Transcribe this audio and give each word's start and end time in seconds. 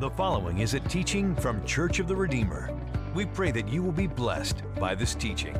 The 0.00 0.10
following 0.10 0.60
is 0.60 0.74
a 0.74 0.80
teaching 0.80 1.34
from 1.34 1.64
Church 1.66 1.98
of 1.98 2.06
the 2.06 2.14
Redeemer. 2.14 2.72
We 3.16 3.26
pray 3.26 3.50
that 3.50 3.66
you 3.66 3.82
will 3.82 3.90
be 3.90 4.06
blessed 4.06 4.62
by 4.78 4.94
this 4.94 5.12
teaching. 5.16 5.54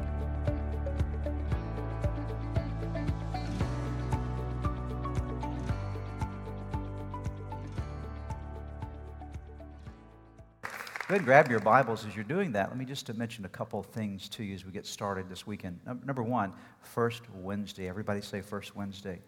Go 10.62 11.14
ahead 11.14 11.16
and 11.16 11.24
grab 11.24 11.50
your 11.50 11.58
Bibles 11.58 12.06
as 12.06 12.14
you're 12.14 12.22
doing 12.22 12.52
that. 12.52 12.68
Let 12.68 12.78
me 12.78 12.84
just 12.84 13.12
mention 13.14 13.44
a 13.44 13.48
couple 13.48 13.80
of 13.80 13.86
things 13.86 14.28
to 14.28 14.44
you 14.44 14.54
as 14.54 14.64
we 14.64 14.70
get 14.70 14.86
started 14.86 15.28
this 15.28 15.48
weekend. 15.48 15.80
Number 16.04 16.22
one, 16.22 16.52
First 16.82 17.22
Wednesday. 17.34 17.88
Everybody 17.88 18.20
say 18.20 18.40
First 18.40 18.76
Wednesday. 18.76 19.18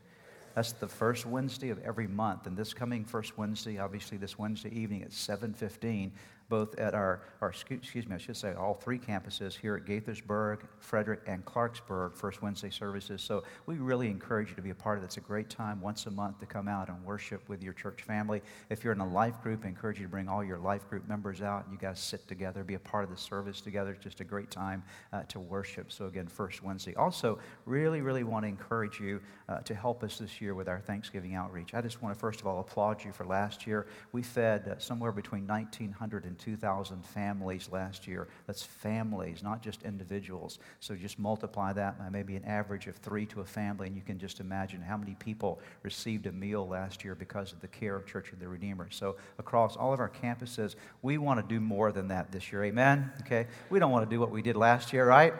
That's 0.54 0.72
the 0.72 0.88
first 0.88 1.26
Wednesday 1.26 1.70
of 1.70 1.78
every 1.82 2.06
month. 2.06 2.46
And 2.46 2.56
this 2.56 2.74
coming 2.74 3.04
first 3.04 3.38
Wednesday, 3.38 3.78
obviously 3.78 4.18
this 4.18 4.38
Wednesday 4.38 4.70
evening 4.70 5.02
at 5.02 5.10
7.15, 5.10 6.10
both 6.50 6.78
at 6.78 6.94
our, 6.94 7.22
our, 7.40 7.48
excuse 7.48 8.06
me, 8.06 8.16
I 8.16 8.18
should 8.18 8.36
say 8.36 8.52
all 8.52 8.74
three 8.74 8.98
campuses 8.98 9.56
here 9.56 9.76
at 9.76 9.86
Gaithersburg, 9.86 10.58
Frederick, 10.80 11.20
and 11.26 11.42
Clarksburg, 11.46 12.14
First 12.14 12.42
Wednesday 12.42 12.68
services. 12.68 13.22
So 13.22 13.44
we 13.64 13.76
really 13.76 14.10
encourage 14.10 14.50
you 14.50 14.56
to 14.56 14.62
be 14.62 14.70
a 14.70 14.74
part 14.74 14.98
of 14.98 15.04
it. 15.04 15.06
It's 15.06 15.16
a 15.16 15.20
great 15.20 15.48
time 15.48 15.80
once 15.80 16.04
a 16.06 16.10
month 16.10 16.40
to 16.40 16.46
come 16.46 16.68
out 16.68 16.88
and 16.88 17.02
worship 17.04 17.48
with 17.48 17.62
your 17.62 17.72
church 17.72 18.02
family. 18.02 18.42
If 18.68 18.84
you're 18.84 18.92
in 18.92 19.00
a 19.00 19.08
life 19.08 19.40
group, 19.42 19.64
I 19.64 19.68
encourage 19.68 19.98
you 19.98 20.04
to 20.04 20.10
bring 20.10 20.28
all 20.28 20.44
your 20.44 20.58
life 20.58 20.88
group 20.90 21.08
members 21.08 21.40
out. 21.40 21.64
and 21.64 21.72
You 21.72 21.78
guys 21.78 22.00
sit 22.00 22.26
together, 22.28 22.64
be 22.64 22.74
a 22.74 22.80
part 22.80 23.04
of 23.04 23.10
the 23.10 23.16
service 23.16 23.60
together. 23.60 23.92
It's 23.92 24.02
just 24.02 24.20
a 24.20 24.24
great 24.24 24.50
time 24.50 24.82
uh, 25.12 25.22
to 25.28 25.38
worship. 25.38 25.92
So 25.92 26.06
again, 26.06 26.26
First 26.26 26.62
Wednesday. 26.64 26.94
Also, 26.96 27.38
really, 27.64 28.00
really 28.02 28.24
want 28.24 28.44
to 28.44 28.48
encourage 28.48 28.98
you 28.98 29.20
uh, 29.48 29.60
to 29.60 29.74
help 29.74 30.02
us 30.02 30.18
this 30.18 30.40
year 30.40 30.54
with 30.54 30.68
our 30.68 30.80
Thanksgiving 30.80 31.34
outreach. 31.34 31.74
I 31.74 31.80
just 31.80 32.02
want 32.02 32.14
to 32.14 32.18
first 32.18 32.40
of 32.40 32.46
all 32.48 32.58
applaud 32.60 33.04
you 33.04 33.12
for 33.12 33.24
last 33.24 33.66
year. 33.66 33.86
We 34.12 34.22
fed 34.22 34.66
uh, 34.68 34.78
somewhere 34.78 35.12
between 35.12 35.46
1,900 35.46 36.24
and 36.24 36.39
2,000 36.40 37.04
families 37.04 37.68
last 37.70 38.08
year. 38.08 38.26
That's 38.46 38.62
families, 38.62 39.42
not 39.42 39.62
just 39.62 39.82
individuals. 39.82 40.58
So 40.80 40.94
just 40.96 41.18
multiply 41.18 41.72
that 41.74 41.98
by 41.98 42.08
maybe 42.08 42.34
an 42.36 42.44
average 42.44 42.86
of 42.86 42.96
three 42.96 43.26
to 43.26 43.40
a 43.40 43.44
family, 43.44 43.86
and 43.86 43.94
you 43.94 44.02
can 44.02 44.18
just 44.18 44.40
imagine 44.40 44.80
how 44.80 44.96
many 44.96 45.14
people 45.20 45.60
received 45.82 46.26
a 46.26 46.32
meal 46.32 46.66
last 46.66 47.04
year 47.04 47.14
because 47.14 47.52
of 47.52 47.60
the 47.60 47.68
care 47.68 47.94
of 47.94 48.06
Church 48.06 48.32
of 48.32 48.40
the 48.40 48.48
Redeemer. 48.48 48.88
So 48.90 49.16
across 49.38 49.76
all 49.76 49.92
of 49.92 50.00
our 50.00 50.10
campuses, 50.10 50.74
we 51.02 51.18
want 51.18 51.40
to 51.40 51.54
do 51.54 51.60
more 51.60 51.92
than 51.92 52.08
that 52.08 52.32
this 52.32 52.50
year. 52.50 52.64
Amen? 52.64 53.12
Okay? 53.20 53.46
We 53.68 53.78
don't 53.78 53.90
want 53.90 54.08
to 54.08 54.14
do 54.14 54.18
what 54.18 54.30
we 54.30 54.42
did 54.42 54.56
last 54.56 54.92
year, 54.92 55.06
right? 55.06 55.34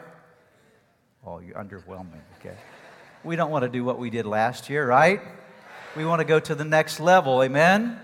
Oh, 1.25 1.39
you're 1.39 1.55
underwhelming. 1.55 2.21
Okay. 2.39 2.55
We 3.23 3.35
don't 3.35 3.51
want 3.51 3.63
to 3.63 3.69
do 3.69 3.83
what 3.83 3.99
we 3.99 4.09
did 4.09 4.25
last 4.25 4.69
year, 4.69 4.85
right? 4.85 5.21
We 5.95 6.05
want 6.05 6.19
to 6.19 6.25
go 6.25 6.39
to 6.39 6.55
the 6.55 6.63
next 6.63 6.99
level. 6.99 7.43
Amen? 7.43 7.99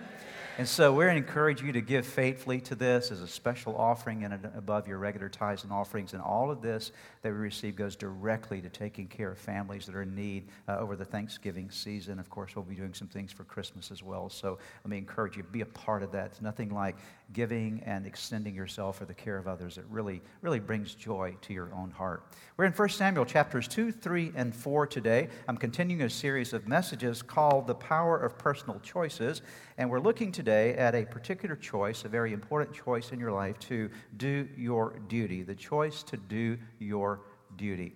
And 0.58 0.68
so 0.68 0.92
we're 0.92 1.10
encourage 1.10 1.62
you 1.62 1.72
to 1.72 1.82
give 1.82 2.04
faithfully 2.04 2.60
to 2.62 2.74
this 2.74 3.12
as 3.12 3.22
a 3.22 3.28
special 3.28 3.78
offering 3.78 4.24
and 4.24 4.34
above 4.34 4.88
your 4.88 4.98
regular 4.98 5.30
tithes 5.30 5.64
and 5.64 5.72
offerings. 5.72 6.14
And 6.14 6.22
all 6.22 6.50
of 6.50 6.64
this 6.64 6.92
that 7.22 7.32
we 7.32 7.38
receive 7.38 7.76
goes 7.76 7.96
directly 7.96 8.60
to 8.62 8.70
taking 8.70 9.08
care 9.08 9.32
of 9.32 9.38
families 9.38 9.86
that 9.86 9.94
are 9.94 10.02
in 10.02 10.16
need 10.16 10.48
uh, 10.68 10.80
over 10.80 10.96
the 10.96 11.06
Thanksgiving 11.06 11.70
season. 11.70 12.18
Of 12.18 12.32
course, 12.32 12.56
we'll 12.56 12.66
be 12.66 12.74
doing 12.74 12.96
some 12.96 13.08
things 13.08 13.32
for 13.32 13.44
Christmas 13.44 13.92
as 13.92 14.02
well. 14.02 14.30
So 14.30 14.58
let 14.84 14.90
me 14.90 14.98
encourage 14.98 15.38
you 15.38 15.44
to 15.44 15.50
be 15.50 15.62
a 15.62 15.66
part 15.68 16.02
of 16.02 16.12
that. 16.14 16.26
It's 16.32 16.42
nothing 16.42 16.70
like 16.70 16.96
giving 17.34 17.84
and 17.86 18.08
extending 18.08 18.56
yourself 18.56 18.98
for 18.98 19.06
the 19.06 19.14
care 19.14 19.38
of 19.38 19.48
others. 19.48 19.78
It 19.78 19.86
really, 19.92 20.24
really 20.42 20.60
brings 20.60 20.96
joy 20.96 21.36
to 21.42 21.54
your 21.54 21.72
own 21.72 21.92
heart. 21.92 22.24
We're 22.56 22.66
in 22.66 22.74
1 22.74 22.90
Samuel 22.90 23.26
chapters 23.26 23.68
2, 23.68 23.92
3, 23.92 24.32
and 24.36 24.56
4 24.56 24.88
today. 24.88 25.28
I'm 25.48 25.58
continuing 25.58 26.02
a 26.02 26.10
series 26.10 26.54
of 26.54 26.68
messages 26.68 27.22
called 27.22 27.68
The 27.68 27.76
Power 27.76 28.18
of 28.18 28.40
Personal 28.40 28.80
Choices. 28.80 29.44
And 29.80 29.92
we're 29.92 30.00
looking 30.00 30.32
today 30.32 30.74
at 30.74 30.96
a 30.96 31.06
particular 31.06 31.56
choice, 31.56 32.04
a 32.04 32.08
very 32.10 32.34
important 32.34 32.76
choice 32.76 33.12
in 33.12 33.20
your 33.20 33.32
life 33.32 33.60
to 33.60 33.92
do 34.18 34.48
your 34.58 35.00
duty, 35.08 35.44
the 35.44 35.54
choice 35.54 36.02
to 36.04 36.18
do 36.18 36.58
your 36.80 37.22
duty. 37.58 37.94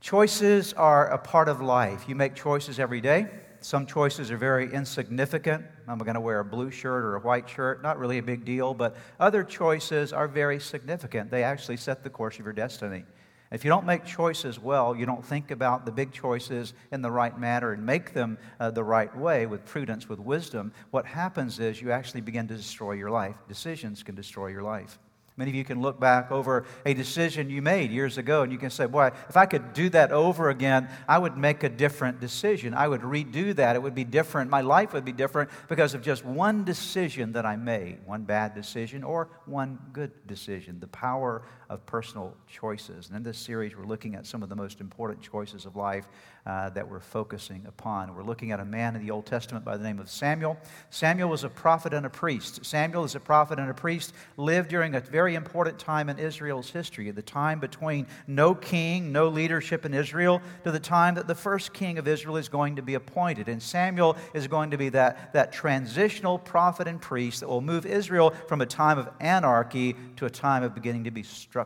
Choices 0.00 0.74
are 0.74 1.08
a 1.08 1.18
part 1.18 1.48
of 1.48 1.60
life. 1.60 2.04
You 2.08 2.14
make 2.14 2.36
choices 2.36 2.78
every 2.78 3.00
day. 3.00 3.26
Some 3.60 3.84
choices 3.84 4.30
are 4.30 4.36
very 4.36 4.72
insignificant. 4.72 5.64
I'm 5.88 5.98
going 5.98 6.14
to 6.14 6.20
wear 6.20 6.38
a 6.38 6.44
blue 6.44 6.70
shirt 6.70 7.04
or 7.04 7.16
a 7.16 7.20
white 7.20 7.48
shirt, 7.48 7.82
not 7.82 7.98
really 7.98 8.18
a 8.18 8.22
big 8.22 8.44
deal, 8.44 8.74
but 8.74 8.96
other 9.18 9.42
choices 9.42 10.12
are 10.12 10.28
very 10.28 10.60
significant. 10.60 11.32
They 11.32 11.42
actually 11.42 11.76
set 11.78 12.04
the 12.04 12.10
course 12.10 12.38
of 12.38 12.44
your 12.44 12.52
destiny. 12.52 13.04
If 13.52 13.66
you 13.66 13.68
don't 13.68 13.84
make 13.84 14.06
choices 14.06 14.58
well, 14.58 14.96
you 14.96 15.04
don't 15.04 15.22
think 15.22 15.50
about 15.50 15.84
the 15.84 15.92
big 15.92 16.10
choices 16.10 16.72
in 16.90 17.02
the 17.02 17.10
right 17.10 17.38
manner 17.38 17.72
and 17.72 17.84
make 17.84 18.14
them 18.14 18.38
uh, 18.58 18.70
the 18.70 18.82
right 18.82 19.14
way 19.14 19.44
with 19.44 19.66
prudence, 19.66 20.08
with 20.08 20.18
wisdom, 20.18 20.72
what 20.90 21.04
happens 21.04 21.60
is 21.60 21.82
you 21.82 21.92
actually 21.92 22.22
begin 22.22 22.48
to 22.48 22.56
destroy 22.56 22.92
your 22.92 23.10
life. 23.10 23.36
Decisions 23.48 24.02
can 24.02 24.14
destroy 24.14 24.46
your 24.46 24.62
life. 24.62 24.98
Many 25.36 25.50
of 25.50 25.54
you 25.54 25.64
can 25.64 25.80
look 25.80 25.98
back 25.98 26.30
over 26.30 26.66
a 26.84 26.92
decision 26.92 27.48
you 27.48 27.62
made 27.62 27.90
years 27.90 28.18
ago 28.18 28.42
and 28.42 28.52
you 28.52 28.58
can 28.58 28.68
say, 28.68 28.84
Boy, 28.84 29.10
if 29.30 29.36
I 29.36 29.46
could 29.46 29.72
do 29.72 29.88
that 29.90 30.12
over 30.12 30.50
again, 30.50 30.88
I 31.08 31.18
would 31.18 31.38
make 31.38 31.62
a 31.62 31.70
different 31.70 32.20
decision. 32.20 32.74
I 32.74 32.86
would 32.86 33.00
redo 33.00 33.54
that. 33.56 33.74
It 33.74 33.82
would 33.82 33.94
be 33.94 34.04
different. 34.04 34.50
My 34.50 34.60
life 34.60 34.92
would 34.92 35.06
be 35.06 35.12
different 35.12 35.50
because 35.68 35.94
of 35.94 36.02
just 36.02 36.22
one 36.24 36.64
decision 36.64 37.32
that 37.32 37.46
I 37.46 37.56
made 37.56 38.00
one 38.04 38.24
bad 38.24 38.54
decision 38.54 39.02
or 39.02 39.30
one 39.46 39.78
good 39.94 40.26
decision. 40.26 40.80
The 40.80 40.88
power 40.88 41.42
of 41.72 41.84
personal 41.86 42.36
choices. 42.46 43.08
And 43.08 43.16
in 43.16 43.22
this 43.22 43.38
series, 43.38 43.74
we're 43.74 43.86
looking 43.86 44.14
at 44.14 44.26
some 44.26 44.42
of 44.42 44.50
the 44.50 44.54
most 44.54 44.80
important 44.80 45.22
choices 45.22 45.64
of 45.64 45.74
life 45.74 46.06
uh, 46.44 46.68
that 46.70 46.86
we're 46.86 47.00
focusing 47.00 47.64
upon. 47.66 48.14
We're 48.14 48.24
looking 48.24 48.50
at 48.50 48.60
a 48.60 48.64
man 48.64 48.94
in 48.94 49.02
the 49.02 49.10
Old 49.10 49.24
Testament 49.24 49.64
by 49.64 49.78
the 49.78 49.82
name 49.82 49.98
of 49.98 50.10
Samuel. 50.10 50.58
Samuel 50.90 51.30
was 51.30 51.44
a 51.44 51.48
prophet 51.48 51.94
and 51.94 52.04
a 52.04 52.10
priest. 52.10 52.64
Samuel, 52.66 53.04
as 53.04 53.14
a 53.14 53.20
prophet 53.20 53.58
and 53.58 53.70
a 53.70 53.74
priest, 53.74 54.12
lived 54.36 54.68
during 54.68 54.94
a 54.94 55.00
very 55.00 55.34
important 55.34 55.78
time 55.78 56.10
in 56.10 56.18
Israel's 56.18 56.68
history, 56.68 57.10
the 57.10 57.22
time 57.22 57.58
between 57.58 58.06
no 58.26 58.54
king, 58.54 59.10
no 59.10 59.28
leadership 59.28 59.86
in 59.86 59.94
Israel, 59.94 60.42
to 60.64 60.72
the 60.72 60.80
time 60.80 61.14
that 61.14 61.26
the 61.26 61.34
first 61.34 61.72
king 61.72 61.96
of 61.96 62.06
Israel 62.06 62.36
is 62.36 62.50
going 62.50 62.76
to 62.76 62.82
be 62.82 62.94
appointed. 62.94 63.48
And 63.48 63.62
Samuel 63.62 64.16
is 64.34 64.46
going 64.46 64.72
to 64.72 64.76
be 64.76 64.90
that, 64.90 65.32
that 65.32 65.52
transitional 65.52 66.38
prophet 66.38 66.86
and 66.86 67.00
priest 67.00 67.40
that 67.40 67.48
will 67.48 67.62
move 67.62 67.86
Israel 67.86 68.34
from 68.46 68.60
a 68.60 68.66
time 68.66 68.98
of 68.98 69.08
anarchy 69.20 69.96
to 70.16 70.26
a 70.26 70.30
time 70.30 70.62
of 70.64 70.74
beginning 70.74 71.04
to 71.04 71.10
be 71.10 71.22
structured 71.22 71.61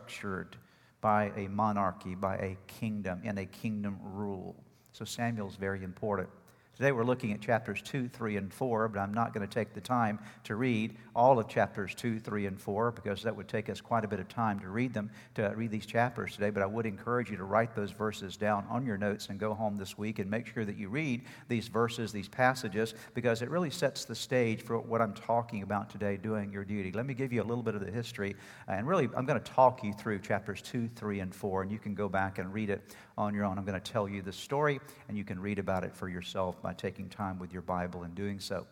by 1.01 1.31
a 1.35 1.47
monarchy, 1.47 2.15
by 2.15 2.35
a 2.37 2.57
kingdom, 2.67 3.21
and 3.23 3.37
a 3.39 3.45
kingdom 3.45 3.99
rule. 4.01 4.55
So 4.91 5.05
Samuel's 5.05 5.55
very 5.55 5.83
important. 5.83 6.29
Today 6.77 6.91
we're 6.91 7.05
looking 7.05 7.33
at 7.33 7.41
chapters 7.41 7.81
2, 7.81 8.07
3, 8.07 8.37
and 8.37 8.53
4, 8.53 8.89
but 8.89 8.99
I'm 8.99 9.11
not 9.11 9.33
going 9.33 9.45
to 9.45 9.51
take 9.51 9.73
the 9.73 9.81
time 9.81 10.19
to 10.43 10.55
read 10.55 10.95
all 11.15 11.39
of 11.39 11.47
chapters 11.47 11.95
2, 11.95 12.19
3, 12.19 12.45
and 12.45 12.61
4 12.61 12.91
because 12.91 13.23
that 13.23 13.35
would 13.35 13.47
take 13.47 13.67
us 13.67 13.81
quite 13.81 14.05
a 14.05 14.07
bit 14.07 14.19
of 14.19 14.27
time 14.27 14.59
to 14.59 14.69
read 14.69 14.93
them, 14.93 15.09
to 15.33 15.51
read 15.55 15.71
these 15.71 15.87
chapters 15.87 16.35
today. 16.35 16.51
But 16.51 16.61
I 16.61 16.67
would 16.67 16.85
encourage 16.85 17.31
you 17.31 17.37
to 17.37 17.45
write 17.45 17.73
those 17.73 17.89
verses 17.89 18.37
down 18.37 18.63
on 18.69 18.85
your 18.85 18.95
notes 18.95 19.29
and 19.29 19.39
go 19.39 19.55
home 19.55 19.75
this 19.75 19.97
week 19.97 20.19
and 20.19 20.29
make 20.29 20.45
sure 20.45 20.65
that 20.65 20.77
you 20.77 20.87
read 20.89 21.23
these 21.47 21.67
verses, 21.67 22.11
these 22.11 22.29
passages, 22.29 22.93
because 23.15 23.41
it 23.41 23.49
really 23.49 23.71
sets 23.71 24.05
the 24.05 24.13
stage 24.13 24.61
for 24.61 24.77
what 24.77 25.01
I'm 25.01 25.15
talking 25.15 25.63
about 25.63 25.89
today, 25.89 26.15
doing 26.15 26.51
your 26.51 26.63
duty. 26.63 26.91
Let 26.91 27.07
me 27.07 27.15
give 27.15 27.33
you 27.33 27.41
a 27.41 27.43
little 27.43 27.63
bit 27.63 27.73
of 27.73 27.83
the 27.83 27.91
history, 27.91 28.35
and 28.67 28.87
really 28.87 29.09
I'm 29.17 29.25
going 29.25 29.41
to 29.41 29.51
talk 29.51 29.83
you 29.83 29.93
through 29.93 30.19
chapters 30.19 30.61
2, 30.61 30.89
3, 30.89 31.21
and 31.21 31.33
4, 31.33 31.63
and 31.63 31.71
you 31.71 31.79
can 31.79 31.95
go 31.95 32.07
back 32.07 32.37
and 32.37 32.53
read 32.53 32.69
it 32.69 32.95
on 33.17 33.33
your 33.33 33.45
own. 33.45 33.57
I'm 33.57 33.65
going 33.65 33.79
to 33.79 33.91
tell 33.91 34.07
you 34.07 34.21
the 34.21 34.31
story, 34.31 34.79
and 35.07 35.17
you 35.17 35.23
can 35.23 35.39
read 35.39 35.59
about 35.59 35.83
it 35.83 35.95
for 35.95 36.07
yourself 36.07 36.61
by 36.61 36.73
taking 36.73 37.09
time 37.09 37.39
with 37.39 37.51
your 37.51 37.61
Bible 37.61 38.03
and 38.03 38.13
doing 38.13 38.39
so. 38.39 38.67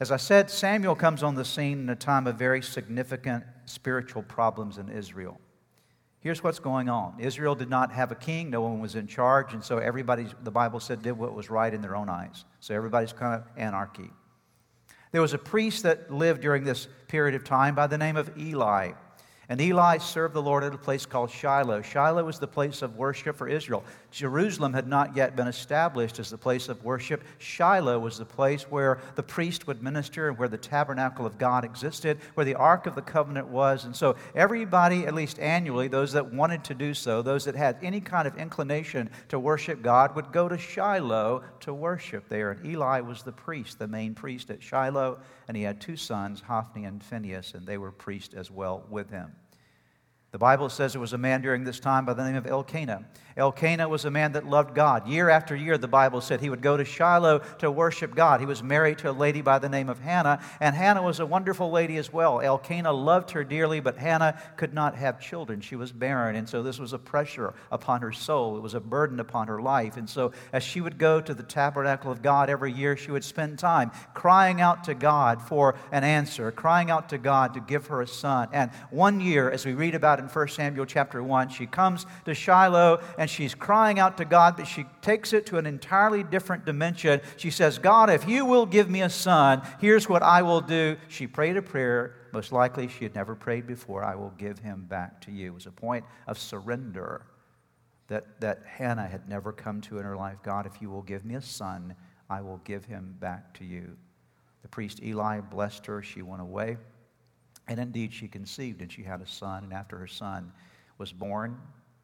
As 0.00 0.12
I 0.12 0.16
said, 0.16 0.50
Samuel 0.50 0.94
comes 0.94 1.22
on 1.22 1.34
the 1.34 1.44
scene 1.44 1.80
in 1.80 1.88
a 1.88 1.96
time 1.96 2.26
of 2.26 2.36
very 2.36 2.62
significant 2.62 3.44
spiritual 3.64 4.22
problems 4.22 4.78
in 4.78 4.88
Israel. 4.88 5.40
Here's 6.20 6.42
what's 6.42 6.58
going 6.58 6.88
on 6.88 7.14
Israel 7.18 7.54
did 7.54 7.70
not 7.70 7.92
have 7.92 8.10
a 8.10 8.16
king, 8.16 8.50
no 8.50 8.60
one 8.60 8.80
was 8.80 8.94
in 8.94 9.06
charge, 9.06 9.54
and 9.54 9.62
so 9.62 9.78
everybody, 9.78 10.26
the 10.42 10.50
Bible 10.50 10.80
said, 10.80 11.02
did 11.02 11.12
what 11.12 11.34
was 11.34 11.50
right 11.50 11.72
in 11.72 11.80
their 11.80 11.96
own 11.96 12.08
eyes. 12.08 12.44
So 12.60 12.74
everybody's 12.74 13.12
kind 13.12 13.34
of 13.34 13.44
anarchy. 13.56 14.10
There 15.10 15.22
was 15.22 15.32
a 15.32 15.38
priest 15.38 15.84
that 15.84 16.12
lived 16.12 16.42
during 16.42 16.64
this 16.64 16.86
period 17.06 17.34
of 17.34 17.44
time 17.44 17.74
by 17.74 17.86
the 17.86 17.96
name 17.96 18.16
of 18.16 18.36
Eli. 18.36 18.92
And 19.50 19.62
Eli 19.62 19.96
served 19.96 20.34
the 20.34 20.42
Lord 20.42 20.62
at 20.62 20.74
a 20.74 20.78
place 20.78 21.06
called 21.06 21.30
Shiloh. 21.30 21.80
Shiloh 21.80 22.22
was 22.22 22.38
the 22.38 22.46
place 22.46 22.82
of 22.82 22.96
worship 22.96 23.34
for 23.34 23.48
Israel. 23.48 23.82
Jerusalem 24.10 24.74
had 24.74 24.86
not 24.86 25.16
yet 25.16 25.36
been 25.36 25.48
established 25.48 26.18
as 26.18 26.28
the 26.28 26.36
place 26.36 26.68
of 26.68 26.84
worship. 26.84 27.24
Shiloh 27.38 27.98
was 27.98 28.18
the 28.18 28.26
place 28.26 28.64
where 28.64 29.00
the 29.14 29.22
priest 29.22 29.66
would 29.66 29.82
minister 29.82 30.28
and 30.28 30.36
where 30.36 30.48
the 30.48 30.58
tabernacle 30.58 31.24
of 31.24 31.38
God 31.38 31.64
existed, 31.64 32.18
where 32.34 32.44
the 32.44 32.56
Ark 32.56 32.86
of 32.86 32.94
the 32.94 33.00
Covenant 33.00 33.48
was. 33.48 33.86
And 33.86 33.96
so 33.96 34.16
everybody, 34.34 35.06
at 35.06 35.14
least 35.14 35.38
annually, 35.38 35.88
those 35.88 36.12
that 36.12 36.30
wanted 36.30 36.62
to 36.64 36.74
do 36.74 36.92
so, 36.92 37.22
those 37.22 37.46
that 37.46 37.54
had 37.54 37.78
any 37.80 38.02
kind 38.02 38.28
of 38.28 38.36
inclination 38.36 39.08
to 39.28 39.38
worship 39.38 39.80
God, 39.80 40.14
would 40.14 40.30
go 40.30 40.50
to 40.50 40.58
Shiloh 40.58 41.42
to 41.60 41.72
worship 41.72 42.28
there. 42.28 42.50
And 42.50 42.66
Eli 42.66 43.00
was 43.00 43.22
the 43.22 43.32
priest, 43.32 43.78
the 43.78 43.88
main 43.88 44.14
priest 44.14 44.50
at 44.50 44.62
Shiloh, 44.62 45.20
and 45.46 45.56
he 45.56 45.62
had 45.62 45.80
two 45.80 45.96
sons, 45.96 46.42
Hophni 46.42 46.84
and 46.84 47.02
Phinehas, 47.02 47.54
and 47.54 47.66
they 47.66 47.78
were 47.78 47.92
priests 47.92 48.34
as 48.34 48.50
well 48.50 48.84
with 48.90 49.08
him. 49.08 49.32
The 50.30 50.38
Bible 50.38 50.68
says 50.68 50.92
there 50.92 51.00
was 51.00 51.14
a 51.14 51.18
man 51.18 51.40
during 51.40 51.64
this 51.64 51.80
time 51.80 52.04
by 52.04 52.12
the 52.12 52.22
name 52.22 52.36
of 52.36 52.46
Elkanah. 52.46 53.04
Elkanah 53.38 53.88
was 53.88 54.04
a 54.04 54.10
man 54.10 54.32
that 54.32 54.44
loved 54.44 54.74
God. 54.74 55.06
Year 55.06 55.30
after 55.30 55.54
year, 55.54 55.78
the 55.78 55.86
Bible 55.86 56.20
said 56.20 56.40
he 56.40 56.50
would 56.50 56.60
go 56.60 56.76
to 56.76 56.84
Shiloh 56.84 57.38
to 57.60 57.70
worship 57.70 58.16
God. 58.16 58.40
He 58.40 58.46
was 58.46 58.62
married 58.62 58.98
to 58.98 59.10
a 59.10 59.12
lady 59.12 59.40
by 59.42 59.60
the 59.60 59.68
name 59.68 59.88
of 59.88 60.00
Hannah, 60.00 60.42
and 60.60 60.74
Hannah 60.74 61.02
was 61.02 61.20
a 61.20 61.24
wonderful 61.24 61.70
lady 61.70 61.96
as 61.98 62.12
well. 62.12 62.40
Elkanah 62.40 62.92
loved 62.92 63.30
her 63.30 63.44
dearly, 63.44 63.78
but 63.78 63.96
Hannah 63.96 64.42
could 64.56 64.74
not 64.74 64.96
have 64.96 65.20
children. 65.20 65.60
She 65.60 65.76
was 65.76 65.92
barren, 65.92 66.34
and 66.34 66.48
so 66.48 66.64
this 66.64 66.80
was 66.80 66.92
a 66.92 66.98
pressure 66.98 67.54
upon 67.70 68.02
her 68.02 68.10
soul. 68.10 68.56
It 68.56 68.60
was 68.60 68.74
a 68.74 68.80
burden 68.80 69.20
upon 69.20 69.46
her 69.46 69.62
life. 69.62 69.96
And 69.96 70.10
so, 70.10 70.32
as 70.52 70.64
she 70.64 70.80
would 70.80 70.98
go 70.98 71.20
to 71.20 71.32
the 71.32 71.44
tabernacle 71.44 72.10
of 72.10 72.22
God 72.22 72.50
every 72.50 72.72
year, 72.72 72.96
she 72.96 73.12
would 73.12 73.24
spend 73.24 73.60
time 73.60 73.92
crying 74.14 74.60
out 74.60 74.82
to 74.84 74.94
God 74.94 75.40
for 75.40 75.76
an 75.92 76.02
answer, 76.02 76.50
crying 76.50 76.90
out 76.90 77.08
to 77.10 77.18
God 77.18 77.54
to 77.54 77.60
give 77.60 77.86
her 77.86 78.02
a 78.02 78.08
son. 78.08 78.48
And 78.52 78.72
one 78.90 79.20
year, 79.20 79.48
as 79.48 79.64
we 79.64 79.74
read 79.74 79.94
about 79.94 80.17
in 80.18 80.26
1 80.26 80.48
Samuel 80.48 80.86
chapter 80.86 81.22
1, 81.22 81.50
she 81.50 81.66
comes 81.66 82.04
to 82.24 82.34
Shiloh 82.34 83.00
and 83.16 83.28
and 83.28 83.34
she's 83.34 83.54
crying 83.54 83.98
out 83.98 84.16
to 84.16 84.24
God, 84.24 84.56
but 84.56 84.66
she 84.66 84.86
takes 85.02 85.34
it 85.34 85.44
to 85.46 85.58
an 85.58 85.66
entirely 85.66 86.22
different 86.22 86.64
dimension. 86.64 87.20
She 87.36 87.50
says, 87.50 87.76
God, 87.76 88.08
if 88.08 88.26
you 88.26 88.46
will 88.46 88.64
give 88.64 88.88
me 88.88 89.02
a 89.02 89.10
son, 89.10 89.60
here's 89.82 90.08
what 90.08 90.22
I 90.22 90.40
will 90.40 90.62
do. 90.62 90.96
She 91.08 91.26
prayed 91.26 91.58
a 91.58 91.60
prayer, 91.60 92.14
most 92.32 92.52
likely 92.52 92.88
she 92.88 93.04
had 93.04 93.14
never 93.14 93.34
prayed 93.34 93.66
before. 93.66 94.02
I 94.02 94.14
will 94.14 94.32
give 94.38 94.60
him 94.60 94.86
back 94.88 95.20
to 95.26 95.30
you. 95.30 95.48
It 95.48 95.54
was 95.54 95.66
a 95.66 95.70
point 95.70 96.06
of 96.26 96.38
surrender 96.38 97.26
that, 98.06 98.40
that 98.40 98.62
Hannah 98.64 99.06
had 99.06 99.28
never 99.28 99.52
come 99.52 99.82
to 99.82 99.98
in 99.98 100.06
her 100.06 100.16
life. 100.16 100.38
God, 100.42 100.64
if 100.64 100.80
you 100.80 100.88
will 100.88 101.02
give 101.02 101.26
me 101.26 101.34
a 101.34 101.42
son, 101.42 101.94
I 102.30 102.40
will 102.40 102.62
give 102.64 102.86
him 102.86 103.14
back 103.20 103.52
to 103.58 103.64
you. 103.66 103.94
The 104.62 104.68
priest 104.68 105.02
Eli 105.02 105.40
blessed 105.40 105.84
her. 105.84 106.02
She 106.02 106.22
went 106.22 106.40
away. 106.40 106.78
And 107.68 107.78
indeed, 107.78 108.12
she 108.12 108.28
conceived 108.28 108.80
and 108.80 108.90
she 108.90 109.02
had 109.02 109.20
a 109.20 109.26
son. 109.26 109.64
And 109.64 109.72
after 109.72 109.98
her 109.98 110.06
son 110.06 110.52
was 110.96 111.12
born, 111.12 111.58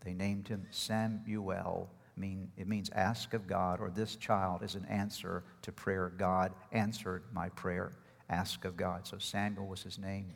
they 0.04 0.12
named 0.12 0.46
him 0.46 0.66
Samuel. 0.70 1.90
Mean, 2.16 2.52
it 2.56 2.68
means 2.68 2.90
ask 2.94 3.34
of 3.34 3.48
God, 3.48 3.80
or 3.80 3.90
this 3.90 4.14
child 4.14 4.62
is 4.62 4.76
an 4.76 4.84
answer 4.88 5.42
to 5.62 5.72
prayer. 5.72 6.12
God 6.16 6.52
answered 6.70 7.24
my 7.32 7.48
prayer. 7.50 7.92
Ask 8.30 8.64
of 8.64 8.76
God. 8.76 9.06
So 9.06 9.18
Samuel 9.18 9.66
was 9.66 9.82
his 9.82 9.98
name. 9.98 10.32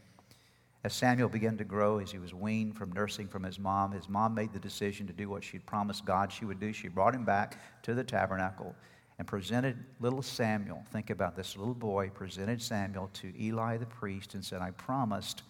As 0.82 0.94
Samuel 0.94 1.28
began 1.28 1.56
to 1.58 1.64
grow, 1.64 1.98
as 1.98 2.10
he 2.10 2.18
was 2.18 2.34
weaned 2.34 2.76
from 2.76 2.92
nursing 2.92 3.28
from 3.28 3.42
his 3.42 3.58
mom, 3.58 3.92
his 3.92 4.08
mom 4.08 4.34
made 4.34 4.52
the 4.52 4.58
decision 4.58 5.06
to 5.06 5.12
do 5.12 5.28
what 5.28 5.44
she'd 5.44 5.66
promised 5.66 6.04
God 6.04 6.32
she 6.32 6.44
would 6.44 6.60
do. 6.60 6.72
She 6.72 6.88
brought 6.88 7.14
him 7.14 7.24
back 7.24 7.60
to 7.82 7.94
the 7.94 8.04
tabernacle 8.04 8.74
and 9.18 9.26
presented 9.26 9.76
little 10.00 10.22
Samuel. 10.22 10.84
Think 10.92 11.10
about 11.10 11.36
this 11.36 11.56
little 11.56 11.74
boy 11.74 12.10
presented 12.10 12.62
Samuel 12.62 13.10
to 13.14 13.32
Eli 13.38 13.76
the 13.76 13.86
priest 13.86 14.34
and 14.34 14.44
said, 14.44 14.60
I 14.60 14.70
promised 14.70 15.42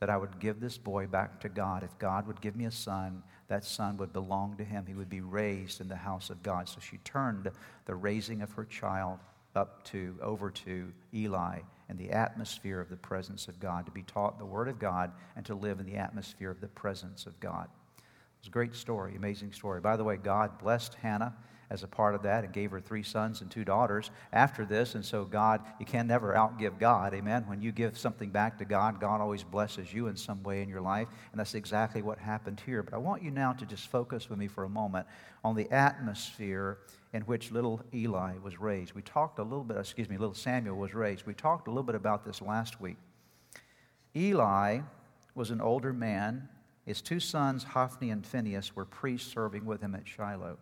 that 0.00 0.08
I 0.08 0.16
would 0.16 0.40
give 0.40 0.60
this 0.60 0.78
boy 0.78 1.06
back 1.06 1.40
to 1.40 1.50
God. 1.50 1.82
If 1.82 1.96
God 1.98 2.26
would 2.26 2.40
give 2.40 2.56
me 2.56 2.64
a 2.64 2.70
son, 2.70 3.22
that 3.48 3.64
son 3.64 3.98
would 3.98 4.12
belong 4.12 4.56
to 4.56 4.64
him. 4.64 4.86
He 4.86 4.94
would 4.94 5.10
be 5.10 5.20
raised 5.20 5.82
in 5.82 5.88
the 5.88 5.96
house 5.96 6.30
of 6.30 6.42
God. 6.42 6.68
So 6.68 6.80
she 6.80 6.96
turned 6.98 7.50
the 7.84 7.94
raising 7.94 8.40
of 8.40 8.50
her 8.52 8.64
child 8.64 9.18
up 9.54 9.84
to, 9.84 10.16
over 10.22 10.50
to 10.50 10.90
Eli 11.12 11.58
and 11.90 11.98
the 11.98 12.10
atmosphere 12.10 12.80
of 12.80 12.88
the 12.88 12.96
presence 12.96 13.48
of 13.48 13.60
God, 13.60 13.84
to 13.84 13.92
be 13.92 14.04
taught 14.04 14.38
the 14.38 14.44
Word 14.44 14.68
of 14.68 14.78
God 14.78 15.12
and 15.36 15.44
to 15.44 15.54
live 15.54 15.80
in 15.80 15.86
the 15.86 15.96
atmosphere 15.96 16.50
of 16.50 16.60
the 16.60 16.68
presence 16.68 17.26
of 17.26 17.38
God. 17.40 17.68
It 17.98 18.02
was 18.42 18.48
a 18.48 18.52
great 18.52 18.74
story, 18.74 19.16
amazing 19.16 19.52
story. 19.52 19.80
By 19.80 19.96
the 19.96 20.04
way, 20.04 20.16
God 20.16 20.58
blessed 20.58 20.94
Hannah 20.94 21.34
as 21.70 21.84
a 21.84 21.88
part 21.88 22.14
of 22.14 22.22
that 22.22 22.44
and 22.44 22.52
gave 22.52 22.72
her 22.72 22.80
three 22.80 23.02
sons 23.02 23.40
and 23.40 23.50
two 23.50 23.64
daughters 23.64 24.10
after 24.32 24.64
this. 24.64 24.96
And 24.96 25.04
so, 25.04 25.24
God, 25.24 25.62
you 25.78 25.86
can 25.86 26.06
never 26.06 26.34
outgive 26.34 26.78
God. 26.78 27.14
Amen. 27.14 27.44
When 27.46 27.62
you 27.62 27.70
give 27.70 27.96
something 27.96 28.30
back 28.30 28.58
to 28.58 28.64
God, 28.64 29.00
God 29.00 29.20
always 29.20 29.44
blesses 29.44 29.92
you 29.92 30.08
in 30.08 30.16
some 30.16 30.42
way 30.42 30.62
in 30.62 30.68
your 30.68 30.80
life. 30.80 31.06
And 31.30 31.38
that's 31.38 31.54
exactly 31.54 32.02
what 32.02 32.18
happened 32.18 32.60
here. 32.66 32.82
But 32.82 32.94
I 32.94 32.98
want 32.98 33.22
you 33.22 33.30
now 33.30 33.52
to 33.52 33.64
just 33.64 33.88
focus 33.88 34.28
with 34.28 34.38
me 34.38 34.48
for 34.48 34.64
a 34.64 34.68
moment 34.68 35.06
on 35.44 35.54
the 35.54 35.70
atmosphere 35.70 36.78
in 37.12 37.22
which 37.22 37.52
little 37.52 37.80
Eli 37.94 38.38
was 38.42 38.60
raised. 38.60 38.94
We 38.94 39.02
talked 39.02 39.38
a 39.38 39.42
little 39.42 39.64
bit, 39.64 39.76
excuse 39.76 40.08
me, 40.08 40.16
little 40.16 40.34
Samuel 40.34 40.76
was 40.76 40.94
raised. 40.94 41.24
We 41.26 41.34
talked 41.34 41.68
a 41.68 41.70
little 41.70 41.84
bit 41.84 41.94
about 41.94 42.24
this 42.24 42.42
last 42.42 42.80
week. 42.80 42.96
Eli 44.16 44.80
was 45.36 45.50
an 45.50 45.60
older 45.60 45.92
man. 45.92 46.48
His 46.84 47.00
two 47.00 47.20
sons, 47.20 47.62
Hophni 47.62 48.10
and 48.10 48.26
Phinehas, 48.26 48.74
were 48.74 48.84
priests 48.84 49.32
serving 49.32 49.64
with 49.64 49.80
him 49.80 49.94
at 49.94 50.08
Shiloh. 50.08 50.58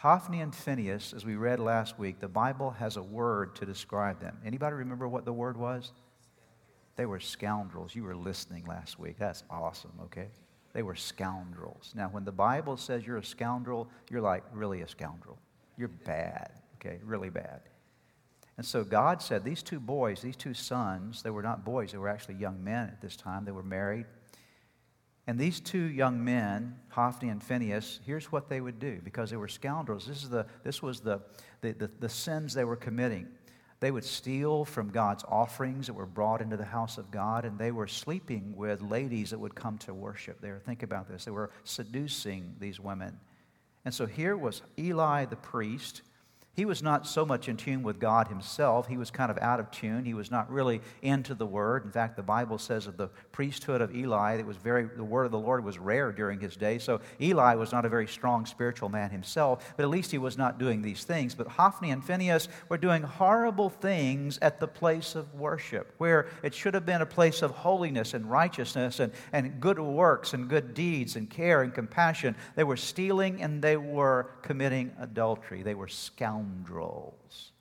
Hophni 0.00 0.42
and 0.42 0.54
Phinehas, 0.54 1.14
as 1.14 1.24
we 1.24 1.36
read 1.36 1.58
last 1.58 1.98
week, 1.98 2.20
the 2.20 2.28
Bible 2.28 2.70
has 2.70 2.98
a 2.98 3.02
word 3.02 3.56
to 3.56 3.64
describe 3.64 4.20
them. 4.20 4.36
Anybody 4.44 4.76
remember 4.76 5.08
what 5.08 5.24
the 5.24 5.32
word 5.32 5.56
was? 5.56 5.90
They 6.96 7.06
were 7.06 7.18
scoundrels. 7.18 7.94
You 7.94 8.04
were 8.04 8.14
listening 8.14 8.66
last 8.66 8.98
week. 8.98 9.16
That's 9.18 9.42
awesome, 9.48 9.92
okay? 10.04 10.28
They 10.74 10.82
were 10.82 10.96
scoundrels. 10.96 11.92
Now, 11.96 12.10
when 12.10 12.26
the 12.26 12.32
Bible 12.32 12.76
says 12.76 13.06
you're 13.06 13.16
a 13.16 13.24
scoundrel, 13.24 13.88
you're 14.10 14.20
like 14.20 14.44
really 14.52 14.82
a 14.82 14.88
scoundrel. 14.88 15.38
You're 15.78 15.88
bad, 15.88 16.50
okay? 16.74 17.00
Really 17.02 17.30
bad. 17.30 17.62
And 18.58 18.66
so 18.66 18.84
God 18.84 19.22
said, 19.22 19.44
these 19.44 19.62
two 19.62 19.80
boys, 19.80 20.20
these 20.20 20.36
two 20.36 20.52
sons, 20.52 21.22
they 21.22 21.30
were 21.30 21.42
not 21.42 21.64
boys, 21.64 21.92
they 21.92 21.98
were 21.98 22.10
actually 22.10 22.34
young 22.34 22.62
men 22.62 22.88
at 22.88 23.00
this 23.00 23.16
time. 23.16 23.46
They 23.46 23.52
were 23.52 23.62
married. 23.62 24.04
And 25.26 25.38
these 25.38 25.60
two 25.60 25.82
young 25.82 26.24
men, 26.24 26.76
Hophni 26.88 27.30
and 27.30 27.42
Phinehas, 27.42 28.00
here's 28.04 28.30
what 28.30 28.48
they 28.48 28.60
would 28.60 28.78
do 28.78 29.00
because 29.02 29.30
they 29.30 29.36
were 29.36 29.48
scoundrels. 29.48 30.06
This, 30.06 30.22
is 30.22 30.30
the, 30.30 30.46
this 30.62 30.82
was 30.82 31.00
the, 31.00 31.20
the, 31.62 31.72
the, 31.72 31.90
the 31.98 32.08
sins 32.08 32.54
they 32.54 32.64
were 32.64 32.76
committing. 32.76 33.26
They 33.80 33.90
would 33.90 34.04
steal 34.04 34.64
from 34.64 34.90
God's 34.90 35.24
offerings 35.28 35.88
that 35.88 35.92
were 35.94 36.06
brought 36.06 36.40
into 36.40 36.56
the 36.56 36.64
house 36.64 36.96
of 36.96 37.10
God, 37.10 37.44
and 37.44 37.58
they 37.58 37.72
were 37.72 37.86
sleeping 37.86 38.54
with 38.56 38.80
ladies 38.80 39.30
that 39.30 39.38
would 39.38 39.54
come 39.54 39.78
to 39.78 39.92
worship 39.92 40.40
there. 40.40 40.60
Think 40.64 40.82
about 40.82 41.08
this. 41.08 41.24
They 41.24 41.30
were 41.30 41.50
seducing 41.64 42.54
these 42.58 42.80
women. 42.80 43.18
And 43.84 43.92
so 43.92 44.06
here 44.06 44.36
was 44.36 44.62
Eli 44.78 45.26
the 45.26 45.36
priest 45.36 46.02
he 46.56 46.64
was 46.64 46.82
not 46.82 47.06
so 47.06 47.26
much 47.26 47.50
in 47.50 47.58
tune 47.58 47.82
with 47.82 48.00
God 48.00 48.28
himself. 48.28 48.88
He 48.88 48.96
was 48.96 49.10
kind 49.10 49.30
of 49.30 49.36
out 49.38 49.60
of 49.60 49.70
tune. 49.70 50.06
He 50.06 50.14
was 50.14 50.30
not 50.30 50.50
really 50.50 50.80
into 51.02 51.34
the 51.34 51.44
word. 51.44 51.84
In 51.84 51.90
fact, 51.90 52.16
the 52.16 52.22
Bible 52.22 52.56
says 52.56 52.86
of 52.86 52.96
the 52.96 53.08
priesthood 53.30 53.82
of 53.82 53.94
Eli, 53.94 54.36
it 54.36 54.46
was 54.46 54.56
very 54.56 54.84
the 54.96 55.04
word 55.04 55.26
of 55.26 55.32
the 55.32 55.38
Lord 55.38 55.62
was 55.62 55.78
rare 55.78 56.12
during 56.12 56.40
his 56.40 56.56
day. 56.56 56.78
So 56.78 57.02
Eli 57.20 57.56
was 57.56 57.72
not 57.72 57.84
a 57.84 57.90
very 57.90 58.06
strong 58.08 58.46
spiritual 58.46 58.88
man 58.88 59.10
himself, 59.10 59.74
but 59.76 59.82
at 59.82 59.90
least 59.90 60.10
he 60.10 60.16
was 60.16 60.38
not 60.38 60.58
doing 60.58 60.80
these 60.80 61.04
things. 61.04 61.34
But 61.34 61.46
Hophni 61.46 61.90
and 61.90 62.02
Phinehas 62.02 62.48
were 62.70 62.78
doing 62.78 63.02
horrible 63.02 63.68
things 63.68 64.38
at 64.40 64.58
the 64.58 64.68
place 64.68 65.14
of 65.14 65.34
worship, 65.34 65.92
where 65.98 66.26
it 66.42 66.54
should 66.54 66.72
have 66.72 66.86
been 66.86 67.02
a 67.02 67.06
place 67.06 67.42
of 67.42 67.50
holiness 67.50 68.14
and 68.14 68.30
righteousness 68.30 68.98
and, 68.98 69.12
and 69.34 69.60
good 69.60 69.78
works 69.78 70.32
and 70.32 70.48
good 70.48 70.72
deeds 70.72 71.16
and 71.16 71.28
care 71.28 71.60
and 71.60 71.74
compassion. 71.74 72.34
They 72.54 72.64
were 72.64 72.78
stealing 72.78 73.42
and 73.42 73.60
they 73.60 73.76
were 73.76 74.30
committing 74.40 74.92
adultery. 74.98 75.62
They 75.62 75.74
were 75.74 75.88
scoundrels 75.88 76.45
scoundrels. 76.46 77.52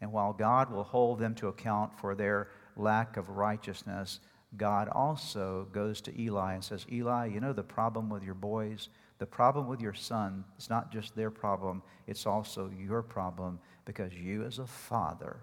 And 0.00 0.12
while 0.12 0.32
God 0.32 0.70
will 0.70 0.84
hold 0.84 1.18
them 1.18 1.34
to 1.36 1.48
account 1.48 1.98
for 1.98 2.14
their 2.14 2.48
lack 2.76 3.16
of 3.16 3.30
righteousness, 3.30 4.20
God 4.56 4.88
also 4.88 5.66
goes 5.72 6.00
to 6.02 6.20
Eli 6.20 6.54
and 6.54 6.64
says, 6.64 6.86
Eli, 6.92 7.26
you 7.26 7.40
know 7.40 7.52
the 7.52 7.62
problem 7.62 8.08
with 8.08 8.22
your 8.22 8.34
boys? 8.34 8.88
The 9.18 9.26
problem 9.26 9.66
with 9.66 9.80
your 9.80 9.94
son 9.94 10.44
is 10.58 10.68
not 10.68 10.92
just 10.92 11.16
their 11.16 11.30
problem, 11.30 11.82
it's 12.06 12.26
also 12.26 12.70
your 12.76 13.02
problem 13.02 13.58
because 13.84 14.12
you, 14.12 14.44
as 14.44 14.58
a 14.58 14.66
father, 14.66 15.38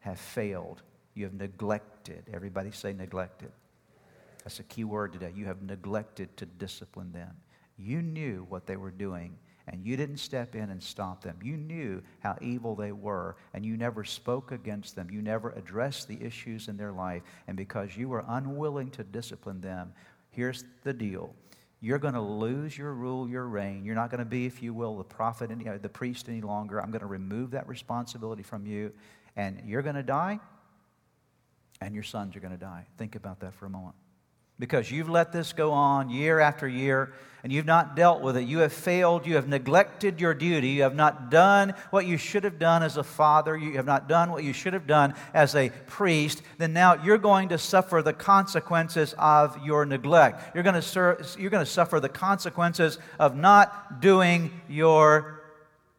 have 0.00 0.18
failed. 0.18 0.82
You 1.14 1.24
have 1.24 1.34
neglected. 1.34 2.24
Everybody 2.32 2.70
say 2.70 2.92
neglected. 2.92 3.52
That's 4.44 4.60
a 4.60 4.64
key 4.64 4.84
word 4.84 5.12
today. 5.12 5.32
You 5.34 5.46
have 5.46 5.62
neglected 5.62 6.36
to 6.38 6.46
discipline 6.46 7.12
them. 7.12 7.36
You 7.78 8.02
knew 8.02 8.46
what 8.48 8.66
they 8.66 8.76
were 8.76 8.90
doing, 8.90 9.36
and 9.68 9.84
you 9.86 9.96
didn't 9.96 10.18
step 10.18 10.54
in 10.54 10.70
and 10.70 10.82
stop 10.82 11.22
them. 11.22 11.36
You 11.42 11.56
knew 11.56 12.02
how 12.20 12.36
evil 12.40 12.74
they 12.74 12.92
were, 12.92 13.36
and 13.54 13.64
you 13.64 13.76
never 13.76 14.04
spoke 14.04 14.52
against 14.52 14.96
them. 14.96 15.10
You 15.10 15.22
never 15.22 15.50
addressed 15.50 16.08
the 16.08 16.22
issues 16.22 16.68
in 16.68 16.76
their 16.76 16.92
life. 16.92 17.22
And 17.46 17.56
because 17.56 17.96
you 17.96 18.08
were 18.08 18.24
unwilling 18.26 18.90
to 18.92 19.04
discipline 19.04 19.60
them, 19.60 19.92
here's 20.30 20.64
the 20.82 20.92
deal. 20.92 21.34
You're 21.80 21.98
going 21.98 22.14
to 22.14 22.20
lose 22.20 22.76
your 22.76 22.94
rule, 22.94 23.28
your 23.28 23.46
reign. 23.46 23.84
You're 23.84 23.96
not 23.96 24.10
going 24.10 24.20
to 24.20 24.24
be, 24.24 24.46
if 24.46 24.62
you 24.62 24.72
will, 24.72 24.98
the 24.98 25.04
prophet, 25.04 25.50
any, 25.50 25.64
the 25.64 25.88
priest 25.88 26.28
any 26.28 26.40
longer. 26.40 26.80
I'm 26.80 26.90
going 26.90 27.00
to 27.00 27.06
remove 27.06 27.52
that 27.52 27.68
responsibility 27.68 28.42
from 28.42 28.66
you, 28.66 28.92
and 29.36 29.60
you're 29.64 29.82
going 29.82 29.96
to 29.96 30.02
die, 30.02 30.38
and 31.80 31.94
your 31.94 32.04
sons 32.04 32.36
are 32.36 32.40
going 32.40 32.52
to 32.52 32.58
die. 32.58 32.86
Think 32.98 33.16
about 33.16 33.40
that 33.40 33.54
for 33.54 33.66
a 33.66 33.70
moment 33.70 33.96
because 34.62 34.92
you've 34.92 35.08
let 35.08 35.32
this 35.32 35.52
go 35.52 35.72
on 35.72 36.08
year 36.08 36.38
after 36.38 36.68
year 36.68 37.12
and 37.42 37.52
you've 37.52 37.66
not 37.66 37.96
dealt 37.96 38.20
with 38.20 38.36
it. 38.36 38.42
You 38.42 38.58
have 38.58 38.72
failed. 38.72 39.26
You 39.26 39.34
have 39.34 39.48
neglected 39.48 40.20
your 40.20 40.34
duty. 40.34 40.68
You 40.68 40.82
have 40.82 40.94
not 40.94 41.32
done 41.32 41.74
what 41.90 42.06
you 42.06 42.16
should 42.16 42.44
have 42.44 42.60
done 42.60 42.84
as 42.84 42.96
a 42.96 43.02
father. 43.02 43.56
You 43.56 43.72
have 43.72 43.86
not 43.86 44.08
done 44.08 44.30
what 44.30 44.44
you 44.44 44.52
should 44.52 44.72
have 44.72 44.86
done 44.86 45.14
as 45.34 45.56
a 45.56 45.70
priest. 45.88 46.42
Then 46.58 46.72
now 46.72 46.94
you're 47.02 47.18
going 47.18 47.48
to 47.48 47.58
suffer 47.58 48.02
the 48.02 48.12
consequences 48.12 49.16
of 49.18 49.58
your 49.66 49.84
neglect. 49.84 50.54
You're 50.54 50.62
going 50.62 50.76
to, 50.76 50.80
sur- 50.80 51.20
you're 51.36 51.50
going 51.50 51.64
to 51.64 51.70
suffer 51.70 51.98
the 51.98 52.08
consequences 52.08 53.00
of 53.18 53.34
not 53.34 54.00
doing 54.00 54.60
your 54.68 55.42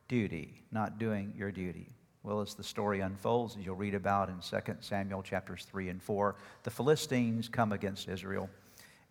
duty. 0.08 0.64
Not 0.72 1.00
doing 1.00 1.34
your 1.36 1.52
duty. 1.52 1.93
Well, 2.24 2.40
as 2.40 2.54
the 2.54 2.64
story 2.64 3.02
unfolds, 3.02 3.58
as 3.58 3.66
you'll 3.66 3.76
read 3.76 3.94
about 3.94 4.30
in 4.30 4.40
2 4.40 4.76
Samuel 4.80 5.22
chapters 5.22 5.66
3 5.66 5.90
and 5.90 6.02
4, 6.02 6.36
the 6.64 6.72
Philistines 6.72 7.50
come 7.50 7.74
against 7.74 8.08
Israel. 8.08 8.50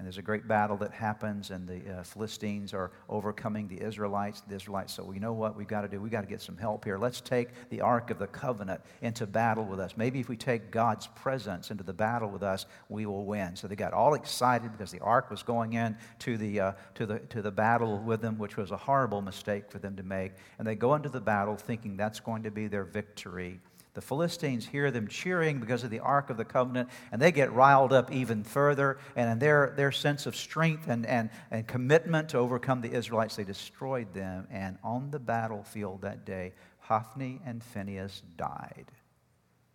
And 0.03 0.09
there's 0.09 0.19
a 0.19 0.23
great 0.23 0.49
battle 0.49 0.77
that 0.79 0.91
happens, 0.91 1.53
and 1.53 1.69
the 1.69 1.99
uh, 1.99 2.03
Philistines 2.03 2.75
are 2.75 2.91
overcoming 3.09 3.69
the 3.69 3.81
Israelites. 3.81 4.43
The 4.49 4.57
Israelites 4.57 4.99
well, 4.99 5.15
you 5.15 5.21
know 5.21 5.33
what 5.33 5.57
we've 5.57 5.69
got 5.69 5.83
to 5.83 5.89
do? 5.89 6.01
We've 6.01 6.11
got 6.11 6.23
to 6.23 6.27
get 6.27 6.41
some 6.41 6.57
help 6.57 6.85
here. 6.85 6.99
Let's 6.99 7.21
take 7.21 7.51
the 7.71 7.83
Ark 7.83 8.11
of 8.11 8.19
the 8.19 8.27
Covenant 8.27 8.81
into 9.01 9.29
battle 9.29 9.65
with 9.65 9.79
us. 9.79 9.97
Maybe 9.97 10.19
if 10.19 10.29
we 10.29 10.37
take 10.37 10.73
God's 10.73 11.07
presence 11.07 11.71
into 11.71 11.85
the 11.85 11.93
battle 11.93 12.29
with 12.29 12.43
us, 12.43 12.67
we 12.89 13.07
will 13.07 13.25
win. 13.25 13.55
So 13.55 13.69
they 13.69 13.77
got 13.77 13.93
all 13.93 14.15
excited 14.15 14.73
because 14.73 14.91
the 14.91 14.99
Ark 14.99 15.31
was 15.31 15.45
going 15.45 15.75
in 15.75 15.97
to 16.19 16.37
the, 16.37 16.59
uh, 16.59 16.73
to 16.97 17.07
the, 17.07 17.21
to 17.21 17.41
the 17.41 17.53
battle 17.53 18.01
with 18.01 18.23
them, 18.23 18.39
which 18.39 18.57
was 18.57 18.73
a 18.73 18.77
horrible 18.77 19.23
mistake 19.23 19.71
for 19.71 19.79
them 19.79 19.95
to 19.95 20.03
make. 20.03 20.33
And 20.59 20.67
they 20.67 20.75
go 20.75 20.97
into 20.97 21.11
the 21.11 21.21
battle 21.21 21.55
thinking 21.55 21.97
that's 21.97 22.19
going 22.19 22.43
to 22.43 22.51
be 22.51 22.67
their 22.67 22.83
victory. 22.83 23.61
The 23.95 24.01
Philistines 24.01 24.67
hear 24.67 24.91
them 24.91 25.07
cheering 25.07 25.61
because 25.61 25.85
of 25.85 25.91
the 25.91 26.01
Ark 26.01 26.31
of 26.31 26.39
the 26.39 26.45
Covenant, 26.47 26.89
and 27.11 27.21
they 27.21 27.31
get 27.31 27.53
riled 27.53 27.93
up 27.93 28.11
even 28.11 28.43
further. 28.43 28.99
And 29.17 29.31
in 29.31 29.39
their, 29.39 29.75
their 29.77 29.93
sense 29.93 30.25
of 30.25 30.35
strength 30.35 30.89
and, 30.89 31.05
and, 31.05 31.29
and 31.51 31.67
commitment 31.67 32.31
to 32.31 32.39
overcome 32.39 32.81
the 32.81 32.93
Israelites, 32.93 33.37
they 33.37 33.45
destroyed 33.45 34.15
them. 34.15 34.47
And 34.51 34.79
on 34.83 35.11
the 35.11 35.19
battlefield 35.19 36.03
that 36.03 36.25
day, 36.25 36.55
Hophni 36.79 37.41
and 37.45 37.63
Phinehas 37.63 38.23
died. 38.37 38.87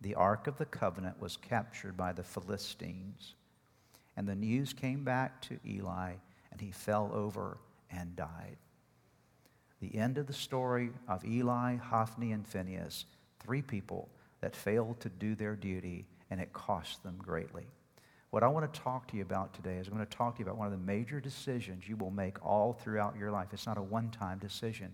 The 0.00 0.16
Ark 0.16 0.48
of 0.48 0.58
the 0.58 0.66
Covenant 0.66 1.20
was 1.20 1.36
captured 1.36 1.96
by 1.96 2.12
the 2.12 2.24
Philistines. 2.24 3.34
And 4.16 4.26
the 4.26 4.34
news 4.34 4.72
came 4.72 5.04
back 5.04 5.40
to 5.42 5.60
Eli, 5.64 6.14
and 6.50 6.60
he 6.60 6.72
fell 6.72 7.12
over 7.14 7.58
and 7.88 8.16
died. 8.16 8.56
The 9.80 9.96
end 9.96 10.18
of 10.18 10.26
the 10.26 10.32
story 10.32 10.90
of 11.06 11.24
Eli, 11.24 11.76
Hophni, 11.76 12.32
and 12.32 12.44
Phinehas 12.44 13.04
three 13.40 13.62
people 13.62 14.08
that 14.40 14.54
failed 14.54 15.00
to 15.00 15.08
do 15.08 15.34
their 15.34 15.56
duty 15.56 16.06
and 16.30 16.40
it 16.40 16.52
cost 16.52 17.02
them 17.02 17.16
greatly. 17.18 17.66
What 18.30 18.42
I 18.42 18.48
want 18.48 18.72
to 18.72 18.80
talk 18.80 19.08
to 19.08 19.16
you 19.16 19.22
about 19.22 19.54
today 19.54 19.76
is 19.76 19.88
I'm 19.88 19.94
going 19.94 20.06
to 20.06 20.16
talk 20.16 20.36
to 20.36 20.40
you 20.40 20.44
about 20.44 20.58
one 20.58 20.66
of 20.66 20.72
the 20.72 20.84
major 20.86 21.18
decisions 21.18 21.88
you 21.88 21.96
will 21.96 22.10
make 22.10 22.44
all 22.44 22.74
throughout 22.74 23.16
your 23.16 23.30
life. 23.30 23.48
It's 23.52 23.66
not 23.66 23.78
a 23.78 23.82
one 23.82 24.10
time 24.10 24.38
decision, 24.38 24.92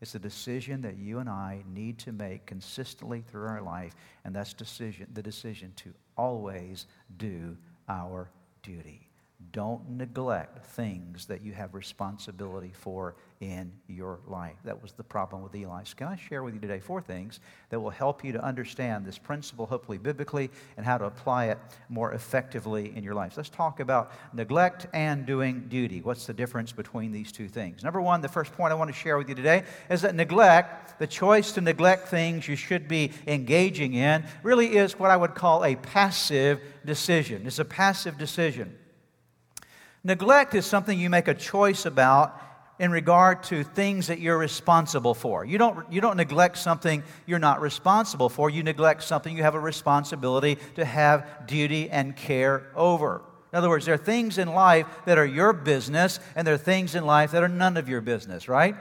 it's 0.00 0.14
a 0.14 0.18
decision 0.18 0.80
that 0.80 0.96
you 0.96 1.18
and 1.18 1.28
I 1.28 1.62
need 1.74 1.98
to 2.00 2.12
make 2.12 2.46
consistently 2.46 3.20
through 3.20 3.46
our 3.46 3.60
life, 3.60 3.94
and 4.24 4.34
that's 4.34 4.54
decision, 4.54 5.06
the 5.12 5.22
decision 5.22 5.74
to 5.76 5.92
always 6.16 6.86
do 7.18 7.56
our 7.86 8.30
duty. 8.62 9.09
Don't 9.52 9.90
neglect 9.90 10.64
things 10.66 11.26
that 11.26 11.42
you 11.42 11.52
have 11.52 11.74
responsibility 11.74 12.72
for 12.72 13.16
in 13.40 13.72
your 13.88 14.20
life. 14.26 14.56
That 14.64 14.80
was 14.80 14.92
the 14.92 15.02
problem 15.02 15.42
with 15.42 15.54
Eli. 15.54 15.82
So, 15.84 15.94
can 15.96 16.08
I 16.08 16.16
share 16.16 16.42
with 16.44 16.54
you 16.54 16.60
today 16.60 16.78
four 16.78 17.00
things 17.00 17.40
that 17.70 17.80
will 17.80 17.90
help 17.90 18.22
you 18.22 18.32
to 18.32 18.44
understand 18.44 19.04
this 19.04 19.18
principle, 19.18 19.66
hopefully 19.66 19.98
biblically, 19.98 20.50
and 20.76 20.84
how 20.84 20.98
to 20.98 21.06
apply 21.06 21.46
it 21.46 21.58
more 21.88 22.12
effectively 22.12 22.92
in 22.94 23.02
your 23.02 23.14
life? 23.14 23.32
So 23.32 23.40
let's 23.40 23.48
talk 23.48 23.80
about 23.80 24.12
neglect 24.34 24.86
and 24.92 25.24
doing 25.24 25.66
duty. 25.68 26.02
What's 26.02 26.26
the 26.26 26.34
difference 26.34 26.70
between 26.70 27.10
these 27.10 27.32
two 27.32 27.48
things? 27.48 27.82
Number 27.82 28.00
one, 28.00 28.20
the 28.20 28.28
first 28.28 28.52
point 28.52 28.72
I 28.72 28.76
want 28.76 28.90
to 28.90 28.96
share 28.96 29.16
with 29.16 29.28
you 29.28 29.34
today 29.34 29.64
is 29.88 30.02
that 30.02 30.14
neglect, 30.14 30.98
the 30.98 31.06
choice 31.06 31.50
to 31.52 31.60
neglect 31.60 32.08
things 32.08 32.46
you 32.46 32.56
should 32.56 32.86
be 32.86 33.10
engaging 33.26 33.94
in, 33.94 34.24
really 34.42 34.76
is 34.76 34.98
what 34.98 35.10
I 35.10 35.16
would 35.16 35.34
call 35.34 35.64
a 35.64 35.76
passive 35.76 36.60
decision. 36.84 37.46
It's 37.46 37.58
a 37.58 37.64
passive 37.64 38.18
decision. 38.18 38.76
Neglect 40.02 40.54
is 40.54 40.64
something 40.64 40.98
you 40.98 41.10
make 41.10 41.28
a 41.28 41.34
choice 41.34 41.84
about 41.84 42.40
in 42.78 42.90
regard 42.90 43.42
to 43.42 43.62
things 43.62 44.06
that 44.06 44.20
you're 44.20 44.38
responsible 44.38 45.12
for. 45.12 45.44
You 45.44 45.58
don't, 45.58 45.92
you 45.92 46.00
don't 46.00 46.16
neglect 46.16 46.56
something 46.56 47.02
you're 47.26 47.38
not 47.38 47.60
responsible 47.60 48.30
for. 48.30 48.48
You 48.48 48.62
neglect 48.62 49.02
something 49.02 49.36
you 49.36 49.42
have 49.42 49.54
a 49.54 49.60
responsibility 49.60 50.56
to 50.76 50.84
have 50.86 51.46
duty 51.46 51.90
and 51.90 52.16
care 52.16 52.70
over. 52.74 53.20
In 53.52 53.58
other 53.58 53.68
words, 53.68 53.84
there 53.84 53.94
are 53.94 53.98
things 53.98 54.38
in 54.38 54.48
life 54.48 54.86
that 55.04 55.18
are 55.18 55.26
your 55.26 55.52
business, 55.52 56.20
and 56.34 56.46
there 56.46 56.54
are 56.54 56.58
things 56.58 56.94
in 56.94 57.04
life 57.04 57.32
that 57.32 57.42
are 57.42 57.48
none 57.48 57.76
of 57.76 57.88
your 57.88 58.00
business, 58.00 58.48
right? 58.48 58.76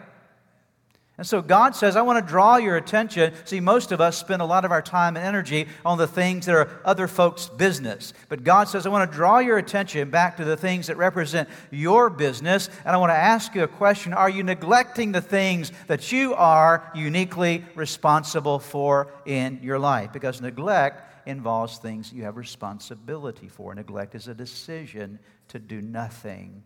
And 1.19 1.27
so 1.27 1.41
God 1.41 1.75
says, 1.75 1.97
I 1.97 2.01
want 2.01 2.25
to 2.25 2.31
draw 2.31 2.55
your 2.55 2.77
attention. 2.77 3.33
See, 3.43 3.59
most 3.59 3.91
of 3.91 3.99
us 3.99 4.17
spend 4.17 4.41
a 4.41 4.45
lot 4.45 4.63
of 4.63 4.71
our 4.71 4.81
time 4.81 5.17
and 5.17 5.25
energy 5.25 5.67
on 5.83 5.97
the 5.97 6.07
things 6.07 6.45
that 6.45 6.55
are 6.55 6.79
other 6.85 7.09
folks' 7.09 7.49
business. 7.49 8.13
But 8.29 8.45
God 8.45 8.69
says, 8.69 8.85
I 8.85 8.89
want 8.89 9.11
to 9.11 9.17
draw 9.17 9.39
your 9.39 9.57
attention 9.57 10.11
back 10.11 10.38
to 10.38 10.45
the 10.45 10.55
things 10.55 10.88
that 10.88 10.95
represent 10.95 11.49
your 11.71 12.09
business. 12.09 12.69
And 12.85 12.95
I 12.95 12.97
want 12.99 13.09
to 13.09 13.17
ask 13.17 13.53
you 13.53 13.63
a 13.63 13.67
question 13.67 14.13
Are 14.13 14.29
you 14.29 14.43
neglecting 14.43 15.11
the 15.11 15.19
things 15.19 15.73
that 15.88 16.09
you 16.09 16.35
are 16.35 16.89
uniquely 16.95 17.65
responsible 17.75 18.57
for 18.57 19.11
in 19.25 19.59
your 19.61 19.77
life? 19.77 20.13
Because 20.13 20.39
neglect 20.39 21.27
involves 21.27 21.79
things 21.79 22.13
you 22.13 22.23
have 22.23 22.38
responsibility 22.38 23.49
for. 23.49 23.75
Neglect 23.75 24.15
is 24.15 24.29
a 24.29 24.33
decision 24.33 25.19
to 25.49 25.59
do 25.59 25.81
nothing 25.81 26.63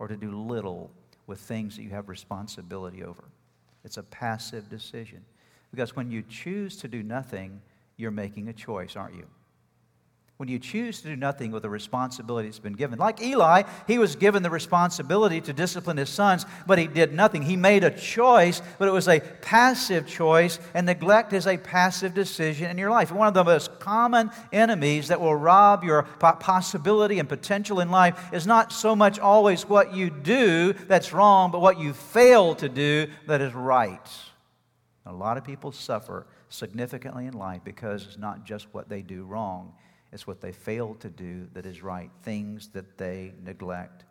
or 0.00 0.08
to 0.08 0.16
do 0.16 0.36
little 0.36 0.90
with 1.28 1.38
things 1.38 1.76
that 1.76 1.84
you 1.84 1.90
have 1.90 2.08
responsibility 2.08 3.04
over. 3.04 3.22
It's 3.84 3.96
a 3.96 4.02
passive 4.02 4.68
decision. 4.68 5.24
Because 5.70 5.96
when 5.96 6.10
you 6.10 6.22
choose 6.22 6.76
to 6.78 6.88
do 6.88 7.02
nothing, 7.02 7.60
you're 7.96 8.10
making 8.10 8.48
a 8.48 8.52
choice, 8.52 8.96
aren't 8.96 9.14
you? 9.14 9.26
When 10.42 10.48
you 10.48 10.58
choose 10.58 11.00
to 11.02 11.06
do 11.06 11.14
nothing 11.14 11.52
with 11.52 11.62
the 11.62 11.70
responsibility 11.70 12.48
that's 12.48 12.58
been 12.58 12.72
given. 12.72 12.98
Like 12.98 13.22
Eli, 13.22 13.62
he 13.86 13.98
was 13.98 14.16
given 14.16 14.42
the 14.42 14.50
responsibility 14.50 15.40
to 15.40 15.52
discipline 15.52 15.98
his 15.98 16.08
sons, 16.08 16.46
but 16.66 16.80
he 16.80 16.88
did 16.88 17.12
nothing. 17.12 17.42
He 17.42 17.54
made 17.54 17.84
a 17.84 17.92
choice, 17.92 18.60
but 18.80 18.88
it 18.88 18.90
was 18.90 19.06
a 19.06 19.20
passive 19.20 20.04
choice, 20.04 20.58
and 20.74 20.84
neglect 20.84 21.32
is 21.32 21.46
a 21.46 21.56
passive 21.58 22.12
decision 22.12 22.72
in 22.72 22.76
your 22.76 22.90
life. 22.90 23.12
One 23.12 23.28
of 23.28 23.34
the 23.34 23.44
most 23.44 23.78
common 23.78 24.32
enemies 24.52 25.06
that 25.06 25.20
will 25.20 25.36
rob 25.36 25.84
your 25.84 26.02
possibility 26.02 27.20
and 27.20 27.28
potential 27.28 27.78
in 27.78 27.92
life 27.92 28.32
is 28.32 28.44
not 28.44 28.72
so 28.72 28.96
much 28.96 29.20
always 29.20 29.68
what 29.68 29.94
you 29.94 30.10
do 30.10 30.72
that's 30.72 31.12
wrong, 31.12 31.52
but 31.52 31.60
what 31.60 31.78
you 31.78 31.92
fail 31.92 32.56
to 32.56 32.68
do 32.68 33.06
that 33.28 33.40
is 33.40 33.54
right. 33.54 34.10
A 35.06 35.12
lot 35.12 35.36
of 35.36 35.44
people 35.44 35.70
suffer 35.70 36.26
significantly 36.48 37.26
in 37.26 37.34
life 37.34 37.60
because 37.62 38.04
it's 38.08 38.18
not 38.18 38.44
just 38.44 38.66
what 38.72 38.88
they 38.88 39.02
do 39.02 39.22
wrong 39.22 39.74
it's 40.12 40.26
what 40.26 40.40
they 40.40 40.52
fail 40.52 40.94
to 40.96 41.08
do 41.08 41.48
that 41.54 41.64
is 41.66 41.82
right, 41.82 42.10
things 42.22 42.68
that 42.68 42.98
they 42.98 43.32
neglect. 43.42 44.04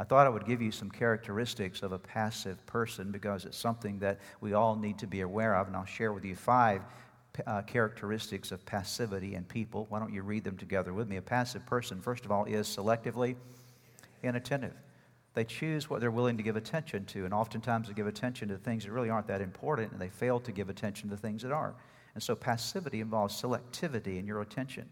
I 0.00 0.04
thought 0.04 0.26
I 0.26 0.30
would 0.30 0.46
give 0.46 0.62
you 0.62 0.70
some 0.70 0.90
characteristics 0.90 1.82
of 1.82 1.92
a 1.92 1.98
passive 1.98 2.64
person 2.66 3.10
because 3.10 3.44
it's 3.44 3.58
something 3.58 3.98
that 3.98 4.20
we 4.40 4.54
all 4.54 4.76
need 4.76 4.98
to 4.98 5.06
be 5.06 5.22
aware 5.22 5.56
of, 5.56 5.66
and 5.66 5.76
I'll 5.76 5.84
share 5.84 6.12
with 6.12 6.24
you 6.24 6.36
five 6.36 6.82
uh, 7.46 7.62
characteristics 7.62 8.52
of 8.52 8.64
passivity 8.64 9.34
in 9.34 9.44
people. 9.44 9.86
Why 9.88 9.98
don't 9.98 10.12
you 10.12 10.22
read 10.22 10.44
them 10.44 10.56
together 10.56 10.92
with 10.92 11.08
me? 11.08 11.16
A 11.16 11.22
passive 11.22 11.66
person, 11.66 12.00
first 12.00 12.24
of 12.24 12.32
all, 12.32 12.44
is 12.44 12.66
selectively 12.68 13.36
inattentive. 14.22 14.74
They 15.34 15.44
choose 15.44 15.90
what 15.90 16.00
they're 16.00 16.10
willing 16.10 16.36
to 16.36 16.42
give 16.42 16.56
attention 16.56 17.04
to, 17.06 17.24
and 17.24 17.34
oftentimes 17.34 17.88
they 17.88 17.94
give 17.94 18.06
attention 18.06 18.48
to 18.48 18.56
things 18.56 18.84
that 18.84 18.92
really 18.92 19.10
aren't 19.10 19.28
that 19.28 19.40
important, 19.40 19.92
and 19.92 20.00
they 20.00 20.08
fail 20.08 20.40
to 20.40 20.52
give 20.52 20.68
attention 20.68 21.10
to 21.10 21.16
things 21.16 21.42
that 21.42 21.52
are. 21.52 21.74
And 22.14 22.22
so 22.22 22.34
passivity 22.34 23.00
involves 23.00 23.40
selectivity 23.40 24.18
in 24.18 24.26
your 24.26 24.40
attention. 24.40 24.88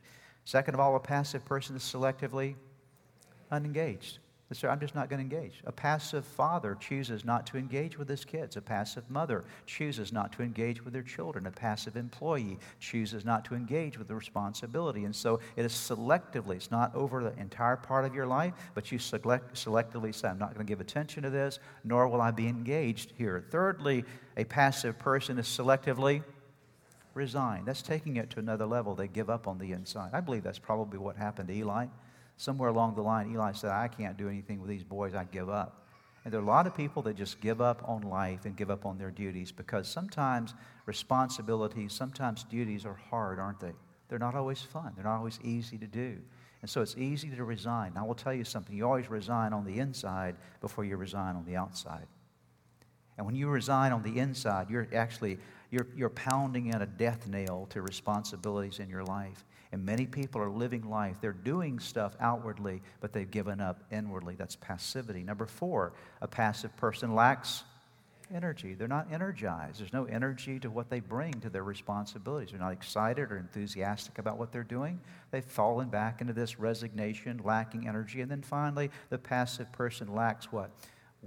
Second 0.47 0.75
of 0.75 0.81
all, 0.81 0.95
a 0.95 1.00
passive 1.00 1.45
person 1.45 1.75
is 1.75 1.83
selectively 1.83 2.55
unengaged. 3.50 4.21
I'm 4.62 4.79
just 4.79 4.95
not 4.95 5.11
going 5.11 5.29
to 5.29 5.37
engage. 5.37 5.61
A 5.67 5.73
passive 5.73 6.25
father 6.25 6.76
chooses 6.79 7.25
not 7.25 7.49
to 7.49 7.59
engage 7.59 7.99
with 7.99 8.09
his 8.09 8.25
kids. 8.25 8.57
A 8.57 8.62
passive 8.62 9.11
mother 9.11 9.43
chooses 9.67 10.12
not 10.12 10.31
to 10.35 10.45
engage 10.45 10.85
with 10.85 10.93
their 10.93 11.03
children. 11.03 11.49
A 11.49 11.50
passive 11.50 11.97
employee 11.97 12.61
chooses 12.79 13.25
not 13.25 13.45
to 13.47 13.57
engage 13.57 13.99
with 13.99 14.07
the 14.07 14.15
responsibility. 14.15 15.05
And 15.05 15.17
so 15.17 15.41
it 15.57 15.65
is 15.65 15.73
selectively, 15.73 16.55
it's 16.55 16.71
not 16.71 16.95
over 16.95 17.25
the 17.25 17.37
entire 17.41 17.75
part 17.75 18.05
of 18.05 18.15
your 18.15 18.26
life, 18.29 18.53
but 18.75 18.93
you 18.93 19.00
select, 19.00 19.55
selectively 19.55 20.15
say, 20.15 20.29
I'm 20.29 20.38
not 20.38 20.55
going 20.55 20.65
to 20.65 20.71
give 20.71 20.81
attention 20.81 21.25
to 21.25 21.31
this, 21.31 21.59
nor 21.83 22.07
will 22.07 22.21
I 22.21 22.31
be 22.31 22.47
engaged 22.47 23.15
here. 23.19 23.45
Thirdly, 23.50 24.05
a 24.37 24.45
passive 24.45 24.97
person 24.97 25.41
is 25.41 25.49
selectively 25.49 26.23
resign. 27.16 27.64
That's 27.64 27.82
taking 27.82 28.16
it 28.16 28.30
to 28.30 28.38
another 28.38 28.66
level. 28.66 28.94
They 28.94 29.08
give 29.08 29.30
up 29.30 29.49
on 29.49 29.58
the 29.58 29.73
inside. 29.73 30.11
I 30.12 30.20
believe 30.20 30.42
that's 30.42 30.58
probably 30.58 30.99
what 30.99 31.16
happened 31.16 31.49
to 31.49 31.54
Eli. 31.54 31.87
Somewhere 32.37 32.68
along 32.68 32.94
the 32.94 33.02
line, 33.02 33.32
Eli 33.32 33.52
said, 33.52 33.70
I 33.70 33.88
can't 33.88 34.16
do 34.16 34.28
anything 34.28 34.61
with 34.61 34.68
these 34.68 34.85
boys. 34.85 35.14
I 35.14 35.25
give 35.25 35.49
up. 35.49 35.87
And 36.25 36.32
there 36.32 36.40
are 36.40 36.44
a 36.44 36.46
lot 36.46 36.66
of 36.66 36.76
people 36.76 37.02
that 37.02 37.16
just 37.16 37.40
give 37.40 37.61
up 37.61 37.82
on 37.88 38.02
life 38.02 38.44
and 38.44 38.56
give 38.56 38.70
up 38.70 38.85
on 38.85 38.99
their 38.99 39.11
duties 39.11 39.52
because 39.52 39.88
sometimes 39.88 40.54
responsibilities, 40.85 41.92
sometimes 41.92 42.44
duties 42.44 42.85
are 42.85 42.99
hard, 43.11 43.38
aren't 43.38 43.61
they? 43.61 43.73
They're 44.08 44.18
not 44.18 44.35
always 44.35 44.61
fun, 44.61 44.92
they're 44.94 45.04
not 45.04 45.18
always 45.18 45.38
easy 45.42 45.78
to 45.78 45.87
do. 45.87 46.18
And 46.62 46.70
so 46.70 46.82
it's 46.82 46.96
easy 46.96 47.30
to 47.30 47.44
resign. 47.44 47.92
I 47.96 48.02
will 48.02 48.14
tell 48.14 48.35
you 48.35 48.42
something 48.42 48.75
you 48.75 48.87
always 48.87 49.08
resign 49.08 49.52
on 49.52 49.64
the 49.64 49.78
inside 49.78 50.35
before 50.61 50.85
you 50.85 50.96
resign 50.96 51.37
on 51.37 51.44
the 51.44 51.54
outside. 51.54 52.06
And 53.16 53.25
when 53.25 53.37
you 53.37 53.49
resign 53.49 53.92
on 53.92 54.02
the 54.02 54.18
inside, 54.18 54.68
you're 54.68 54.88
actually 54.94 55.38
you're, 55.70 55.87
you're 55.96 56.11
pounding 56.11 56.66
in 56.66 56.82
a 56.82 56.87
death 56.87 57.26
nail 57.26 57.66
to 57.70 57.82
responsibilities 57.82 58.78
in 58.78 58.88
your 58.88 59.04
life. 59.04 59.44
And 59.73 59.85
many 59.85 60.06
people 60.06 60.40
are 60.40 60.50
living 60.50 60.88
life. 60.88 61.16
They're 61.20 61.32
doing 61.32 61.78
stuff 61.78 62.16
outwardly, 62.20 62.82
but 63.00 63.12
they've 63.12 63.30
given 63.30 63.61
up 63.61 63.82
inwardly. 63.90 64.37
That's 64.37 64.56
passivity. 64.56 65.23
Number 65.23 65.46
four, 65.46 65.92
a 66.20 66.28
passive 66.28 66.76
person 66.76 67.14
lacks 67.14 67.64
energy. 68.35 68.75
They're 68.75 68.88
not 68.88 69.12
energized. 69.12 69.80
There's 69.80 69.92
no 69.92 70.04
energy 70.04 70.58
to 70.61 70.70
what 70.70 70.90
they 70.90 71.00
bring 71.00 71.32
to 71.40 71.50
their 71.50 71.62
responsibilities. 71.62 72.50
They're 72.50 72.61
not 72.61 72.73
excited 72.73 73.30
or 73.30 73.37
enthusiastic 73.37 74.18
about 74.18 74.38
what 74.38 74.52
they're 74.52 74.64
doing. 74.64 75.00
They've 75.30 75.44
fallen 75.44 75.88
back 75.88 76.20
into 76.20 76.32
this 76.32 76.58
resignation, 76.58 77.40
lacking 77.44 77.87
energy. 77.88 78.20
And 78.20 78.30
then 78.30 78.42
finally, 78.42 78.90
the 79.11 79.18
passive 79.18 79.70
person 79.73 80.14
lacks 80.14 80.50
what? 80.50 80.70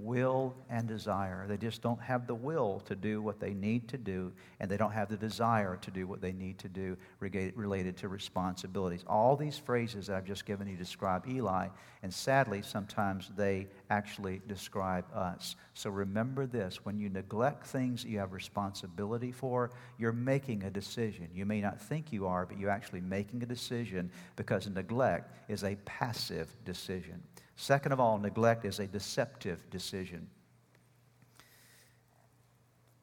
Will 0.04 0.54
and 0.68 0.88
desire. 0.88 1.46
They 1.48 1.56
just 1.56 1.82
don't 1.82 2.00
have 2.00 2.26
the 2.26 2.34
will 2.34 2.80
to 2.86 2.94
do 2.94 3.22
what 3.22 3.40
they 3.40 3.54
need 3.54 3.88
to 3.88 3.98
do, 3.98 4.32
and 4.58 4.70
they 4.70 4.76
don't 4.76 4.92
have 4.92 5.08
the 5.08 5.16
desire 5.16 5.76
to 5.82 5.90
do 5.90 6.06
what 6.06 6.20
they 6.20 6.32
need 6.32 6.58
to 6.58 6.68
do 6.68 6.96
related 7.20 7.96
to 7.98 8.08
responsibilities. 8.08 9.04
All 9.06 9.36
these 9.36 9.58
phrases 9.58 10.06
that 10.06 10.16
I've 10.16 10.24
just 10.24 10.46
given 10.46 10.66
you 10.66 10.76
describe 10.76 11.26
Eli, 11.28 11.68
and 12.02 12.12
sadly, 12.12 12.62
sometimes 12.62 13.30
they 13.36 13.66
actually 13.90 14.40
describe 14.48 15.04
us. 15.14 15.56
So 15.74 15.90
remember 15.90 16.46
this 16.46 16.84
when 16.84 16.98
you 16.98 17.08
neglect 17.08 17.66
things 17.66 18.04
you 18.04 18.18
have 18.18 18.32
responsibility 18.32 19.32
for, 19.32 19.70
you're 19.98 20.12
making 20.12 20.64
a 20.64 20.70
decision. 20.70 21.28
You 21.34 21.46
may 21.46 21.60
not 21.60 21.80
think 21.80 22.12
you 22.12 22.26
are, 22.26 22.46
but 22.46 22.58
you're 22.58 22.70
actually 22.70 23.02
making 23.02 23.42
a 23.42 23.46
decision 23.46 24.10
because 24.36 24.66
neglect 24.68 25.50
is 25.50 25.64
a 25.64 25.76
passive 25.84 26.48
decision. 26.64 27.22
Second 27.60 27.92
of 27.92 28.00
all, 28.00 28.16
neglect 28.16 28.64
is 28.64 28.78
a 28.78 28.86
deceptive 28.86 29.68
decision. 29.68 30.28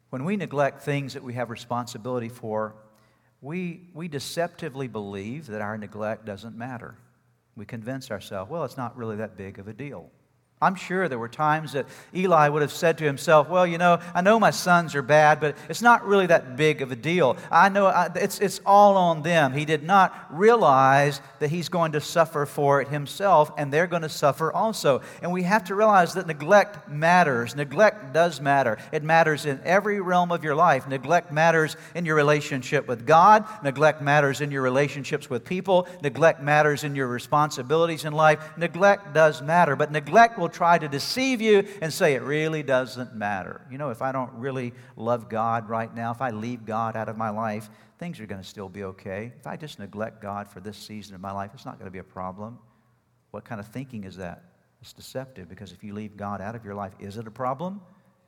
When 0.09 0.25
we 0.25 0.35
neglect 0.35 0.81
things 0.81 1.13
that 1.13 1.21
we 1.21 1.35
have 1.35 1.51
responsibility 1.51 2.27
for, 2.27 2.73
we, 3.39 3.81
we 3.93 4.07
deceptively 4.07 4.87
believe 4.87 5.45
that 5.45 5.61
our 5.61 5.77
neglect 5.77 6.25
doesn't 6.25 6.57
matter. 6.57 6.95
We 7.55 7.67
convince 7.67 8.09
ourselves, 8.09 8.49
well, 8.49 8.63
it's 8.63 8.77
not 8.77 8.97
really 8.97 9.17
that 9.17 9.37
big 9.37 9.59
of 9.59 9.67
a 9.67 9.73
deal. 9.73 10.09
I'm 10.59 10.73
sure 10.73 11.07
there 11.07 11.19
were 11.19 11.29
times 11.29 11.73
that 11.73 11.85
Eli 12.15 12.49
would 12.49 12.63
have 12.63 12.71
said 12.71 12.97
to 12.97 13.03
himself, 13.03 13.47
Well, 13.47 13.67
you 13.67 13.77
know, 13.77 13.99
I 14.15 14.21
know 14.21 14.39
my 14.39 14.49
sons 14.49 14.95
are 14.95 15.03
bad, 15.03 15.39
but 15.39 15.55
it's 15.69 15.83
not 15.83 16.03
really 16.03 16.25
that 16.27 16.57
big 16.57 16.81
of 16.81 16.91
a 16.91 16.95
deal. 16.95 17.37
I 17.51 17.69
know 17.69 17.85
I, 17.85 18.09
it's, 18.15 18.39
it's 18.39 18.59
all 18.65 18.97
on 18.97 19.21
them. 19.21 19.53
He 19.53 19.65
did 19.65 19.83
not 19.83 20.25
realize 20.31 21.21
that 21.37 21.51
he's 21.51 21.69
going 21.69 21.91
to 21.91 22.01
suffer 22.01 22.47
for 22.47 22.81
it 22.81 22.87
himself, 22.87 23.51
and 23.55 23.71
they're 23.71 23.85
going 23.85 24.01
to 24.01 24.09
suffer 24.09 24.51
also. 24.51 25.01
And 25.21 25.31
we 25.31 25.43
have 25.43 25.63
to 25.65 25.75
realize 25.75 26.15
that 26.15 26.25
neglect 26.25 26.89
matters. 26.89 27.55
Neglect 27.55 28.11
does 28.11 28.41
matter. 28.41 28.79
It 28.91 29.03
matters 29.03 29.45
in 29.45 29.59
every 29.63 30.01
realm 30.01 30.31
of 30.31 30.43
your 30.43 30.55
life. 30.55 30.87
Neglect 30.87 31.31
matters 31.31 31.75
in 31.93 32.03
your 32.03 32.15
relationship 32.15 32.87
with 32.87 33.05
God, 33.05 33.45
neglect 33.63 34.01
matters 34.01 34.41
in 34.41 34.49
your 34.49 34.63
relationships 34.63 35.29
with 35.29 35.45
people, 35.45 35.87
neglect 36.01 36.41
matters 36.41 36.83
in 36.83 36.95
your 36.95 37.07
responsibilities 37.07 38.05
in 38.05 38.13
life. 38.13 38.57
Neglect 38.57 39.13
does 39.13 39.43
matter, 39.43 39.75
but 39.75 39.91
neglect 39.91 40.39
will 40.39 40.46
will 40.47 40.53
try 40.53 40.77
to 40.77 40.87
deceive 40.87 41.41
you 41.41 41.67
and 41.81 41.91
say 41.91 42.13
it 42.13 42.21
really 42.21 42.63
doesn't 42.63 43.13
matter. 43.13 43.61
You 43.69 43.77
know, 43.77 43.89
if 43.89 44.01
I 44.01 44.13
don't 44.13 44.31
really 44.33 44.73
love 44.95 45.27
God 45.27 45.67
right 45.67 45.93
now, 45.93 46.11
if 46.11 46.21
I 46.21 46.29
leave 46.29 46.65
God 46.65 46.95
out 46.95 47.09
of 47.09 47.17
my 47.17 47.29
life, 47.29 47.69
things 47.99 48.19
are 48.21 48.25
going 48.25 48.41
to 48.41 48.47
still 48.47 48.69
be 48.69 48.85
okay. 48.85 49.33
If 49.37 49.45
I 49.45 49.57
just 49.57 49.77
neglect 49.77 50.21
God 50.21 50.47
for 50.47 50.61
this 50.61 50.77
season 50.77 51.15
of 51.15 51.21
my 51.21 51.33
life, 51.33 51.51
it's 51.53 51.65
not 51.65 51.77
going 51.77 51.87
to 51.87 51.91
be 51.91 51.99
a 51.99 52.03
problem. 52.03 52.57
What 53.31 53.43
kind 53.43 53.59
of 53.59 53.67
thinking 53.67 54.05
is 54.05 54.15
that? 54.17 54.43
It's 54.81 54.93
deceptive 54.93 55.49
because 55.49 55.73
if 55.73 55.83
you 55.83 55.93
leave 55.93 56.15
God 56.15 56.39
out 56.39 56.55
of 56.55 56.63
your 56.63 56.75
life, 56.75 56.93
is 56.97 57.17
it 57.17 57.27
a 57.27 57.31
problem? 57.31 57.81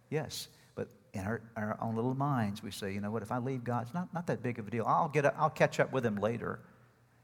Yes. 0.09 0.49
But 0.75 0.89
in 1.13 1.21
our, 1.21 1.41
our 1.55 1.77
own 1.81 1.95
little 1.95 2.15
minds, 2.15 2.61
we 2.61 2.71
say, 2.71 2.93
you 2.93 2.99
know 2.99 3.11
what, 3.11 3.23
if 3.23 3.31
I 3.31 3.37
leave 3.37 3.63
God, 3.63 3.83
it's 3.83 3.93
not, 3.93 4.13
not 4.13 4.27
that 4.27 4.43
big 4.43 4.59
of 4.59 4.67
a 4.67 4.71
deal. 4.71 4.83
I'll, 4.85 5.07
get 5.07 5.23
a, 5.23 5.33
I'll 5.37 5.49
catch 5.49 5.79
up 5.79 5.93
with 5.93 6.05
him 6.05 6.17
later. 6.17 6.59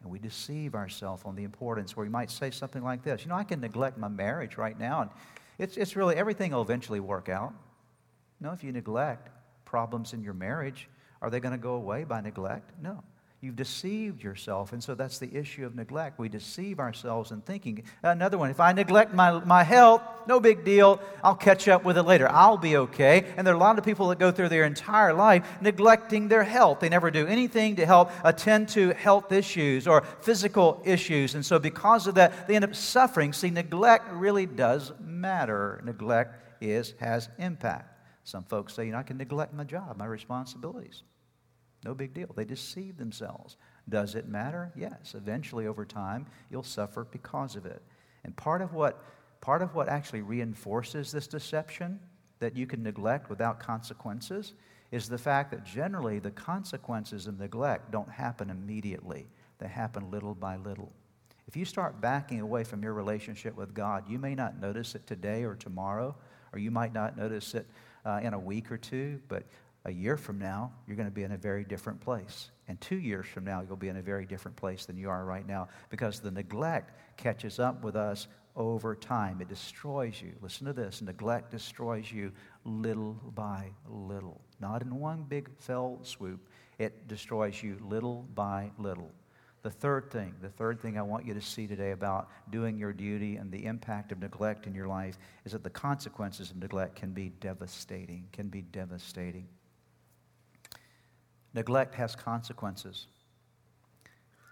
And 0.06 0.12
we 0.12 0.20
deceive 0.20 0.76
ourselves 0.76 1.24
on 1.26 1.36
the 1.36 1.44
importance 1.44 1.98
where 1.98 2.06
we 2.06 2.12
might 2.12 2.30
say 2.30 2.52
something 2.52 2.84
like 2.84 3.04
this 3.04 3.24
You 3.24 3.30
know, 3.30 3.36
I 3.36 3.44
can 3.44 3.60
neglect 3.60 3.98
my 3.98 4.08
marriage 4.08 4.56
right 4.56 4.80
now, 4.80 5.02
and 5.02 5.10
it's, 5.58 5.78
it's 5.78 5.96
really 5.96 6.16
everything 6.16 6.52
will 6.52 6.62
eventually 6.62 7.00
work 7.00 7.28
out. 7.28 7.56
No, 8.40 8.52
if 8.52 8.64
you 8.64 8.72
neglect 8.72 9.30
problems 9.66 10.14
in 10.14 10.22
your 10.22 10.36
marriage, 10.36 10.88
are 11.24 11.32
they 11.32 11.40
going 11.40 11.54
to 11.54 11.58
go 11.58 11.74
away 11.74 12.04
by 12.04 12.22
neglect? 12.22 12.70
No. 12.80 13.04
You've 13.46 13.56
deceived 13.56 14.24
yourself. 14.24 14.74
And 14.74 14.84
so 14.84 14.96
that's 14.96 15.20
the 15.20 15.32
issue 15.32 15.68
of 15.68 15.76
neglect. 15.76 16.18
We 16.18 16.30
deceive 16.30 16.80
ourselves 16.80 17.30
in 17.30 17.42
thinking. 17.42 17.84
Another 18.02 18.40
one, 18.40 18.50
if 18.50 18.60
I 18.60 18.72
neglect 18.72 19.14
my, 19.14 19.40
my 19.46 19.64
health, 19.64 20.02
no 20.26 20.40
big 20.40 20.66
deal. 20.66 21.00
I'll 21.24 21.36
catch 21.36 21.68
up 21.68 21.86
with 21.86 21.96
it 21.96 22.02
later. 22.02 22.28
I'll 22.28 22.58
be 22.58 22.76
okay. 22.78 23.24
And 23.38 23.46
there 23.46 23.54
are 23.54 23.58
a 23.58 23.60
lot 23.60 23.78
of 23.78 23.86
people 23.86 24.08
that 24.08 24.18
go 24.18 24.32
through 24.32 24.50
their 24.50 24.64
entire 24.64 25.14
life 25.14 25.48
neglecting 25.62 26.28
their 26.28 26.44
health. 26.44 26.80
They 26.80 26.90
never 26.90 27.12
do 27.12 27.28
anything 27.28 27.76
to 27.76 27.86
help 27.86 28.10
attend 28.24 28.70
to 28.70 28.94
health 28.94 29.32
issues 29.32 29.86
or 29.88 30.02
physical 30.22 30.82
issues. 30.84 31.36
And 31.36 31.46
so 31.46 31.60
because 31.60 32.08
of 32.08 32.16
that, 32.16 32.48
they 32.48 32.56
end 32.56 32.66
up 32.66 32.74
suffering. 32.74 33.32
See, 33.32 33.52
neglect 33.52 34.12
really 34.12 34.48
does 34.48 34.92
matter. 35.00 35.84
Neglect 35.86 36.64
is, 36.64 36.96
has 37.00 37.30
impact. 37.38 37.96
Some 38.24 38.44
folks 38.46 38.74
say, 38.74 38.88
you 38.88 38.94
know, 38.94 38.98
I 38.98 39.04
can 39.04 39.18
neglect 39.18 39.54
my 39.54 39.66
job, 39.66 39.98
my 39.98 40.06
responsibilities. 40.08 41.04
No 41.86 41.94
big 41.94 42.14
deal. 42.16 42.32
They 42.36 42.46
deceive 42.46 42.98
themselves. 42.98 43.58
Does 43.88 44.16
it 44.16 44.28
matter? 44.28 44.72
Yes. 44.76 45.14
Eventually, 45.16 45.68
over 45.68 45.86
time, 45.86 46.26
you'll 46.50 46.64
suffer 46.64 47.06
because 47.12 47.56
of 47.56 47.68
it. 47.68 47.82
And 48.24 48.36
part 48.36 48.64
of 48.64 48.74
what, 48.74 49.04
part 49.40 49.62
of 49.62 49.76
what 49.76 49.88
actually 49.88 50.24
reinforces 50.24 51.12
this 51.12 51.28
deception 51.28 52.00
that 52.40 52.58
you 52.58 52.66
can 52.66 52.82
neglect 52.82 53.30
without 53.30 53.60
consequences 53.60 54.54
is 54.92 55.08
the 55.08 55.18
fact 55.18 55.52
that 55.52 55.64
generally 55.64 56.18
the 56.18 56.32
consequences 56.32 57.28
of 57.28 57.40
neglect 57.40 57.92
don't 57.92 58.10
happen 58.10 58.50
immediately, 58.50 59.28
they 59.60 59.68
happen 59.68 60.10
little 60.10 60.34
by 60.34 60.56
little. 60.58 60.92
If 61.48 61.56
you 61.56 61.66
start 61.66 62.02
backing 62.02 62.42
away 62.42 62.64
from 62.64 62.82
your 62.82 62.94
relationship 62.94 63.56
with 63.56 63.74
God, 63.76 64.10
you 64.10 64.18
may 64.18 64.34
not 64.34 64.60
notice 64.60 64.96
it 64.96 65.06
today 65.06 65.44
or 65.44 65.56
tomorrow, 65.56 66.16
or 66.52 66.60
you 66.60 66.72
might 66.72 66.94
not 66.94 67.16
notice 67.16 67.54
it 67.54 67.68
uh, 68.06 68.20
in 68.24 68.34
a 68.34 68.40
week 68.40 68.72
or 68.72 68.78
two, 68.78 69.20
but 69.28 69.44
a 69.86 69.92
year 69.92 70.18
from 70.18 70.40
now, 70.40 70.72
you're 70.88 70.98
going 70.98 71.08
to 71.08 71.14
be 71.14 71.24
in 71.24 71.32
a 71.32 71.38
very 71.38 71.64
different 71.64 72.02
place. 72.02 72.50
And 72.68 72.82
two 72.82 72.98
years 72.98 73.28
from 73.28 73.46
now, 73.46 73.62
you'll 73.62 73.76
be 73.76 73.90
in 73.90 73.98
a 73.98 74.02
very 74.02 74.26
different 74.26 74.58
place 74.58 74.86
than 74.86 74.98
you 74.98 75.10
are 75.10 75.24
right 75.24 75.48
now 75.48 75.68
because 75.90 76.20
the 76.20 76.32
neglect 76.32 76.98
catches 77.18 77.60
up 77.60 77.84
with 77.84 77.96
us 77.96 78.28
over 78.56 78.96
time. 78.96 79.42
It 79.42 79.48
destroys 79.48 80.20
you. 80.22 80.34
Listen 80.42 80.66
to 80.66 80.74
this 80.74 81.02
neglect 81.02 81.52
destroys 81.52 82.12
you 82.12 82.32
little 82.64 83.14
by 83.36 83.70
little, 83.88 84.42
not 84.60 84.82
in 84.82 85.00
one 85.00 85.24
big 85.24 85.50
fell 85.60 86.00
swoop. 86.02 86.48
It 86.80 87.08
destroys 87.08 87.62
you 87.62 87.78
little 87.82 88.28
by 88.34 88.72
little. 88.80 89.12
The 89.62 89.72
third 89.72 90.12
thing, 90.12 90.34
the 90.42 90.50
third 90.50 90.80
thing 90.80 90.98
I 90.98 91.02
want 91.02 91.26
you 91.26 91.34
to 91.34 91.42
see 91.42 91.66
today 91.66 91.92
about 91.92 92.30
doing 92.52 92.78
your 92.78 92.94
duty 92.94 93.38
and 93.38 93.52
the 93.52 93.66
impact 93.66 94.12
of 94.12 94.20
neglect 94.20 94.68
in 94.68 94.76
your 94.76 94.88
life 94.88 95.18
is 95.44 95.54
that 95.54 95.64
the 95.64 95.70
consequences 95.70 96.52
of 96.52 96.58
neglect 96.58 96.96
can 96.96 97.12
be 97.12 97.30
devastating, 97.40 98.28
can 98.32 98.48
be 98.48 98.62
devastating. 98.62 99.48
Neglect 101.56 101.96
has 101.96 102.16
consequences. 102.16 103.08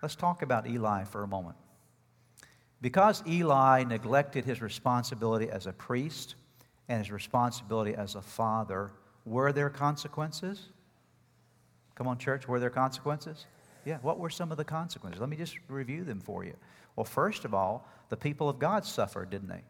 Let's 0.02 0.16
talk 0.16 0.42
about 0.42 0.68
Eli 0.68 1.04
for 1.04 1.24
a 1.24 1.28
moment. 1.28 1.58
Because 2.82 3.22
Eli 3.28 3.84
neglected 3.84 4.46
his 4.46 4.62
responsibility 4.62 5.50
as 5.50 5.68
a 5.68 5.74
priest 5.74 6.36
and 6.88 7.00
his 7.00 7.12
responsibility 7.12 7.94
as 7.94 8.16
a 8.16 8.22
father, 8.22 8.92
were 9.26 9.52
there 9.52 9.70
consequences? 9.70 10.70
Come 11.96 12.08
on, 12.08 12.18
church, 12.18 12.48
were 12.48 12.60
there 12.60 12.70
consequences? 12.70 13.46
Yeah, 13.86 13.98
what 14.02 14.18
were 14.18 14.30
some 14.30 14.52
of 14.52 14.58
the 14.58 14.66
consequences? 14.66 15.20
Let 15.20 15.30
me 15.30 15.38
just 15.38 15.58
review 15.68 16.06
them 16.06 16.22
for 16.22 16.46
you. 16.46 16.54
Well, 16.96 17.04
first 17.04 17.44
of 17.44 17.54
all, 17.54 17.88
the 18.10 18.18
people 18.18 18.48
of 18.48 18.60
God 18.60 18.86
suffered, 18.86 19.30
didn't 19.30 19.50
they? 19.50 19.63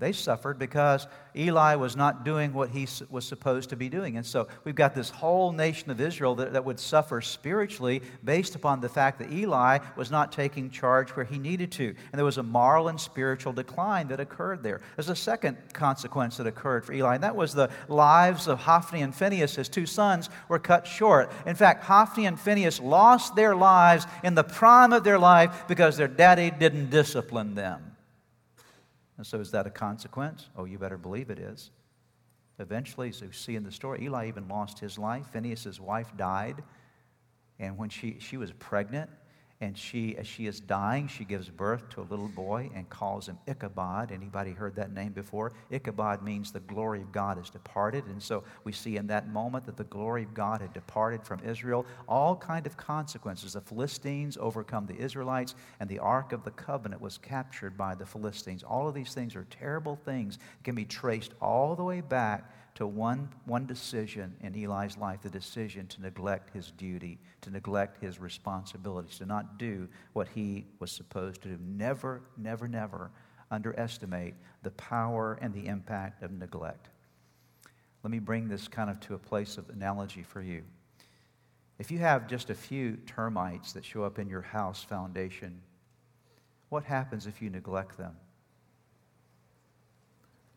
They 0.00 0.10
suffered 0.10 0.58
because 0.58 1.06
Eli 1.36 1.76
was 1.76 1.94
not 1.94 2.24
doing 2.24 2.52
what 2.52 2.70
he 2.70 2.88
was 3.10 3.24
supposed 3.24 3.70
to 3.70 3.76
be 3.76 3.88
doing. 3.88 4.16
And 4.16 4.26
so 4.26 4.48
we've 4.64 4.74
got 4.74 4.92
this 4.92 5.08
whole 5.08 5.52
nation 5.52 5.88
of 5.88 6.00
Israel 6.00 6.34
that, 6.34 6.52
that 6.52 6.64
would 6.64 6.80
suffer 6.80 7.20
spiritually 7.20 8.02
based 8.24 8.56
upon 8.56 8.80
the 8.80 8.88
fact 8.88 9.20
that 9.20 9.32
Eli 9.32 9.78
was 9.96 10.10
not 10.10 10.32
taking 10.32 10.68
charge 10.68 11.10
where 11.10 11.24
he 11.24 11.38
needed 11.38 11.70
to. 11.72 11.86
And 11.86 12.18
there 12.18 12.24
was 12.24 12.38
a 12.38 12.42
moral 12.42 12.88
and 12.88 13.00
spiritual 13.00 13.52
decline 13.52 14.08
that 14.08 14.18
occurred 14.18 14.64
there. 14.64 14.80
There's 14.96 15.10
a 15.10 15.16
second 15.16 15.58
consequence 15.72 16.38
that 16.38 16.48
occurred 16.48 16.84
for 16.84 16.92
Eli, 16.92 17.14
and 17.14 17.22
that 17.22 17.36
was 17.36 17.54
the 17.54 17.70
lives 17.88 18.48
of 18.48 18.58
Hophni 18.58 19.02
and 19.02 19.14
Phinehas, 19.14 19.54
his 19.54 19.68
two 19.68 19.86
sons, 19.86 20.28
were 20.48 20.58
cut 20.58 20.88
short. 20.88 21.30
In 21.46 21.54
fact, 21.54 21.84
Hophni 21.84 22.26
and 22.26 22.38
Phinehas 22.38 22.80
lost 22.80 23.36
their 23.36 23.54
lives 23.54 24.08
in 24.24 24.34
the 24.34 24.44
prime 24.44 24.92
of 24.92 25.04
their 25.04 25.20
life 25.20 25.66
because 25.68 25.96
their 25.96 26.08
daddy 26.08 26.50
didn't 26.50 26.90
discipline 26.90 27.54
them. 27.54 27.93
And 29.16 29.26
so, 29.26 29.38
is 29.40 29.50
that 29.52 29.66
a 29.66 29.70
consequence? 29.70 30.48
Oh, 30.56 30.64
you 30.64 30.78
better 30.78 30.98
believe 30.98 31.30
it 31.30 31.38
is. 31.38 31.70
Eventually, 32.58 33.08
as 33.08 33.20
you 33.20 33.32
see 33.32 33.56
in 33.56 33.64
the 33.64 33.72
story, 33.72 34.02
Eli 34.02 34.28
even 34.28 34.48
lost 34.48 34.78
his 34.78 34.98
life. 34.98 35.26
Phinehas' 35.32 35.80
wife 35.80 36.12
died. 36.16 36.62
And 37.58 37.76
when 37.78 37.88
she, 37.88 38.16
she 38.18 38.36
was 38.36 38.52
pregnant, 38.52 39.10
and 39.60 39.78
she, 39.78 40.16
as 40.16 40.26
she 40.26 40.46
is 40.46 40.58
dying, 40.60 41.06
she 41.06 41.24
gives 41.24 41.48
birth 41.48 41.88
to 41.90 42.00
a 42.00 42.02
little 42.02 42.28
boy 42.28 42.70
and 42.74 42.88
calls 42.90 43.28
him 43.28 43.38
Ichabod. 43.46 44.10
Anybody 44.10 44.50
heard 44.50 44.74
that 44.76 44.92
name 44.92 45.12
before? 45.12 45.52
Ichabod 45.70 46.22
means 46.22 46.50
the 46.50 46.60
glory 46.60 47.00
of 47.00 47.12
God 47.12 47.38
has 47.38 47.50
departed. 47.50 48.04
And 48.06 48.20
so 48.20 48.42
we 48.64 48.72
see 48.72 48.96
in 48.96 49.06
that 49.06 49.28
moment 49.28 49.64
that 49.66 49.76
the 49.76 49.84
glory 49.84 50.24
of 50.24 50.34
God 50.34 50.60
had 50.60 50.72
departed 50.72 51.22
from 51.22 51.40
Israel. 51.44 51.86
All 52.08 52.34
kind 52.34 52.66
of 52.66 52.76
consequences. 52.76 53.52
The 53.52 53.60
Philistines 53.60 54.36
overcome 54.40 54.86
the 54.86 54.96
Israelites, 54.96 55.54
and 55.78 55.88
the 55.88 56.00
Ark 56.00 56.32
of 56.32 56.44
the 56.44 56.50
Covenant 56.50 57.00
was 57.00 57.16
captured 57.18 57.76
by 57.76 57.94
the 57.94 58.06
Philistines. 58.06 58.64
All 58.64 58.88
of 58.88 58.94
these 58.94 59.14
things 59.14 59.36
are 59.36 59.46
terrible 59.50 59.96
things. 60.04 60.34
It 60.34 60.64
can 60.64 60.74
be 60.74 60.84
traced 60.84 61.32
all 61.40 61.76
the 61.76 61.84
way 61.84 62.00
back 62.00 62.50
to 62.74 62.86
one, 62.86 63.28
one 63.44 63.66
decision 63.66 64.34
in 64.40 64.54
Eli's 64.54 64.96
life 64.96 65.22
the 65.22 65.30
decision 65.30 65.86
to 65.86 66.02
neglect 66.02 66.52
his 66.52 66.72
duty, 66.72 67.18
to 67.40 67.50
neglect 67.50 68.02
his 68.02 68.18
responsibilities, 68.18 69.18
to 69.18 69.26
not 69.26 69.58
do 69.58 69.88
what 70.12 70.28
he 70.34 70.66
was 70.80 70.90
supposed 70.90 71.42
to 71.42 71.48
do. 71.48 71.58
Never, 71.64 72.22
never, 72.36 72.66
never 72.66 73.10
underestimate 73.50 74.34
the 74.62 74.72
power 74.72 75.38
and 75.40 75.54
the 75.54 75.66
impact 75.66 76.22
of 76.22 76.32
neglect. 76.32 76.88
Let 78.02 78.10
me 78.10 78.18
bring 78.18 78.48
this 78.48 78.66
kind 78.66 78.90
of 78.90 78.98
to 79.00 79.14
a 79.14 79.18
place 79.18 79.56
of 79.56 79.70
analogy 79.70 80.22
for 80.22 80.42
you. 80.42 80.62
If 81.78 81.90
you 81.90 81.98
have 81.98 82.28
just 82.28 82.50
a 82.50 82.54
few 82.54 82.96
termites 83.06 83.72
that 83.72 83.84
show 83.84 84.02
up 84.04 84.18
in 84.18 84.28
your 84.28 84.42
house 84.42 84.82
foundation, 84.82 85.60
what 86.68 86.84
happens 86.84 87.26
if 87.26 87.40
you 87.40 87.50
neglect 87.50 87.96
them? 87.96 88.16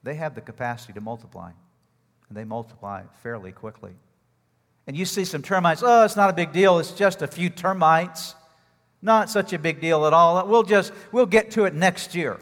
They 0.03 0.15
have 0.15 0.35
the 0.35 0.41
capacity 0.41 0.93
to 0.93 1.01
multiply, 1.01 1.51
and 2.29 2.37
they 2.37 2.43
multiply 2.43 3.03
fairly 3.23 3.51
quickly. 3.51 3.93
And 4.87 4.95
you 4.95 5.05
see 5.05 5.25
some 5.25 5.41
termites, 5.41 5.83
oh, 5.85 6.05
it's 6.05 6.15
not 6.15 6.29
a 6.29 6.33
big 6.33 6.53
deal, 6.53 6.79
it's 6.79 6.91
just 6.91 7.21
a 7.21 7.27
few 7.27 7.49
termites. 7.49 8.35
Not 9.01 9.29
such 9.29 9.53
a 9.53 9.59
big 9.59 9.79
deal 9.79 10.07
at 10.07 10.13
all. 10.13 10.47
We'll 10.47 10.63
just, 10.63 10.91
we'll 11.11 11.27
get 11.27 11.51
to 11.51 11.65
it 11.65 11.73
next 11.73 12.15
year. 12.15 12.39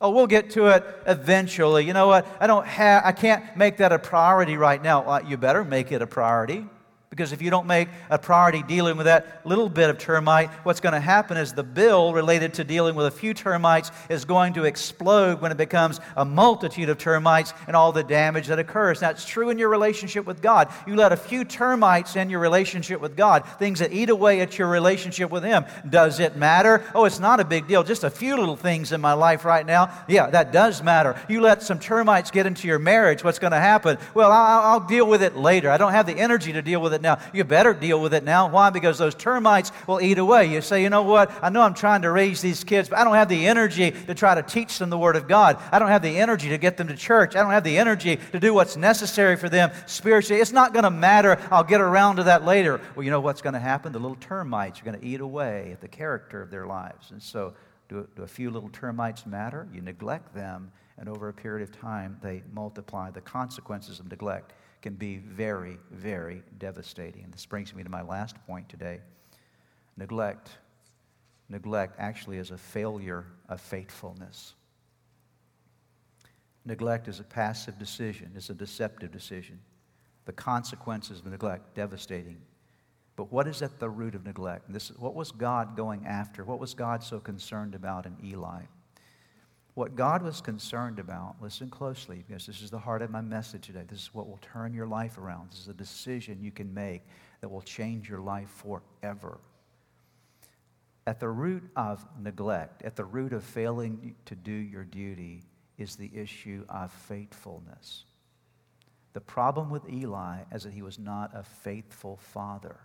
Oh, 0.00 0.10
we'll 0.10 0.26
get 0.26 0.50
to 0.50 0.68
it 0.68 0.84
eventually. 1.06 1.84
You 1.84 1.92
know 1.92 2.08
what? 2.08 2.26
I 2.40 2.46
don't 2.46 2.66
have, 2.66 3.04
I 3.04 3.12
can't 3.12 3.56
make 3.56 3.76
that 3.76 3.92
a 3.92 3.98
priority 3.98 4.56
right 4.56 4.82
now. 4.82 5.04
Well, 5.04 5.24
you 5.24 5.36
better 5.36 5.62
make 5.62 5.92
it 5.92 6.00
a 6.02 6.06
priority. 6.06 6.66
Because 7.10 7.32
if 7.32 7.42
you 7.42 7.50
don't 7.50 7.66
make 7.66 7.88
a 8.08 8.20
priority 8.20 8.62
dealing 8.62 8.96
with 8.96 9.06
that 9.06 9.44
little 9.44 9.68
bit 9.68 9.90
of 9.90 9.98
termite, 9.98 10.48
what's 10.62 10.78
going 10.78 10.92
to 10.92 11.00
happen 11.00 11.36
is 11.36 11.52
the 11.52 11.64
bill 11.64 12.12
related 12.12 12.54
to 12.54 12.62
dealing 12.62 12.94
with 12.94 13.04
a 13.06 13.10
few 13.10 13.34
termites 13.34 13.90
is 14.08 14.24
going 14.24 14.52
to 14.52 14.62
explode 14.62 15.40
when 15.40 15.50
it 15.50 15.56
becomes 15.56 15.98
a 16.16 16.24
multitude 16.24 16.88
of 16.88 16.98
termites 16.98 17.52
and 17.66 17.74
all 17.74 17.90
the 17.90 18.04
damage 18.04 18.46
that 18.46 18.60
occurs. 18.60 19.00
That's 19.00 19.24
true 19.24 19.50
in 19.50 19.58
your 19.58 19.70
relationship 19.70 20.24
with 20.24 20.40
God. 20.40 20.72
You 20.86 20.94
let 20.94 21.10
a 21.10 21.16
few 21.16 21.44
termites 21.44 22.14
in 22.14 22.30
your 22.30 22.38
relationship 22.38 23.00
with 23.00 23.16
God, 23.16 23.44
things 23.58 23.80
that 23.80 23.92
eat 23.92 24.08
away 24.08 24.40
at 24.40 24.56
your 24.56 24.68
relationship 24.68 25.32
with 25.32 25.42
Him. 25.42 25.64
Does 25.88 26.20
it 26.20 26.36
matter? 26.36 26.84
Oh, 26.94 27.06
it's 27.06 27.18
not 27.18 27.40
a 27.40 27.44
big 27.44 27.66
deal. 27.66 27.82
Just 27.82 28.04
a 28.04 28.10
few 28.10 28.36
little 28.36 28.54
things 28.54 28.92
in 28.92 29.00
my 29.00 29.14
life 29.14 29.44
right 29.44 29.66
now. 29.66 29.90
Yeah, 30.06 30.30
that 30.30 30.52
does 30.52 30.80
matter. 30.80 31.20
You 31.28 31.40
let 31.40 31.64
some 31.64 31.80
termites 31.80 32.30
get 32.30 32.46
into 32.46 32.68
your 32.68 32.78
marriage, 32.78 33.24
what's 33.24 33.40
going 33.40 33.50
to 33.50 33.58
happen? 33.58 33.98
Well, 34.14 34.30
I'll, 34.30 34.80
deal 34.80 35.06
with 35.06 35.22
it 35.22 35.36
later. 35.36 35.70
I 35.70 35.76
don't 35.76 35.92
have 35.92 36.06
the 36.06 36.16
energy 36.16 36.52
to 36.54 36.62
deal 36.62 36.80
with 36.80 36.94
it 36.94 36.99
it 37.00 37.02
now. 37.02 37.18
You 37.32 37.44
better 37.44 37.74
deal 37.74 38.00
with 38.00 38.14
it 38.14 38.24
now. 38.24 38.48
Why? 38.48 38.70
Because 38.70 38.98
those 38.98 39.14
termites 39.14 39.72
will 39.86 40.00
eat 40.00 40.18
away. 40.18 40.46
You 40.46 40.60
say, 40.60 40.82
you 40.82 40.90
know 40.90 41.02
what? 41.02 41.32
I 41.42 41.48
know 41.50 41.62
I'm 41.62 41.74
trying 41.74 42.02
to 42.02 42.10
raise 42.10 42.40
these 42.40 42.62
kids, 42.64 42.88
but 42.88 42.98
I 42.98 43.04
don't 43.04 43.14
have 43.14 43.28
the 43.28 43.46
energy 43.46 43.90
to 43.90 44.14
try 44.14 44.34
to 44.34 44.42
teach 44.42 44.78
them 44.78 44.90
the 44.90 44.98
Word 44.98 45.16
of 45.16 45.26
God. 45.26 45.60
I 45.72 45.78
don't 45.78 45.88
have 45.88 46.02
the 46.02 46.16
energy 46.18 46.50
to 46.50 46.58
get 46.58 46.76
them 46.76 46.88
to 46.88 46.96
church. 46.96 47.34
I 47.34 47.42
don't 47.42 47.52
have 47.52 47.64
the 47.64 47.78
energy 47.78 48.18
to 48.32 48.40
do 48.40 48.54
what's 48.54 48.76
necessary 48.76 49.36
for 49.36 49.48
them 49.48 49.70
spiritually. 49.86 50.40
It's 50.40 50.52
not 50.52 50.72
going 50.72 50.84
to 50.84 50.90
matter. 50.90 51.38
I'll 51.50 51.64
get 51.64 51.80
around 51.80 52.16
to 52.16 52.24
that 52.24 52.44
later. 52.44 52.80
Well, 52.94 53.04
you 53.04 53.10
know 53.10 53.20
what's 53.20 53.42
going 53.42 53.54
to 53.54 53.60
happen? 53.60 53.92
The 53.92 53.98
little 53.98 54.16
termites 54.16 54.80
are 54.80 54.84
going 54.84 54.98
to 55.00 55.06
eat 55.06 55.20
away 55.20 55.70
at 55.72 55.80
the 55.80 55.88
character 55.88 56.42
of 56.42 56.50
their 56.50 56.66
lives. 56.66 57.10
And 57.10 57.22
so, 57.22 57.54
do, 57.88 58.06
do 58.14 58.22
a 58.22 58.28
few 58.28 58.50
little 58.50 58.68
termites 58.68 59.26
matter? 59.26 59.66
You 59.72 59.80
neglect 59.80 60.32
them, 60.34 60.70
and 60.96 61.08
over 61.08 61.28
a 61.28 61.32
period 61.32 61.68
of 61.68 61.76
time, 61.76 62.18
they 62.22 62.42
multiply. 62.52 63.10
The 63.10 63.20
consequences 63.20 63.98
of 63.98 64.08
neglect 64.08 64.52
can 64.82 64.94
be 64.94 65.18
very, 65.18 65.78
very 65.90 66.42
devastating. 66.58 67.24
And 67.24 67.32
this 67.32 67.46
brings 67.46 67.74
me 67.74 67.82
to 67.82 67.90
my 67.90 68.02
last 68.02 68.36
point 68.46 68.68
today. 68.68 69.00
Neglect. 69.96 70.50
Neglect 71.48 71.96
actually 71.98 72.38
is 72.38 72.50
a 72.50 72.56
failure 72.56 73.26
of 73.48 73.60
faithfulness. 73.60 74.54
Neglect 76.64 77.08
is 77.08 77.20
a 77.20 77.24
passive 77.24 77.78
decision, 77.78 78.32
it's 78.36 78.50
a 78.50 78.54
deceptive 78.54 79.10
decision. 79.10 79.58
The 80.26 80.32
consequences 80.32 81.20
of 81.20 81.26
neglect, 81.26 81.74
devastating. 81.74 82.36
But 83.16 83.32
what 83.32 83.48
is 83.48 83.62
at 83.62 83.80
the 83.80 83.90
root 83.90 84.14
of 84.14 84.24
neglect? 84.24 84.70
This, 84.72 84.90
what 84.90 85.14
was 85.14 85.32
God 85.32 85.76
going 85.76 86.06
after? 86.06 86.44
What 86.44 86.60
was 86.60 86.74
God 86.74 87.02
so 87.02 87.18
concerned 87.18 87.74
about 87.74 88.06
in 88.06 88.16
Eli? 88.24 88.62
What 89.80 89.96
God 89.96 90.20
was 90.20 90.42
concerned 90.42 90.98
about, 90.98 91.36
listen 91.40 91.70
closely, 91.70 92.22
because 92.28 92.44
this 92.44 92.60
is 92.60 92.68
the 92.68 92.78
heart 92.78 93.00
of 93.00 93.10
my 93.10 93.22
message 93.22 93.66
today. 93.66 93.84
This 93.88 94.00
is 94.00 94.10
what 94.12 94.28
will 94.28 94.38
turn 94.42 94.74
your 94.74 94.86
life 94.86 95.16
around. 95.16 95.52
This 95.52 95.60
is 95.60 95.68
a 95.68 95.72
decision 95.72 96.42
you 96.42 96.50
can 96.50 96.74
make 96.74 97.00
that 97.40 97.48
will 97.48 97.62
change 97.62 98.06
your 98.06 98.20
life 98.20 98.50
forever. 98.50 99.38
At 101.06 101.18
the 101.18 101.30
root 101.30 101.62
of 101.76 102.06
neglect, 102.20 102.82
at 102.82 102.94
the 102.94 103.06
root 103.06 103.32
of 103.32 103.42
failing 103.42 104.14
to 104.26 104.34
do 104.34 104.52
your 104.52 104.84
duty, 104.84 105.44
is 105.78 105.96
the 105.96 106.10
issue 106.14 106.62
of 106.68 106.92
faithfulness. 106.92 108.04
The 109.14 109.22
problem 109.22 109.70
with 109.70 109.88
Eli 109.88 110.40
is 110.52 110.64
that 110.64 110.74
he 110.74 110.82
was 110.82 110.98
not 110.98 111.30
a 111.34 111.42
faithful 111.42 112.18
father. 112.18 112.76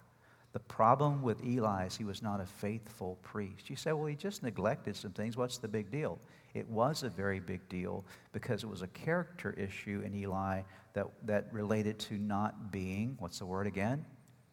The 0.56 0.60
problem 0.62 1.22
with 1.22 1.44
Eli 1.44 1.86
is 1.86 1.98
he 1.98 2.06
was 2.06 2.22
not 2.22 2.40
a 2.40 2.46
faithful 2.46 3.18
priest. 3.24 3.70
You 3.70 3.76
say, 3.76 3.92
well, 3.92 4.06
he 4.06 4.16
just 4.16 4.42
neglected 4.42 4.96
some 4.96 5.12
things. 5.12 5.36
What's 5.36 5.58
the 5.58 5.68
big 5.68 5.92
deal? 5.92 6.18
It 6.54 6.66
was 6.70 7.04
a 7.04 7.10
very 7.10 7.42
big 7.42 7.68
deal 7.68 8.06
because 8.32 8.64
it 8.64 8.68
was 8.68 8.82
a 8.82 8.88
character 8.88 9.52
issue 9.58 10.02
in 10.06 10.16
Eli 10.16 10.62
that, 10.94 11.08
that 11.26 11.52
related 11.52 12.00
to 12.00 12.18
not 12.18 12.72
being, 12.72 13.18
what's 13.20 13.40
the 13.40 13.46
word 13.46 13.68
again? 13.68 14.06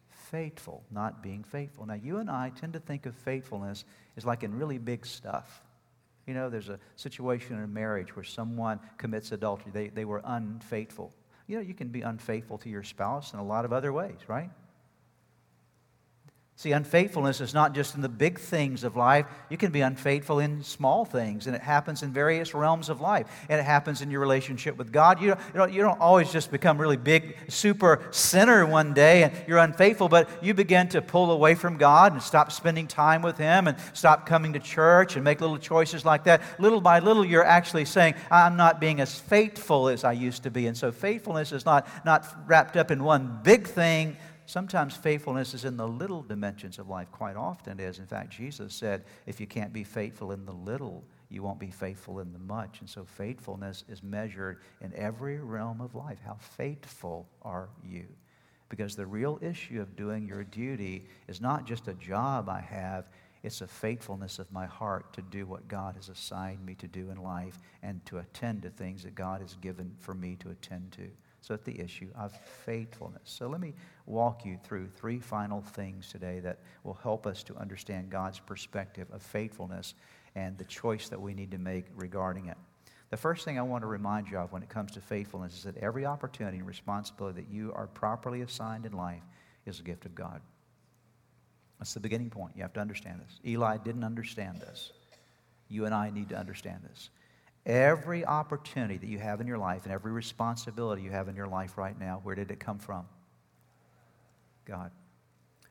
Faithful, 0.09 0.83
not 0.91 1.23
being 1.23 1.41
faithful. 1.41 1.85
Now, 1.85 1.93
you 1.93 2.17
and 2.17 2.29
I 2.29 2.49
tend 2.49 2.73
to 2.73 2.81
think 2.81 3.05
of 3.05 3.15
faithfulness 3.15 3.85
as 4.17 4.25
like 4.25 4.43
in 4.43 4.53
really 4.53 4.79
big 4.79 5.05
stuff. 5.05 5.63
You 6.27 6.33
know, 6.33 6.49
there's 6.49 6.67
a 6.67 6.79
situation 6.97 7.55
in 7.55 7.63
a 7.63 7.67
marriage 7.67 8.13
where 8.13 8.25
someone 8.25 8.81
commits 8.97 9.31
adultery, 9.31 9.71
they, 9.71 9.87
they 9.87 10.03
were 10.03 10.21
unfaithful. 10.25 11.13
You 11.47 11.55
know, 11.55 11.61
you 11.61 11.73
can 11.73 11.87
be 11.87 12.01
unfaithful 12.01 12.57
to 12.57 12.67
your 12.67 12.83
spouse 12.83 13.31
in 13.31 13.39
a 13.39 13.45
lot 13.45 13.63
of 13.63 13.71
other 13.71 13.93
ways, 13.93 14.17
right? 14.27 14.49
See, 16.55 16.71
unfaithfulness 16.71 17.41
is 17.41 17.55
not 17.55 17.73
just 17.73 17.95
in 17.95 18.01
the 18.01 18.09
big 18.09 18.39
things 18.39 18.83
of 18.83 18.95
life. 18.95 19.25
You 19.49 19.57
can 19.57 19.71
be 19.71 19.81
unfaithful 19.81 20.37
in 20.37 20.63
small 20.63 21.03
things, 21.03 21.47
and 21.47 21.55
it 21.55 21.63
happens 21.63 22.03
in 22.03 22.13
various 22.13 22.53
realms 22.53 22.89
of 22.89 23.01
life. 23.01 23.27
And 23.49 23.59
it 23.59 23.63
happens 23.63 24.03
in 24.03 24.11
your 24.11 24.19
relationship 24.19 24.77
with 24.77 24.91
God. 24.91 25.19
You 25.19 25.35
don't, 25.55 25.73
you 25.73 25.81
don't, 25.81 25.99
always 25.99 26.31
just 26.31 26.51
become 26.51 26.77
really 26.77 26.95
big, 26.95 27.35
super 27.47 28.03
sinner 28.11 28.65
one 28.65 28.93
day 28.93 29.23
and 29.23 29.33
you're 29.47 29.57
unfaithful, 29.57 30.09
but 30.09 30.29
you 30.43 30.53
begin 30.53 30.89
to 30.89 31.01
pull 31.01 31.31
away 31.31 31.55
from 31.55 31.77
God 31.77 32.13
and 32.13 32.21
stop 32.21 32.51
spending 32.51 32.87
time 32.87 33.21
with 33.21 33.37
Him 33.37 33.67
and 33.67 33.77
stop 33.93 34.25
coming 34.25 34.53
to 34.53 34.59
church 34.59 35.15
and 35.15 35.23
make 35.23 35.41
little 35.41 35.57
choices 35.57 36.05
like 36.05 36.25
that. 36.25 36.41
Little 36.59 36.81
by 36.81 36.99
little, 36.99 37.25
you're 37.25 37.45
actually 37.45 37.85
saying, 37.85 38.13
I'm 38.29 38.57
not 38.57 38.79
being 38.79 38.99
as 38.99 39.17
faithful 39.19 39.87
as 39.87 40.03
I 40.03 40.11
used 40.11 40.43
to 40.43 40.51
be. 40.51 40.67
And 40.67 40.77
so 40.77 40.91
faithfulness 40.91 41.51
is 41.51 41.65
not, 41.65 41.87
not 42.05 42.27
wrapped 42.45 42.75
up 42.75 42.91
in 42.91 43.03
one 43.03 43.39
big 43.43 43.67
thing 43.67 44.17
Sometimes 44.45 44.95
faithfulness 44.95 45.53
is 45.53 45.65
in 45.65 45.77
the 45.77 45.87
little 45.87 46.21
dimensions 46.21 46.77
of 46.77 46.89
life. 46.89 47.09
Quite 47.11 47.35
often 47.35 47.79
it 47.79 47.83
is. 47.83 47.99
In 47.99 48.05
fact, 48.05 48.31
Jesus 48.31 48.73
said, 48.73 49.05
if 49.25 49.39
you 49.39 49.47
can't 49.47 49.71
be 49.71 49.83
faithful 49.83 50.31
in 50.31 50.45
the 50.45 50.51
little, 50.51 51.03
you 51.29 51.41
won't 51.41 51.59
be 51.59 51.71
faithful 51.71 52.19
in 52.19 52.33
the 52.33 52.39
much. 52.39 52.81
And 52.81 52.89
so 52.89 53.05
faithfulness 53.05 53.85
is 53.87 54.03
measured 54.03 54.59
in 54.81 54.93
every 54.95 55.39
realm 55.39 55.81
of 55.81 55.95
life. 55.95 56.19
How 56.25 56.35
faithful 56.35 57.27
are 57.41 57.69
you? 57.83 58.05
Because 58.69 58.95
the 58.95 59.05
real 59.05 59.39
issue 59.41 59.81
of 59.81 59.95
doing 59.95 60.27
your 60.27 60.43
duty 60.43 61.05
is 61.27 61.39
not 61.39 61.65
just 61.65 61.87
a 61.87 61.93
job 61.93 62.49
I 62.49 62.59
have, 62.59 63.05
it's 63.43 63.61
a 63.61 63.67
faithfulness 63.67 64.39
of 64.39 64.51
my 64.51 64.65
heart 64.65 65.13
to 65.13 65.21
do 65.21 65.45
what 65.45 65.67
God 65.67 65.95
has 65.95 66.09
assigned 66.09 66.65
me 66.65 66.75
to 66.75 66.87
do 66.87 67.11
in 67.11 67.17
life 67.17 67.59
and 67.81 68.03
to 68.05 68.19
attend 68.19 68.61
to 68.63 68.69
things 68.69 69.03
that 69.03 69.15
God 69.15 69.41
has 69.41 69.55
given 69.55 69.93
for 69.99 70.13
me 70.13 70.37
to 70.37 70.49
attend 70.49 70.91
to. 70.93 71.09
So 71.43 71.53
it's 71.53 71.65
the 71.65 71.77
issue 71.77 72.07
of 72.15 72.31
faithfulness. 72.65 73.23
So 73.25 73.49
let 73.49 73.59
me 73.59 73.73
walk 74.05 74.45
you 74.45 74.57
through 74.63 74.87
three 74.87 75.19
final 75.19 75.61
things 75.61 76.07
today 76.07 76.39
that 76.39 76.59
will 76.85 76.93
help 76.93 77.27
us 77.27 77.43
to 77.43 77.55
understand 77.57 78.09
God's 78.09 78.39
perspective 78.39 79.09
of 79.11 79.21
faithfulness 79.21 79.93
and 80.35 80.57
the 80.57 80.63
choice 80.63 81.09
that 81.09 81.19
we 81.19 81.33
need 81.33 81.51
to 81.51 81.57
make 81.57 81.87
regarding 81.97 82.45
it. 82.45 82.55
The 83.09 83.17
first 83.17 83.43
thing 83.43 83.59
I 83.59 83.61
want 83.63 83.81
to 83.81 83.87
remind 83.87 84.29
you 84.29 84.37
of 84.37 84.53
when 84.53 84.63
it 84.63 84.69
comes 84.69 84.93
to 84.93 85.01
faithfulness 85.01 85.57
is 85.57 85.63
that 85.63 85.75
every 85.75 86.05
opportunity 86.05 86.59
and 86.59 86.65
responsibility 86.65 87.41
that 87.41 87.51
you 87.53 87.73
are 87.73 87.87
properly 87.87 88.39
assigned 88.39 88.85
in 88.85 88.93
life 88.93 89.21
is 89.65 89.81
a 89.81 89.83
gift 89.83 90.05
of 90.05 90.15
God. 90.15 90.39
That's 91.77 91.93
the 91.93 91.99
beginning 91.99 92.29
point. 92.29 92.53
You 92.55 92.61
have 92.61 92.73
to 92.73 92.79
understand 92.79 93.19
this. 93.19 93.41
Eli 93.45 93.75
didn't 93.79 94.05
understand 94.05 94.61
this. 94.61 94.93
You 95.67 95.85
and 95.85 95.93
I 95.93 96.09
need 96.09 96.29
to 96.29 96.37
understand 96.37 96.83
this. 96.89 97.09
Every 97.65 98.25
opportunity 98.25 98.97
that 98.97 99.07
you 99.07 99.19
have 99.19 99.39
in 99.39 99.47
your 99.47 99.57
life 99.57 99.83
and 99.83 99.93
every 99.93 100.11
responsibility 100.11 101.01
you 101.01 101.11
have 101.11 101.29
in 101.29 101.35
your 101.35 101.47
life 101.47 101.77
right 101.77 101.97
now, 101.97 102.19
where 102.23 102.35
did 102.35 102.51
it 102.51 102.59
come 102.59 102.77
from? 102.77 103.05
God. 104.65 104.91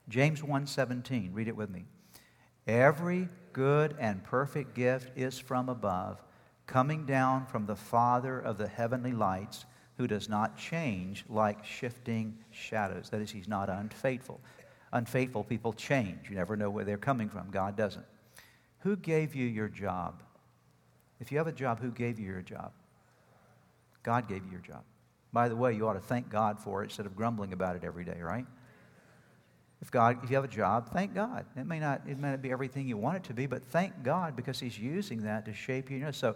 James 0.08 0.42
1:17, 0.42 1.30
read 1.32 1.48
it 1.48 1.56
with 1.56 1.70
me. 1.70 1.84
Every 2.66 3.28
good 3.52 3.94
and 3.98 4.22
perfect 4.24 4.74
gift 4.74 5.16
is 5.16 5.38
from 5.38 5.68
above, 5.68 6.22
coming 6.66 7.04
down 7.04 7.46
from 7.46 7.66
the 7.66 7.76
Father 7.76 8.38
of 8.38 8.56
the 8.56 8.68
heavenly 8.68 9.12
lights, 9.12 9.66
who 9.96 10.06
does 10.06 10.28
not 10.28 10.56
change 10.56 11.24
like 11.28 11.64
shifting 11.64 12.38
shadows. 12.50 13.10
That 13.10 13.20
is, 13.20 13.30
he's 13.30 13.48
not 13.48 13.68
unfaithful. 13.68 14.40
Unfaithful 14.92 15.44
people 15.44 15.72
change. 15.72 16.30
You 16.30 16.36
never 16.36 16.56
know 16.56 16.70
where 16.70 16.84
they're 16.84 16.98
coming 16.98 17.28
from. 17.28 17.50
God 17.50 17.76
doesn't. 17.76 18.04
Who 18.80 18.96
gave 18.96 19.34
you 19.34 19.46
your 19.46 19.68
job? 19.68 20.22
If 21.22 21.30
you 21.30 21.38
have 21.38 21.46
a 21.46 21.52
job, 21.52 21.80
who 21.80 21.92
gave 21.92 22.18
you 22.18 22.26
your 22.26 22.42
job? 22.42 22.72
God 24.02 24.28
gave 24.28 24.44
you 24.44 24.50
your 24.50 24.60
job. 24.60 24.82
By 25.32 25.48
the 25.48 25.54
way, 25.54 25.72
you 25.72 25.86
ought 25.86 25.92
to 25.92 26.00
thank 26.00 26.28
God 26.28 26.58
for 26.58 26.82
it 26.82 26.86
instead 26.86 27.06
of 27.06 27.14
grumbling 27.14 27.52
about 27.52 27.76
it 27.76 27.84
every 27.84 28.04
day, 28.04 28.18
right? 28.20 28.44
If 29.80 29.92
God, 29.92 30.18
if 30.24 30.30
you 30.30 30.36
have 30.36 30.44
a 30.44 30.48
job, 30.48 30.92
thank 30.92 31.14
God. 31.14 31.46
It 31.56 31.64
may 31.64 31.78
not, 31.78 32.02
it 32.08 32.18
may 32.18 32.32
not 32.32 32.42
be 32.42 32.50
everything 32.50 32.88
you 32.88 32.96
want 32.96 33.18
it 33.18 33.24
to 33.24 33.34
be, 33.34 33.46
but 33.46 33.62
thank 33.62 34.02
God 34.02 34.34
because 34.34 34.58
He's 34.58 34.76
using 34.76 35.22
that 35.22 35.44
to 35.44 35.54
shape 35.54 35.92
you. 35.92 35.98
you 35.98 36.04
know, 36.04 36.10
so 36.10 36.34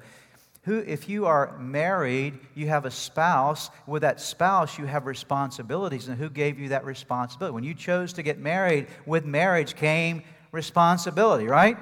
who, 0.62 0.78
if 0.78 1.08
you 1.08 1.26
are 1.26 1.58
married, 1.58 2.38
you 2.54 2.68
have 2.68 2.84
a 2.84 2.90
spouse. 2.90 3.70
With 3.88 4.02
that 4.02 4.20
spouse, 4.20 4.78
you 4.78 4.86
have 4.86 5.06
responsibilities. 5.06 6.06
And 6.06 6.16
who 6.16 6.30
gave 6.30 6.60
you 6.60 6.68
that 6.68 6.84
responsibility? 6.84 7.54
When 7.54 7.64
you 7.64 7.74
chose 7.74 8.12
to 8.14 8.22
get 8.22 8.38
married, 8.38 8.86
with 9.04 9.24
marriage 9.24 9.74
came 9.74 10.22
responsibility, 10.52 11.46
right? 11.46 11.76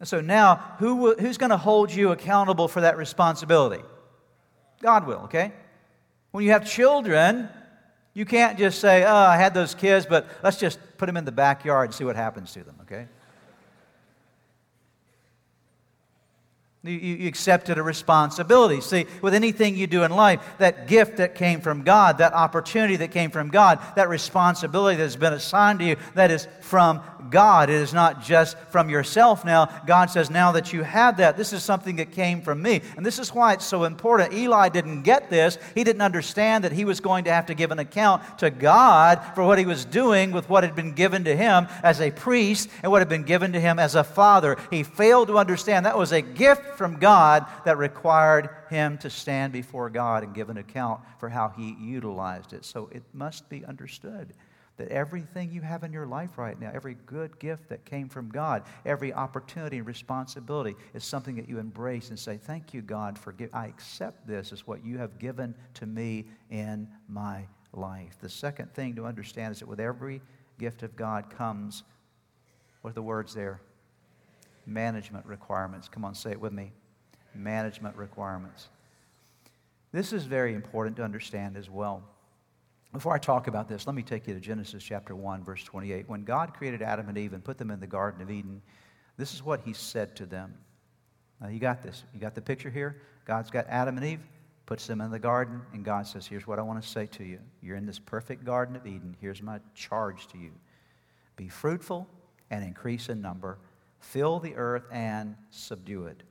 And 0.00 0.08
so 0.08 0.20
now, 0.20 0.56
who, 0.78 1.14
who's 1.14 1.36
going 1.36 1.50
to 1.50 1.58
hold 1.58 1.92
you 1.92 2.10
accountable 2.10 2.68
for 2.68 2.80
that 2.80 2.96
responsibility? 2.96 3.84
God 4.82 5.06
will, 5.06 5.20
okay? 5.24 5.52
When 6.30 6.42
you 6.42 6.52
have 6.52 6.66
children, 6.66 7.50
you 8.14 8.24
can't 8.24 8.58
just 8.58 8.80
say, 8.80 9.04
oh, 9.04 9.14
I 9.14 9.36
had 9.36 9.52
those 9.52 9.74
kids, 9.74 10.06
but 10.06 10.26
let's 10.42 10.56
just 10.56 10.78
put 10.96 11.06
them 11.06 11.18
in 11.18 11.26
the 11.26 11.32
backyard 11.32 11.88
and 11.88 11.94
see 11.94 12.04
what 12.04 12.16
happens 12.16 12.52
to 12.54 12.64
them, 12.64 12.76
okay? 12.82 13.06
You, 16.82 16.92
you, 16.92 17.28
accepted 17.28 17.76
a 17.76 17.82
responsibility. 17.82 18.80
See, 18.80 19.04
with 19.20 19.34
anything 19.34 19.76
you 19.76 19.86
do 19.86 20.02
in 20.02 20.12
life, 20.12 20.40
that 20.56 20.88
gift 20.88 21.18
that 21.18 21.34
came 21.34 21.60
from 21.60 21.82
God, 21.82 22.18
that 22.18 22.32
opportunity 22.32 22.96
that 22.96 23.10
came 23.10 23.30
from 23.30 23.50
God, 23.50 23.80
that 23.96 24.08
responsibility 24.08 24.96
that 24.96 25.02
has 25.02 25.16
been 25.16 25.34
assigned 25.34 25.80
to 25.80 25.84
you, 25.84 25.96
that 26.14 26.30
is 26.30 26.48
from 26.62 27.02
God. 27.28 27.68
It 27.68 27.76
is 27.76 27.92
not 27.92 28.22
just 28.22 28.56
from 28.70 28.88
yourself 28.88 29.44
now. 29.44 29.66
God 29.86 30.10
says, 30.10 30.30
now 30.30 30.52
that 30.52 30.72
you 30.72 30.82
have 30.82 31.18
that, 31.18 31.36
this 31.36 31.52
is 31.52 31.62
something 31.62 31.96
that 31.96 32.12
came 32.12 32.40
from 32.40 32.62
me. 32.62 32.80
And 32.96 33.04
this 33.04 33.18
is 33.18 33.34
why 33.34 33.52
it's 33.52 33.66
so 33.66 33.84
important. 33.84 34.32
Eli 34.32 34.68
didn't 34.68 35.02
get 35.02 35.28
this. 35.28 35.58
He 35.74 35.84
didn't 35.84 36.02
understand 36.02 36.64
that 36.64 36.72
he 36.72 36.84
was 36.84 37.00
going 37.00 37.24
to 37.24 37.32
have 37.32 37.46
to 37.46 37.54
give 37.54 37.70
an 37.70 37.78
account 37.78 38.22
to 38.38 38.50
God 38.50 39.20
for 39.34 39.44
what 39.44 39.58
he 39.58 39.66
was 39.66 39.84
doing 39.84 40.32
with 40.32 40.48
what 40.48 40.64
had 40.64 40.74
been 40.74 40.92
given 40.92 41.24
to 41.24 41.36
him 41.36 41.66
as 41.82 42.00
a 42.00 42.10
priest 42.10 42.70
and 42.82 42.90
what 42.90 43.00
had 43.00 43.08
been 43.08 43.24
given 43.24 43.52
to 43.52 43.60
him 43.60 43.78
as 43.78 43.94
a 43.94 44.04
father. 44.04 44.56
He 44.70 44.82
failed 44.82 45.28
to 45.28 45.38
understand 45.38 45.86
that 45.86 45.98
was 45.98 46.12
a 46.12 46.22
gift 46.22 46.76
from 46.76 46.98
God 46.98 47.46
that 47.64 47.76
required 47.78 48.50
him 48.70 48.98
to 48.98 49.10
stand 49.10 49.52
before 49.52 49.90
God 49.90 50.22
and 50.22 50.34
give 50.34 50.48
an 50.48 50.56
account 50.56 51.00
for 51.18 51.28
how 51.28 51.48
he 51.56 51.76
utilized 51.80 52.52
it. 52.52 52.64
So 52.64 52.88
it 52.92 53.02
must 53.12 53.48
be 53.48 53.64
understood 53.64 54.32
that 54.80 54.88
everything 54.88 55.50
you 55.50 55.60
have 55.60 55.84
in 55.84 55.92
your 55.92 56.06
life 56.06 56.36
right 56.36 56.58
now, 56.60 56.70
every 56.74 56.96
good 57.06 57.38
gift 57.38 57.68
that 57.68 57.84
came 57.84 58.08
from 58.08 58.28
God, 58.28 58.64
every 58.84 59.12
opportunity 59.12 59.78
and 59.78 59.86
responsibility 59.86 60.74
is 60.92 61.04
something 61.04 61.36
that 61.36 61.48
you 61.48 61.58
embrace 61.58 62.10
and 62.10 62.18
say, 62.18 62.36
Thank 62.36 62.74
you, 62.74 62.82
God, 62.82 63.16
for 63.18 63.32
giving. 63.32 63.54
I 63.54 63.66
accept 63.66 64.26
this 64.26 64.52
as 64.52 64.66
what 64.66 64.84
you 64.84 64.98
have 64.98 65.18
given 65.18 65.54
to 65.74 65.86
me 65.86 66.26
in 66.50 66.88
my 67.08 67.46
life. 67.72 68.16
The 68.20 68.28
second 68.28 68.74
thing 68.74 68.96
to 68.96 69.06
understand 69.06 69.52
is 69.52 69.60
that 69.60 69.68
with 69.68 69.80
every 69.80 70.20
gift 70.58 70.82
of 70.82 70.96
God 70.96 71.30
comes, 71.30 71.84
what 72.82 72.90
are 72.90 72.94
the 72.94 73.02
words 73.02 73.32
there? 73.34 73.60
management 74.66 75.26
requirements. 75.26 75.88
Come 75.88 76.04
on, 76.04 76.14
say 76.14 76.30
it 76.30 76.40
with 76.40 76.52
me. 76.52 76.72
Management 77.34 77.96
requirements. 77.96 78.68
This 79.92 80.12
is 80.12 80.24
very 80.24 80.54
important 80.54 80.96
to 80.96 81.02
understand 81.02 81.56
as 81.56 81.68
well. 81.68 82.02
Before 82.92 83.14
I 83.14 83.18
talk 83.18 83.46
about 83.46 83.68
this, 83.68 83.86
let 83.86 83.94
me 83.94 84.02
take 84.02 84.26
you 84.26 84.34
to 84.34 84.40
Genesis 84.40 84.82
chapter 84.82 85.14
1, 85.14 85.44
verse 85.44 85.62
28. 85.62 86.08
When 86.08 86.24
God 86.24 86.54
created 86.54 86.82
Adam 86.82 87.08
and 87.08 87.16
Eve 87.16 87.32
and 87.32 87.44
put 87.44 87.56
them 87.56 87.70
in 87.70 87.78
the 87.78 87.86
Garden 87.86 88.20
of 88.20 88.30
Eden, 88.30 88.60
this 89.16 89.32
is 89.32 89.42
what 89.44 89.60
he 89.60 89.72
said 89.72 90.16
to 90.16 90.26
them. 90.26 90.54
Now, 91.40 91.48
you 91.48 91.60
got 91.60 91.82
this. 91.82 92.04
You 92.12 92.20
got 92.20 92.34
the 92.34 92.42
picture 92.42 92.70
here? 92.70 93.02
God's 93.24 93.50
got 93.50 93.66
Adam 93.68 93.96
and 93.96 94.04
Eve, 94.04 94.20
puts 94.66 94.86
them 94.86 95.00
in 95.00 95.10
the 95.10 95.18
garden, 95.18 95.62
and 95.72 95.84
God 95.84 96.06
says, 96.06 96.26
Here's 96.26 96.46
what 96.46 96.58
I 96.58 96.62
want 96.62 96.82
to 96.82 96.88
say 96.88 97.06
to 97.06 97.24
you. 97.24 97.38
You're 97.62 97.76
in 97.76 97.86
this 97.86 97.98
perfect 97.98 98.44
Garden 98.44 98.74
of 98.74 98.86
Eden. 98.86 99.16
Here's 99.20 99.40
my 99.40 99.60
charge 99.74 100.26
to 100.28 100.38
you 100.38 100.50
be 101.36 101.48
fruitful 101.48 102.08
and 102.50 102.64
increase 102.64 103.08
in 103.08 103.22
number 103.22 103.58
Fill 104.00 104.40
the 104.40 104.54
earth 104.56 104.84
and 104.90 105.36
subdue 105.50 106.06
it. 106.06 106.22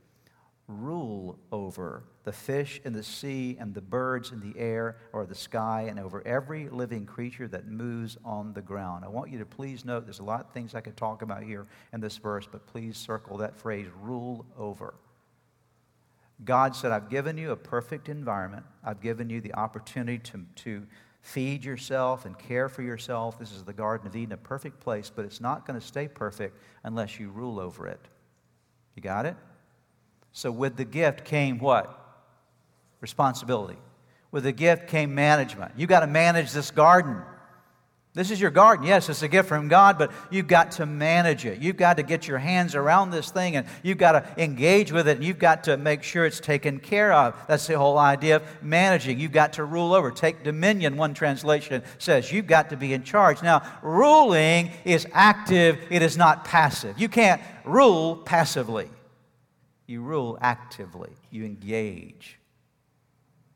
Rule 0.71 1.39
over 1.51 2.03
the 2.25 2.31
fish 2.31 2.79
in 2.85 2.93
the 2.93 3.01
sea 3.01 3.57
and 3.59 3.73
the 3.73 3.81
birds 3.81 4.31
in 4.31 4.39
the 4.39 4.59
air 4.59 4.97
or 5.13 5.25
the 5.25 5.33
sky 5.33 5.87
and 5.89 5.99
over 5.99 6.25
every 6.27 6.69
living 6.69 7.07
creature 7.07 7.47
that 7.47 7.67
moves 7.67 8.19
on 8.23 8.53
the 8.53 8.61
ground. 8.61 9.03
I 9.03 9.07
want 9.07 9.31
you 9.31 9.39
to 9.39 9.47
please 9.47 9.83
note 9.83 10.05
there's 10.05 10.19
a 10.19 10.23
lot 10.23 10.41
of 10.41 10.51
things 10.51 10.75
I 10.75 10.81
could 10.81 10.95
talk 10.95 11.23
about 11.23 11.41
here 11.41 11.65
in 11.91 12.01
this 12.01 12.17
verse, 12.17 12.47
but 12.49 12.67
please 12.67 12.97
circle 12.97 13.37
that 13.37 13.55
phrase 13.55 13.87
rule 13.99 14.45
over. 14.59 14.93
God 16.45 16.75
said, 16.75 16.91
I've 16.91 17.09
given 17.09 17.35
you 17.35 17.49
a 17.49 17.57
perfect 17.57 18.07
environment. 18.07 18.63
I've 18.83 19.01
given 19.01 19.27
you 19.27 19.41
the 19.41 19.55
opportunity 19.55 20.19
to, 20.19 20.45
to 20.57 20.87
feed 21.21 21.65
yourself 21.65 22.25
and 22.25 22.37
care 22.37 22.69
for 22.69 22.83
yourself. 22.83 23.39
This 23.39 23.53
is 23.53 23.63
the 23.63 23.73
Garden 23.73 24.05
of 24.05 24.15
Eden, 24.15 24.33
a 24.33 24.37
perfect 24.37 24.79
place, 24.79 25.11
but 25.13 25.25
it's 25.25 25.41
not 25.41 25.65
going 25.65 25.79
to 25.79 25.85
stay 25.85 26.07
perfect 26.07 26.59
unless 26.83 27.19
you 27.19 27.31
rule 27.31 27.59
over 27.59 27.87
it. 27.87 28.07
You 28.95 29.01
got 29.01 29.25
it? 29.25 29.35
So, 30.31 30.51
with 30.51 30.77
the 30.77 30.85
gift 30.85 31.25
came 31.25 31.59
what? 31.59 31.95
Responsibility. 33.01 33.77
With 34.31 34.43
the 34.43 34.51
gift 34.51 34.87
came 34.87 35.15
management. 35.15 35.73
You've 35.75 35.89
got 35.89 36.01
to 36.01 36.07
manage 36.07 36.51
this 36.51 36.71
garden. 36.71 37.21
This 38.15 38.31
is 38.31 38.41
your 38.41 38.49
garden. 38.49 38.87
Yes, 38.87 39.07
it's 39.07 39.21
a 39.21 39.27
gift 39.27 39.47
from 39.47 39.67
God, 39.67 39.99
but 39.99 40.11
you've 40.31 40.47
got 40.47 40.71
to 40.73 40.87
manage 40.87 41.45
it. 41.45 41.59
You've 41.59 41.77
got 41.77 41.97
to 41.97 42.03
get 42.03 42.27
your 42.27 42.39
hands 42.39 42.73
around 42.73 43.11
this 43.11 43.29
thing 43.29 43.55
and 43.55 43.67
you've 43.83 43.99
got 43.99 44.13
to 44.13 44.43
engage 44.43 44.91
with 44.91 45.07
it 45.07 45.17
and 45.17 45.23
you've 45.23 45.37
got 45.37 45.63
to 45.65 45.77
make 45.77 46.01
sure 46.01 46.25
it's 46.25 46.39
taken 46.39 46.79
care 46.79 47.13
of. 47.13 47.35
That's 47.47 47.67
the 47.67 47.77
whole 47.77 47.99
idea 47.99 48.37
of 48.37 48.63
managing. 48.63 49.19
You've 49.19 49.31
got 49.31 49.53
to 49.53 49.63
rule 49.63 49.93
over. 49.93 50.09
Take 50.09 50.43
dominion, 50.43 50.97
one 50.97 51.13
translation 51.13 51.83
says. 51.99 52.31
You've 52.31 52.47
got 52.47 52.71
to 52.71 52.77
be 52.77 52.93
in 52.93 53.03
charge. 53.03 53.43
Now, 53.43 53.61
ruling 53.83 54.71
is 54.85 55.05
active, 55.13 55.77
it 55.91 56.01
is 56.01 56.17
not 56.17 56.43
passive. 56.43 56.99
You 56.99 57.09
can't 57.09 57.41
rule 57.63 58.17
passively, 58.17 58.89
you 59.89 60.01
rule 60.01 60.37
actively. 60.39 61.09
You 61.31 61.43
engage, 61.45 62.37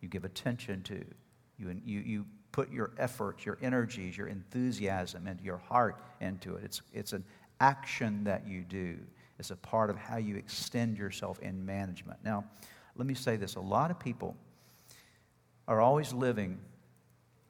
you 0.02 0.10
give 0.10 0.26
attention 0.26 0.82
to, 0.84 1.06
you, 1.60 1.80
you, 1.86 2.00
you 2.00 2.26
put 2.52 2.72
your 2.72 2.92
efforts, 2.98 3.46
your 3.46 3.60
energies, 3.62 4.18
your 4.18 4.28
enthusiasm, 4.28 5.28
and 5.28 5.40
your 5.42 5.58
heart 5.58 6.04
into 6.22 6.56
it. 6.56 6.64
It's, 6.64 6.82
it's 6.92 7.14
an 7.14 7.24
action 7.60 8.24
that 8.24 8.48
you 8.48 8.62
do, 8.62 8.98
it's 9.38 9.52
a 9.52 9.56
part 9.56 9.92
of 9.92 9.96
how 9.96 10.18
you 10.18 10.36
extend 10.36 10.98
yourself 10.98 11.40
in 11.40 11.64
management. 11.66 12.20
Now, 12.24 12.46
let 12.96 13.06
me 13.06 13.14
say 13.14 13.38
this 13.38 13.56
a 13.56 13.62
lot 13.62 13.92
of 13.92 14.00
people 14.00 14.36
are 15.68 15.82
always 15.82 16.14
living 16.14 16.58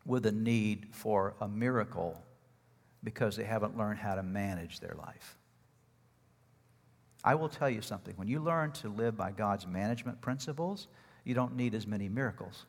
with 0.05 0.25
a 0.25 0.31
need 0.31 0.87
for 0.91 1.35
a 1.39 1.47
miracle 1.47 2.21
because 3.01 3.37
they 3.37 3.45
haven't 3.45 3.77
learned 3.77 3.99
how 3.99 4.15
to 4.15 4.23
manage 4.23 4.81
their 4.81 4.95
life. 4.97 5.37
I 7.23 7.35
will 7.35 7.49
tell 7.49 7.69
you 7.69 7.81
something. 7.81 8.13
When 8.17 8.27
you 8.27 8.39
learn 8.39 8.71
to 8.73 8.89
live 8.89 9.15
by 9.15 9.31
God's 9.31 9.65
management 9.65 10.21
principles, 10.21 10.87
you 11.23 11.33
don't 11.33 11.55
need 11.55 11.73
as 11.73 11.87
many 11.87 12.09
miracles. 12.09 12.65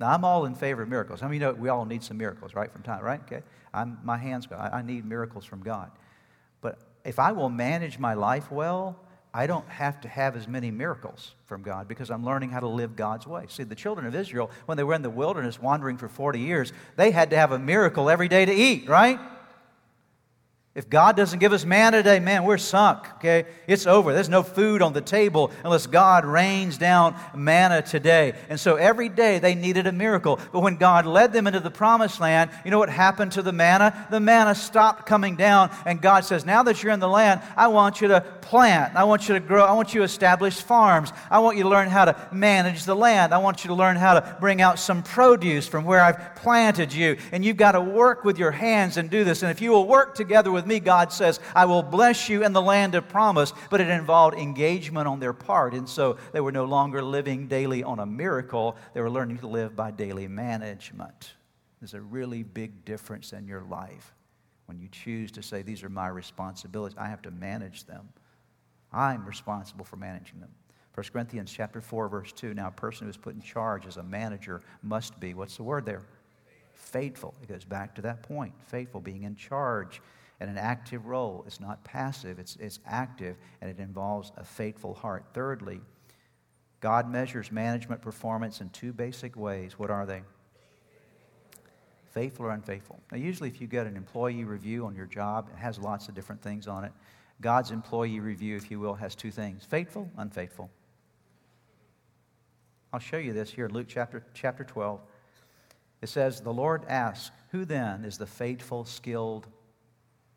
Now, 0.00 0.10
I'm 0.10 0.24
all 0.24 0.46
in 0.46 0.54
favor 0.54 0.82
of 0.82 0.88
miracles. 0.88 1.22
I 1.22 1.26
mean, 1.26 1.40
you 1.40 1.46
know 1.46 1.52
we 1.52 1.68
all 1.68 1.84
need 1.84 2.02
some 2.02 2.16
miracles, 2.16 2.54
right, 2.54 2.72
from 2.72 2.82
time, 2.82 3.04
right? 3.04 3.20
Okay? 3.20 3.42
I'm, 3.72 3.98
my 4.02 4.16
hands 4.16 4.46
go. 4.46 4.56
I, 4.56 4.78
I 4.78 4.82
need 4.82 5.04
miracles 5.04 5.44
from 5.44 5.62
God. 5.62 5.92
But 6.60 6.78
if 7.04 7.18
I 7.18 7.32
will 7.32 7.48
manage 7.48 7.98
my 7.98 8.14
life 8.14 8.50
well, 8.50 8.98
I 9.34 9.46
don't 9.46 9.68
have 9.68 10.00
to 10.02 10.08
have 10.08 10.36
as 10.36 10.46
many 10.46 10.70
miracles 10.70 11.34
from 11.46 11.62
God 11.62 11.88
because 11.88 12.10
I'm 12.10 12.24
learning 12.24 12.50
how 12.50 12.60
to 12.60 12.68
live 12.68 12.96
God's 12.96 13.26
way. 13.26 13.46
See, 13.48 13.62
the 13.62 13.74
children 13.74 14.06
of 14.06 14.14
Israel, 14.14 14.50
when 14.66 14.76
they 14.76 14.84
were 14.84 14.94
in 14.94 15.02
the 15.02 15.10
wilderness 15.10 15.60
wandering 15.60 15.96
for 15.96 16.08
40 16.08 16.38
years, 16.38 16.72
they 16.96 17.12
had 17.12 17.30
to 17.30 17.36
have 17.36 17.52
a 17.52 17.58
miracle 17.58 18.10
every 18.10 18.28
day 18.28 18.44
to 18.44 18.52
eat, 18.52 18.88
right? 18.88 19.18
If 20.74 20.88
God 20.88 21.18
doesn't 21.18 21.38
give 21.38 21.52
us 21.52 21.66
manna 21.66 21.98
today, 21.98 22.18
man, 22.18 22.44
we're 22.44 22.56
sunk, 22.56 23.00
okay? 23.16 23.44
It's 23.66 23.86
over. 23.86 24.14
There's 24.14 24.30
no 24.30 24.42
food 24.42 24.80
on 24.80 24.94
the 24.94 25.02
table 25.02 25.50
unless 25.64 25.86
God 25.86 26.24
rains 26.24 26.78
down 26.78 27.14
manna 27.34 27.82
today. 27.82 28.32
And 28.48 28.58
so 28.58 28.76
every 28.76 29.10
day 29.10 29.38
they 29.38 29.54
needed 29.54 29.86
a 29.86 29.92
miracle. 29.92 30.40
But 30.50 30.60
when 30.60 30.76
God 30.76 31.04
led 31.04 31.34
them 31.34 31.46
into 31.46 31.60
the 31.60 31.70
promised 31.70 32.20
land, 32.20 32.50
you 32.64 32.70
know 32.70 32.78
what 32.78 32.88
happened 32.88 33.32
to 33.32 33.42
the 33.42 33.52
manna? 33.52 34.06
The 34.10 34.18
manna 34.18 34.54
stopped 34.54 35.04
coming 35.04 35.36
down, 35.36 35.70
and 35.84 36.00
God 36.00 36.24
says, 36.24 36.46
Now 36.46 36.62
that 36.62 36.82
you're 36.82 36.92
in 36.92 37.00
the 37.00 37.08
land, 37.08 37.42
I 37.54 37.68
want 37.68 38.00
you 38.00 38.08
to 38.08 38.22
plant. 38.40 38.96
I 38.96 39.04
want 39.04 39.28
you 39.28 39.34
to 39.34 39.40
grow. 39.40 39.64
I 39.64 39.72
want 39.72 39.92
you 39.92 40.00
to 40.00 40.04
establish 40.04 40.56
farms. 40.60 41.12
I 41.30 41.38
want 41.40 41.58
you 41.58 41.64
to 41.64 41.68
learn 41.68 41.88
how 41.88 42.06
to 42.06 42.28
manage 42.32 42.84
the 42.84 42.96
land. 42.96 43.32
I 43.32 43.38
want 43.38 43.64
you 43.64 43.68
to 43.68 43.74
learn 43.74 43.96
how 43.96 44.14
to 44.14 44.36
bring 44.40 44.60
out 44.60 44.78
some 44.78 45.02
produce 45.02 45.66
from 45.66 45.84
where 45.84 46.00
I've 46.00 46.34
planted 46.36 46.92
you. 46.92 47.18
And 47.30 47.44
you've 47.44 47.56
got 47.56 47.72
to 47.72 47.80
work 47.80 48.24
with 48.24 48.38
your 48.38 48.50
hands 48.50 48.96
and 48.96 49.10
do 49.10 49.24
this. 49.24 49.42
And 49.42 49.50
if 49.50 49.60
you 49.60 49.70
will 49.70 49.86
work 49.86 50.14
together 50.14 50.50
with 50.50 50.61
with 50.62 50.68
me, 50.68 50.78
God 50.78 51.12
says, 51.12 51.40
I 51.56 51.64
will 51.64 51.82
bless 51.82 52.28
you 52.28 52.44
in 52.44 52.52
the 52.52 52.62
land 52.62 52.94
of 52.94 53.08
promise. 53.08 53.52
But 53.68 53.80
it 53.80 53.88
involved 53.88 54.36
engagement 54.36 55.08
on 55.08 55.18
their 55.18 55.32
part. 55.32 55.74
And 55.74 55.88
so 55.88 56.18
they 56.32 56.40
were 56.40 56.52
no 56.52 56.64
longer 56.64 57.02
living 57.02 57.48
daily 57.48 57.82
on 57.82 57.98
a 57.98 58.06
miracle, 58.06 58.76
they 58.94 59.00
were 59.00 59.10
learning 59.10 59.38
to 59.38 59.48
live 59.48 59.74
by 59.74 59.90
daily 59.90 60.28
management. 60.28 61.32
There's 61.80 61.94
a 61.94 62.00
really 62.00 62.44
big 62.44 62.84
difference 62.84 63.32
in 63.32 63.48
your 63.48 63.62
life 63.62 64.14
when 64.66 64.78
you 64.78 64.88
choose 64.88 65.32
to 65.32 65.42
say, 65.42 65.62
These 65.62 65.82
are 65.82 65.88
my 65.88 66.06
responsibilities. 66.06 66.96
I 66.96 67.08
have 67.08 67.22
to 67.22 67.32
manage 67.32 67.84
them. 67.84 68.08
I'm 68.92 69.24
responsible 69.24 69.84
for 69.84 69.96
managing 69.96 70.38
them. 70.38 70.50
1 70.94 71.06
Corinthians 71.12 71.50
chapter 71.50 71.80
4, 71.80 72.08
verse 72.08 72.32
2. 72.32 72.54
Now, 72.54 72.68
a 72.68 72.72
person 72.72 73.06
who 73.06 73.10
is 73.10 73.16
put 73.16 73.34
in 73.34 73.40
charge 73.40 73.86
as 73.86 73.96
a 73.96 74.02
manager 74.02 74.60
must 74.82 75.18
be, 75.18 75.34
what's 75.34 75.56
the 75.56 75.62
word 75.62 75.86
there? 75.86 76.02
Faithful. 76.74 77.34
It 77.42 77.48
goes 77.48 77.64
back 77.64 77.94
to 77.94 78.02
that 78.02 78.22
point. 78.22 78.52
Faithful, 78.66 79.00
being 79.00 79.22
in 79.22 79.34
charge 79.34 80.02
and 80.42 80.50
an 80.50 80.58
active 80.58 81.06
role. 81.06 81.44
It's 81.46 81.60
not 81.60 81.84
passive, 81.84 82.40
it's, 82.40 82.56
it's 82.56 82.80
active, 82.84 83.36
and 83.60 83.70
it 83.70 83.78
involves 83.78 84.32
a 84.36 84.44
faithful 84.44 84.92
heart. 84.92 85.24
Thirdly, 85.32 85.80
God 86.80 87.08
measures 87.08 87.52
management 87.52 88.02
performance 88.02 88.60
in 88.60 88.68
two 88.70 88.92
basic 88.92 89.36
ways. 89.36 89.78
What 89.78 89.88
are 89.88 90.04
they? 90.04 90.22
Faithful 92.10 92.46
or 92.46 92.50
unfaithful. 92.50 92.98
Now, 93.12 93.18
usually, 93.18 93.48
if 93.50 93.60
you 93.60 93.68
get 93.68 93.86
an 93.86 93.96
employee 93.96 94.42
review 94.42 94.84
on 94.84 94.96
your 94.96 95.06
job, 95.06 95.48
it 95.54 95.58
has 95.58 95.78
lots 95.78 96.08
of 96.08 96.14
different 96.16 96.42
things 96.42 96.66
on 96.66 96.82
it. 96.82 96.92
God's 97.40 97.70
employee 97.70 98.18
review, 98.18 98.56
if 98.56 98.68
you 98.68 98.80
will, 98.80 98.94
has 98.94 99.14
two 99.14 99.30
things 99.30 99.64
faithful, 99.64 100.10
unfaithful. 100.16 100.70
I'll 102.92 102.98
show 102.98 103.16
you 103.16 103.32
this 103.32 103.48
here, 103.48 103.66
in 103.66 103.72
Luke 103.72 103.86
chapter, 103.88 104.24
chapter 104.34 104.64
12. 104.64 105.00
It 106.02 106.08
says, 106.08 106.40
The 106.40 106.52
Lord 106.52 106.84
asks, 106.88 107.30
Who 107.52 107.64
then 107.64 108.04
is 108.04 108.18
the 108.18 108.26
faithful, 108.26 108.84
skilled 108.84 109.46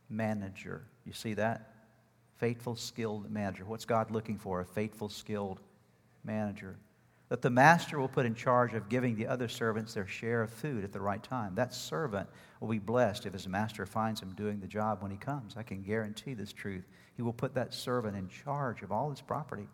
manager? 0.10 0.84
You 1.06 1.14
see 1.14 1.34
that? 1.36 1.74
Faithful, 2.38 2.76
skilled 2.76 3.32
manager. 3.32 3.66
What's 3.66 3.86
God 3.86 4.12
looking 4.12 4.38
for? 4.38 4.62
A 4.62 4.66
faithful, 4.66 5.10
skilled 5.10 5.60
manager. 6.24 6.76
That 7.30 7.42
the 7.42 7.50
master 7.50 8.00
will 8.00 8.08
put 8.08 8.26
in 8.26 8.36
charge 8.36 8.74
of 8.74 8.90
giving 8.90 9.16
the 9.16 9.28
other 9.28 9.48
servants 9.48 9.94
their 9.94 10.06
share 10.06 10.42
of 10.44 10.52
food 10.52 10.84
at 10.84 10.92
the 10.92 11.00
right 11.02 11.24
time. 11.24 11.56
That 11.56 11.74
servant 11.74 12.30
will 12.60 12.68
be 12.68 12.80
blessed 12.80 13.26
if 13.26 13.34
his 13.34 13.48
master 13.48 13.86
finds 13.86 14.22
him 14.22 14.34
doing 14.34 14.60
the 14.60 14.68
job 14.68 15.02
when 15.02 15.12
he 15.12 15.18
comes. 15.18 15.56
I 15.58 15.64
can 15.64 15.82
guarantee 15.82 16.34
this 16.34 16.54
truth. 16.54 16.86
He 17.16 17.24
will 17.24 17.34
put 17.34 17.56
that 17.56 17.74
servant 17.74 18.16
in 18.16 18.28
charge 18.28 18.84
of 18.84 18.92
all 18.92 19.10
his 19.10 19.22
property. 19.22 19.68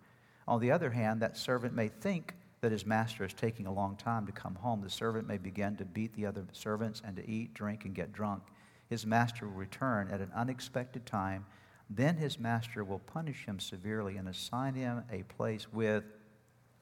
On 0.47 0.61
the 0.61 0.71
other 0.71 0.91
hand, 0.91 1.21
that 1.21 1.37
servant 1.37 1.73
may 1.73 1.87
think 1.87 2.35
that 2.61 2.71
his 2.71 2.85
master 2.85 3.25
is 3.25 3.33
taking 3.33 3.65
a 3.65 3.73
long 3.73 3.95
time 3.95 4.25
to 4.27 4.31
come 4.31 4.55
home. 4.55 4.81
The 4.81 4.89
servant 4.89 5.27
may 5.27 5.37
begin 5.37 5.75
to 5.77 5.85
beat 5.85 6.13
the 6.15 6.27
other 6.27 6.45
servants 6.53 7.01
and 7.03 7.15
to 7.15 7.29
eat, 7.29 7.53
drink, 7.53 7.85
and 7.85 7.93
get 7.93 8.13
drunk. 8.13 8.43
His 8.91 9.05
master 9.05 9.47
will 9.47 9.53
return 9.53 10.09
at 10.11 10.19
an 10.19 10.33
unexpected 10.35 11.05
time. 11.05 11.45
Then 11.89 12.17
his 12.17 12.37
master 12.37 12.83
will 12.83 12.99
punish 12.99 13.45
him 13.45 13.57
severely 13.57 14.17
and 14.17 14.27
assign 14.27 14.73
him 14.73 15.05
a 15.09 15.23
place 15.23 15.71
with 15.71 16.03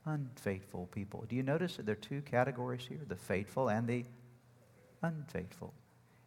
unfaithful 0.06 0.88
people. 0.88 1.26
Do 1.30 1.36
you 1.36 1.44
notice 1.44 1.78
that 1.78 1.86
there 1.86 1.94
are 1.94 1.96
two 1.96 2.24
categories 2.24 2.88
here 2.90 3.02
the 3.08 3.16
faithful 3.16 3.70
and 3.70 3.88
the 3.88 4.06
unfaithful? 5.04 5.72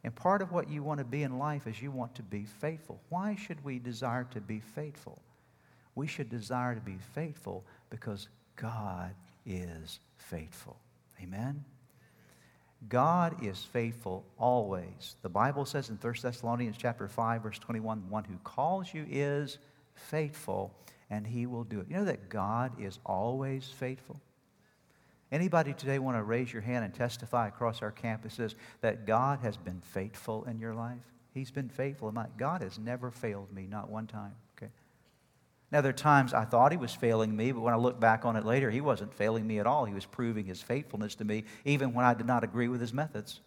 And 0.05 0.15
part 0.15 0.41
of 0.41 0.53
what 0.53 0.71
you 0.71 0.85
want 0.85 0.99
to 0.99 1.05
be 1.05 1.25
in 1.25 1.37
life 1.37 1.67
is 1.67 1.83
you 1.83 1.91
want 1.91 2.15
to 2.15 2.23
be 2.23 2.45
faithful. 2.45 3.01
Why 3.09 3.35
should 3.35 3.65
we 3.65 3.81
desire 3.81 4.29
to 4.31 4.41
be 4.41 4.61
faithful? 4.61 5.21
We 5.97 6.07
should 6.07 6.31
desire 6.31 6.77
to 6.77 6.81
be 6.81 6.99
faithful 7.13 7.65
because 7.91 8.29
God 8.55 9.17
is 9.45 9.99
faithful. 10.17 10.77
Amen? 11.21 11.65
God 12.89 13.45
is 13.45 13.63
faithful 13.63 14.25
always. 14.39 15.17
The 15.23 15.29
Bible 15.29 15.65
says 15.65 15.89
in 15.89 15.97
1 15.97 16.15
Thessalonians 16.23 16.77
chapter 16.77 17.09
5 17.09 17.43
verse 17.43 17.59
21, 17.59 18.03
"The 18.03 18.09
one 18.09 18.25
who 18.25 18.37
calls 18.39 18.93
you 18.93 19.07
is 19.09 19.59
faithful 19.95 20.75
and 21.11 21.27
he 21.27 21.47
will 21.47 21.65
do 21.65 21.81
it. 21.81 21.89
You 21.89 21.97
know 21.97 22.05
that 22.07 22.29
God 22.29 22.81
is 22.81 22.99
always 23.05 23.69
faithful? 23.69 24.21
Anybody 25.31 25.73
today 25.73 25.99
want 25.99 26.17
to 26.17 26.23
raise 26.23 26.53
your 26.53 26.63
hand 26.63 26.85
and 26.85 26.95
testify 26.95 27.49
across 27.49 27.83
our 27.83 27.93
campuses 27.93 28.55
that 28.81 29.07
God 29.07 29.41
has 29.41 29.57
been 29.57 29.81
faithful 29.81 30.45
in 30.45 30.59
your 30.59 30.75
life? 30.75 31.01
He's 31.33 31.51
been 31.51 31.69
faithful 31.69 32.09
in 32.09 32.15
my 32.15 32.27
God 32.37 32.63
has 32.63 32.79
never 32.79 33.11
failed 33.11 33.53
me, 33.53 33.67
not 33.67 33.89
one 33.89 34.07
time. 34.07 34.35
Now 35.73 35.81
there 35.81 35.91
are 35.91 35.95
times 35.95 36.35
I 36.35 36.45
thought 36.45 36.71
he 36.71 36.79
was 36.79 36.95
failing 36.95 37.35
me, 37.35 37.51
but 37.51 37.63
when 37.63 37.73
I 37.73 37.79
look 37.79 37.99
back 37.99 38.27
on 38.27 38.37
it 38.37 38.45
later, 38.45 38.71
he 38.71 38.83
wasn't 38.83 39.15
failing 39.15 39.47
me 39.47 39.59
at 39.59 39.67
all. 39.67 39.87
He 39.87 39.95
was 39.95 40.05
proving 40.05 40.45
his 40.45 40.61
faithfulness 40.61 41.15
to 41.17 41.25
me, 41.25 41.45
even 41.65 41.95
when 41.95 42.05
I 42.05 42.13
did 42.13 42.27
not 42.27 42.45
agree 42.45 42.69
with 42.69 42.81
his 42.81 42.93
methods. 42.93 43.41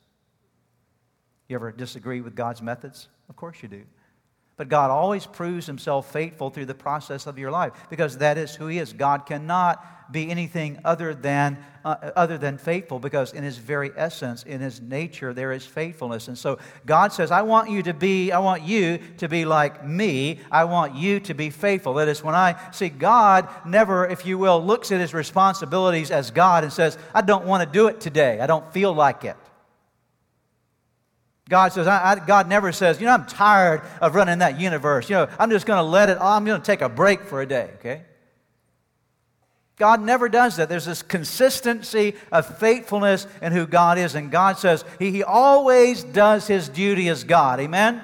You 1.47 1.55
ever 1.55 1.71
disagree 1.71 2.21
with 2.21 2.35
God's 2.35 2.63
methods? 2.63 3.09
Of 3.29 3.35
course 3.35 3.61
you 3.61 3.69
do. 3.69 3.83
But 4.57 4.69
God 4.69 4.89
always 4.89 5.25
proves 5.25 5.65
himself 5.65 6.11
faithful 6.11 6.49
through 6.49 6.67
the 6.67 6.75
process 6.75 7.27
of 7.27 7.37
your 7.37 7.51
life 7.51 7.73
because 7.89 8.19
that 8.19 8.37
is 8.37 8.55
who 8.55 8.67
he 8.67 8.79
is. 8.79 8.93
God 8.93 9.25
cannot 9.25 10.11
be 10.11 10.29
anything 10.29 10.79
other 10.85 11.13
than, 11.13 11.57
uh, 11.83 12.11
other 12.15 12.37
than 12.37 12.57
faithful 12.57 12.99
because 12.99 13.33
in 13.33 13.43
his 13.43 13.57
very 13.57 13.91
essence, 13.97 14.43
in 14.43 14.61
his 14.61 14.79
nature, 14.79 15.33
there 15.33 15.51
is 15.51 15.65
faithfulness. 15.65 16.27
And 16.27 16.37
so 16.37 16.59
God 16.85 17.11
says, 17.11 17.31
I 17.31 17.41
want 17.41 17.69
you 17.69 17.83
to 17.83 17.93
be, 17.93 18.31
I 18.31 18.39
want 18.39 18.63
you 18.63 18.99
to 19.17 19.27
be 19.27 19.43
like 19.43 19.85
me. 19.85 20.39
I 20.51 20.63
want 20.65 20.95
you 20.95 21.19
to 21.21 21.33
be 21.33 21.49
faithful. 21.49 21.95
That 21.95 22.07
is, 22.07 22.23
when 22.23 22.35
I 22.35 22.55
see 22.71 22.89
God 22.89 23.49
never, 23.65 24.07
if 24.07 24.25
you 24.25 24.37
will, 24.37 24.63
looks 24.63 24.91
at 24.91 25.01
his 25.01 25.13
responsibilities 25.13 26.11
as 26.11 26.31
God 26.31 26.63
and 26.63 26.71
says, 26.71 26.97
I 27.13 27.21
don't 27.21 27.45
want 27.45 27.63
to 27.63 27.69
do 27.69 27.87
it 27.87 27.99
today. 27.99 28.39
I 28.39 28.47
don't 28.47 28.71
feel 28.71 28.93
like 28.93 29.25
it. 29.25 29.35
God 31.47 31.73
says, 31.73 31.85
I, 31.85 32.13
I, 32.13 32.25
God 32.25 32.49
never 32.49 32.71
says, 32.71 32.99
you 32.99 33.05
know, 33.05 33.13
I'm 33.13 33.27
tired 33.27 33.83
of 34.01 34.15
running 34.15 34.39
that 34.39 34.59
universe. 34.59 35.09
You 35.09 35.17
know, 35.17 35.27
I'm 35.37 35.51
just 35.51 35.65
going 35.65 35.77
to 35.77 35.83
let 35.83 36.09
it, 36.09 36.17
I'm 36.19 36.43
going 36.43 36.59
to 36.59 36.65
take 36.65 36.81
a 36.81 36.89
break 36.89 37.23
for 37.23 37.41
a 37.41 37.45
day, 37.45 37.69
okay? 37.75 38.01
God 39.77 40.01
never 40.01 40.29
does 40.29 40.55
that. 40.55 40.69
There's 40.69 40.85
this 40.85 41.01
consistency 41.01 42.15
of 42.31 42.57
faithfulness 42.57 43.27
in 43.41 43.51
who 43.51 43.67
God 43.67 43.97
is. 43.97 44.15
And 44.15 44.31
God 44.31 44.57
says 44.57 44.85
he, 44.99 45.11
he 45.11 45.23
always 45.23 46.03
does 46.03 46.47
his 46.47 46.69
duty 46.69 47.09
as 47.09 47.23
God. 47.23 47.59
Amen? 47.59 48.01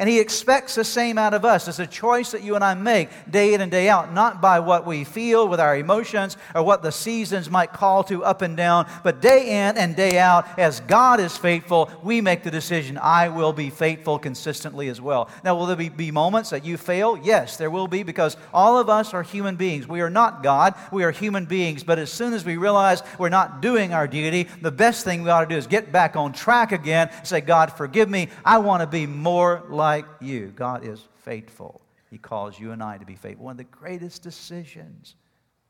And 0.00 0.08
He 0.08 0.18
expects 0.18 0.74
the 0.74 0.82
same 0.82 1.18
out 1.18 1.34
of 1.34 1.44
us. 1.44 1.68
It's 1.68 1.78
a 1.78 1.86
choice 1.86 2.30
that 2.30 2.42
you 2.42 2.54
and 2.54 2.64
I 2.64 2.72
make 2.72 3.10
day 3.30 3.52
in 3.52 3.60
and 3.60 3.70
day 3.70 3.90
out, 3.90 4.14
not 4.14 4.40
by 4.40 4.58
what 4.58 4.86
we 4.86 5.04
feel 5.04 5.46
with 5.46 5.60
our 5.60 5.76
emotions 5.76 6.38
or 6.54 6.62
what 6.62 6.82
the 6.82 6.90
seasons 6.90 7.50
might 7.50 7.74
call 7.74 8.02
to 8.04 8.24
up 8.24 8.40
and 8.40 8.56
down, 8.56 8.88
but 9.04 9.20
day 9.20 9.68
in 9.68 9.76
and 9.76 9.94
day 9.94 10.18
out, 10.18 10.58
as 10.58 10.80
God 10.80 11.20
is 11.20 11.36
faithful, 11.36 11.90
we 12.02 12.22
make 12.22 12.42
the 12.42 12.50
decision, 12.50 12.96
I 12.96 13.28
will 13.28 13.52
be 13.52 13.68
faithful 13.68 14.18
consistently 14.18 14.88
as 14.88 15.02
well. 15.02 15.28
Now, 15.44 15.54
will 15.54 15.66
there 15.66 15.76
be, 15.76 15.90
be 15.90 16.10
moments 16.10 16.48
that 16.48 16.64
you 16.64 16.78
fail? 16.78 17.18
Yes, 17.22 17.58
there 17.58 17.70
will 17.70 17.86
be, 17.86 18.02
because 18.02 18.38
all 18.54 18.78
of 18.78 18.88
us 18.88 19.12
are 19.12 19.22
human 19.22 19.56
beings. 19.56 19.86
We 19.86 20.00
are 20.00 20.08
not 20.08 20.42
God, 20.42 20.76
we 20.90 21.04
are 21.04 21.10
human 21.10 21.44
beings. 21.44 21.84
But 21.84 21.98
as 21.98 22.10
soon 22.10 22.32
as 22.32 22.42
we 22.42 22.56
realize 22.56 23.02
we're 23.18 23.28
not 23.28 23.60
doing 23.60 23.92
our 23.92 24.08
duty, 24.08 24.48
the 24.62 24.72
best 24.72 25.04
thing 25.04 25.22
we 25.22 25.28
ought 25.28 25.42
to 25.42 25.46
do 25.46 25.58
is 25.58 25.66
get 25.66 25.92
back 25.92 26.16
on 26.16 26.32
track 26.32 26.72
again, 26.72 27.10
say, 27.22 27.42
God, 27.42 27.70
forgive 27.74 28.08
me. 28.08 28.28
I 28.46 28.56
want 28.56 28.80
to 28.80 28.86
be 28.86 29.04
more 29.04 29.62
like 29.68 29.89
like 29.90 30.06
you. 30.20 30.52
God 30.54 30.86
is 30.86 31.08
faithful. 31.24 31.80
He 32.10 32.18
calls 32.18 32.58
you 32.58 32.70
and 32.70 32.82
I 32.82 32.98
to 32.98 33.04
be 33.04 33.16
faithful. 33.16 33.46
One 33.46 33.52
of 33.52 33.58
the 33.58 33.64
greatest 33.64 34.22
decisions, 34.22 35.16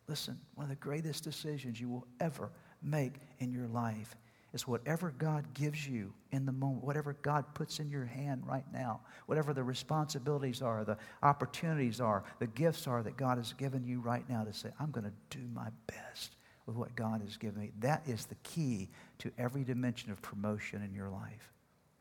listen, 0.09 0.38
one 0.54 0.64
of 0.64 0.70
the 0.70 0.76
greatest 0.76 1.24
decisions 1.24 1.80
you 1.80 1.88
will 1.88 2.06
ever 2.20 2.50
make 2.83 3.14
in 3.38 3.50
your 3.50 3.66
life 3.68 4.14
is 4.52 4.66
whatever 4.66 5.14
God 5.16 5.54
gives 5.54 5.87
you 5.88 6.12
in 6.33 6.44
the 6.44 6.52
moment, 6.52 6.85
whatever 6.85 7.16
God 7.22 7.44
puts 7.54 7.78
in 7.78 7.88
your 7.88 8.04
hand 8.04 8.42
right 8.46 8.64
now, 8.72 9.00
whatever 9.26 9.54
the 9.54 9.62
responsibilities 9.62 10.61
are, 10.61 10.85
the 10.85 10.98
opportunities 11.22 12.00
are, 12.00 12.24
the 12.40 12.46
gifts 12.48 12.87
are 12.87 13.02
that 13.02 13.16
God 13.16 13.38
has 13.38 13.54
given 13.54 13.85
you 13.87 14.00
right 14.00 14.28
now 14.28 14.44
to 14.44 14.52
say, 14.52 14.68
I'm 14.78 14.90
going 14.90 15.04
to 15.04 15.38
do 15.38 15.46
my 15.54 15.68
best 15.87 16.37
with 16.66 16.76
what 16.76 16.94
God 16.94 17.22
has 17.22 17.38
given 17.38 17.62
me. 17.62 17.70
That 17.78 18.02
is 18.06 18.26
the 18.26 18.35
key 18.42 18.90
to 19.18 19.30
every 19.38 19.64
dimension 19.64 20.11
of 20.11 20.20
promotion 20.20 20.83
in 20.83 20.94
your 20.94 21.09
life. 21.09 21.52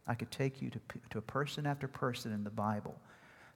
I 0.09 0.15
could 0.15 0.31
take 0.31 0.59
you 0.59 0.71
to, 0.71 0.79
to 1.11 1.19
a 1.19 1.21
person 1.21 1.67
after 1.67 1.87
person 1.87 2.33
in 2.33 2.43
the 2.43 2.49
Bible 2.49 2.99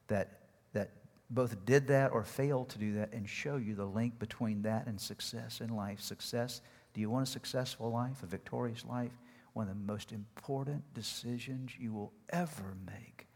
that, 0.06 0.38
that 0.72 0.92
both 1.28 1.64
did 1.66 1.88
that 1.88 2.12
or 2.12 2.22
failed 2.22 2.68
to 2.70 2.78
do 2.78 2.94
that 2.94 3.12
and 3.12 3.28
show 3.28 3.56
you 3.56 3.74
the 3.74 3.84
link 3.84 4.20
between 4.20 4.62
that 4.62 4.86
and 4.86 5.00
success 5.00 5.60
in 5.60 5.70
life. 5.70 6.00
Success, 6.00 6.60
do 6.94 7.00
you 7.00 7.10
want 7.10 7.26
a 7.26 7.30
successful 7.30 7.90
life, 7.90 8.22
a 8.22 8.26
victorious 8.26 8.84
life? 8.84 9.10
One 9.52 9.68
of 9.68 9.74
the 9.74 9.92
most 9.92 10.12
important 10.12 10.82
decisions 10.94 11.72
you 11.76 11.92
will 11.92 12.12
ever 12.30 12.76
make 12.86 13.26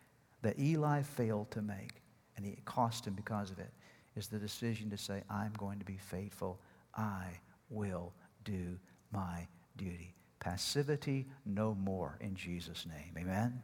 that 0.43 0.57
Eli 0.61 1.03
failed 1.03 1.51
to 1.51 1.61
make, 1.61 2.03
and 2.37 2.47
it 2.47 2.65
cost 2.65 3.05
him 3.05 3.15
because 3.15 3.51
of 3.51 3.59
it, 3.59 3.73
is 4.15 4.29
the 4.29 4.39
decision 4.39 4.91
to 4.91 4.97
say, 4.97 5.25
I'm 5.29 5.53
going 5.59 5.81
to 5.81 5.85
be 5.85 5.97
faithful. 5.97 6.61
I 6.95 7.25
will 7.69 8.13
do 8.45 8.79
my 9.13 9.49
duty. 9.77 10.15
Passivity 10.41 11.27
no 11.45 11.75
more 11.75 12.17
in 12.21 12.35
Jesus' 12.35 12.87
name. 12.87 13.15
Amen? 13.19 13.63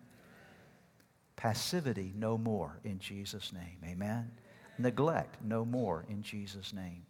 Passivity 1.37 2.13
no 2.17 2.37
more 2.37 2.79
in 2.85 2.99
Jesus' 2.99 3.53
name. 3.53 3.79
Amen? 3.85 4.31
Neglect 4.79 5.37
no 5.43 5.65
more 5.65 6.05
in 6.09 6.23
Jesus' 6.23 6.73
name. 6.73 7.05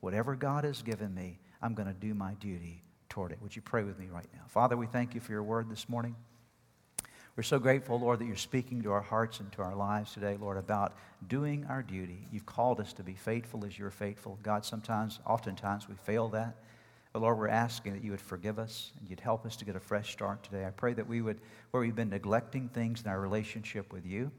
Whatever 0.00 0.36
God 0.36 0.64
has 0.64 0.82
given 0.82 1.14
me, 1.14 1.38
I'm 1.60 1.74
going 1.74 1.88
to 1.88 1.94
do 1.94 2.14
my 2.14 2.34
duty 2.34 2.82
toward 3.08 3.32
it. 3.32 3.38
Would 3.42 3.56
you 3.56 3.62
pray 3.62 3.82
with 3.82 3.98
me 3.98 4.06
right 4.12 4.28
now? 4.32 4.42
Father, 4.46 4.76
we 4.76 4.86
thank 4.86 5.14
you 5.14 5.20
for 5.20 5.32
your 5.32 5.42
word 5.42 5.68
this 5.68 5.88
morning. 5.88 6.14
We're 7.36 7.42
so 7.44 7.58
grateful, 7.60 8.00
Lord, 8.00 8.18
that 8.18 8.26
you're 8.26 8.36
speaking 8.36 8.82
to 8.82 8.90
our 8.90 9.00
hearts 9.00 9.38
and 9.38 9.50
to 9.52 9.62
our 9.62 9.74
lives 9.76 10.12
today, 10.12 10.36
Lord, 10.40 10.56
about 10.56 10.96
doing 11.28 11.64
our 11.68 11.82
duty. 11.82 12.26
You've 12.32 12.46
called 12.46 12.80
us 12.80 12.92
to 12.94 13.04
be 13.04 13.14
faithful 13.14 13.64
as 13.64 13.78
you're 13.78 13.90
faithful. 13.90 14.38
God, 14.42 14.64
sometimes, 14.64 15.20
oftentimes, 15.24 15.88
we 15.88 15.94
fail 15.94 16.28
that. 16.30 16.56
But 17.12 17.22
Lord, 17.22 17.38
we're 17.38 17.48
asking 17.48 17.94
that 17.94 18.04
you 18.04 18.10
would 18.10 18.20
forgive 18.20 18.58
us 18.58 18.92
and 18.98 19.08
you'd 19.08 19.20
help 19.20 19.46
us 19.46 19.56
to 19.56 19.64
get 19.64 19.76
a 19.76 19.80
fresh 19.80 20.12
start 20.12 20.42
today. 20.42 20.66
I 20.66 20.70
pray 20.70 20.92
that 20.94 21.08
we 21.08 21.22
would, 21.22 21.40
where 21.70 21.82
we've 21.82 21.94
been 21.94 22.10
neglecting 22.10 22.68
things 22.68 23.02
in 23.02 23.08
our 23.08 23.20
relationship 23.20 23.92
with 23.92 24.04
you, 24.04 24.30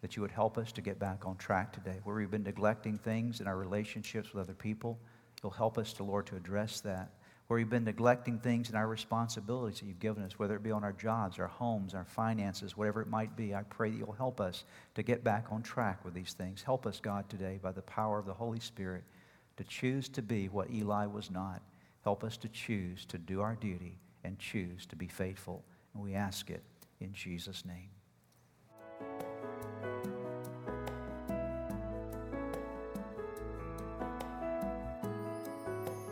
that 0.00 0.16
you 0.16 0.22
would 0.22 0.30
help 0.30 0.58
us 0.58 0.72
to 0.72 0.80
get 0.80 0.98
back 0.98 1.26
on 1.26 1.36
track 1.36 1.72
today. 1.72 2.00
Where 2.04 2.16
we've 2.16 2.30
been 2.30 2.42
neglecting 2.42 2.98
things 2.98 3.40
in 3.40 3.46
our 3.46 3.56
relationships 3.56 4.32
with 4.32 4.42
other 4.42 4.54
people, 4.54 4.98
you'll 5.42 5.52
help 5.52 5.78
us 5.78 5.92
to, 5.94 6.04
Lord, 6.04 6.26
to 6.26 6.36
address 6.36 6.80
that. 6.80 7.10
Where 7.46 7.58
we've 7.58 7.68
been 7.68 7.84
neglecting 7.84 8.38
things 8.38 8.70
in 8.70 8.76
our 8.76 8.86
responsibilities 8.86 9.80
that 9.80 9.86
you've 9.86 9.98
given 9.98 10.22
us, 10.22 10.38
whether 10.38 10.54
it 10.54 10.62
be 10.62 10.70
on 10.70 10.84
our 10.84 10.92
jobs, 10.92 11.38
our 11.38 11.48
homes, 11.48 11.94
our 11.94 12.04
finances, 12.04 12.76
whatever 12.76 13.02
it 13.02 13.08
might 13.08 13.36
be, 13.36 13.54
I 13.54 13.62
pray 13.64 13.90
that 13.90 13.96
you'll 13.96 14.12
help 14.12 14.40
us 14.40 14.64
to 14.94 15.02
get 15.02 15.24
back 15.24 15.46
on 15.50 15.62
track 15.62 16.04
with 16.04 16.14
these 16.14 16.32
things. 16.32 16.62
Help 16.62 16.86
us, 16.86 17.00
God, 17.00 17.28
today, 17.28 17.58
by 17.60 17.72
the 17.72 17.82
power 17.82 18.18
of 18.18 18.26
the 18.26 18.34
Holy 18.34 18.60
Spirit, 18.60 19.02
to 19.56 19.64
choose 19.64 20.08
to 20.10 20.22
be 20.22 20.48
what 20.48 20.70
Eli 20.70 21.06
was 21.06 21.30
not. 21.30 21.60
Help 22.02 22.24
us 22.24 22.36
to 22.38 22.48
choose 22.48 23.04
to 23.06 23.18
do 23.18 23.40
our 23.40 23.54
duty 23.56 23.98
and 24.24 24.38
choose 24.38 24.86
to 24.86 24.96
be 24.96 25.06
faithful. 25.06 25.64
And 25.94 26.02
we 26.02 26.14
ask 26.14 26.50
it 26.50 26.62
in 27.00 27.12
Jesus' 27.12 27.64
name. 27.64 27.90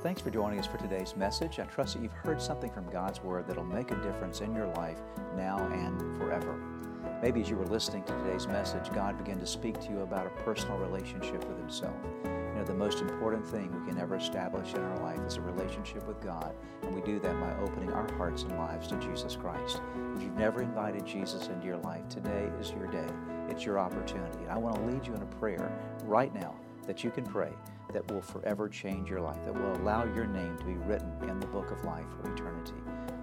Thanks 0.02 0.20
for 0.20 0.30
joining 0.30 0.58
us 0.58 0.66
for 0.66 0.78
today's 0.78 1.16
message. 1.16 1.58
I 1.58 1.64
trust 1.64 1.94
that 1.94 2.02
you've 2.02 2.12
heard 2.12 2.40
something 2.40 2.70
from 2.70 2.88
God's 2.90 3.22
Word 3.22 3.46
that'll 3.46 3.64
make 3.64 3.90
a 3.90 3.96
difference 3.96 4.40
in 4.40 4.54
your 4.54 4.68
life 4.68 4.98
now 5.36 5.58
and 5.72 6.16
forever. 6.16 6.87
Maybe 7.22 7.40
as 7.40 7.50
you 7.50 7.56
were 7.56 7.66
listening 7.66 8.04
to 8.04 8.12
today's 8.18 8.46
message, 8.46 8.92
God 8.92 9.18
began 9.18 9.38
to 9.40 9.46
speak 9.46 9.80
to 9.80 9.90
you 9.90 10.00
about 10.00 10.26
a 10.26 10.30
personal 10.42 10.78
relationship 10.78 11.44
with 11.48 11.58
Himself. 11.58 11.96
You 12.24 12.54
know, 12.54 12.64
the 12.64 12.74
most 12.74 13.00
important 13.00 13.46
thing 13.46 13.72
we 13.72 13.90
can 13.90 14.00
ever 14.00 14.16
establish 14.16 14.74
in 14.74 14.80
our 14.80 14.98
life 15.00 15.20
is 15.26 15.36
a 15.36 15.40
relationship 15.40 16.06
with 16.06 16.20
God, 16.20 16.54
and 16.82 16.94
we 16.94 17.00
do 17.02 17.18
that 17.20 17.40
by 17.40 17.56
opening 17.60 17.92
our 17.92 18.12
hearts 18.14 18.42
and 18.42 18.56
lives 18.58 18.86
to 18.88 18.96
Jesus 18.96 19.36
Christ. 19.36 19.80
If 20.16 20.22
you've 20.22 20.36
never 20.36 20.62
invited 20.62 21.06
Jesus 21.06 21.48
into 21.48 21.66
your 21.66 21.78
life, 21.78 22.08
today 22.08 22.50
is 22.60 22.70
your 22.70 22.86
day. 22.86 23.08
It's 23.48 23.64
your 23.64 23.78
opportunity. 23.78 24.46
I 24.48 24.58
want 24.58 24.76
to 24.76 24.82
lead 24.82 25.06
you 25.06 25.14
in 25.14 25.22
a 25.22 25.26
prayer 25.26 25.72
right 26.04 26.34
now 26.34 26.54
that 26.86 27.04
you 27.04 27.10
can 27.10 27.24
pray 27.24 27.52
that 27.92 28.10
will 28.10 28.22
forever 28.22 28.68
change 28.68 29.08
your 29.10 29.20
life, 29.20 29.38
that 29.44 29.54
will 29.54 29.76
allow 29.76 30.04
your 30.04 30.26
name 30.26 30.56
to 30.58 30.64
be 30.64 30.74
written 30.74 31.12
in 31.28 31.40
the 31.40 31.46
book 31.46 31.70
of 31.70 31.84
life 31.84 32.06
for 32.20 32.32
eternity. 32.32 32.74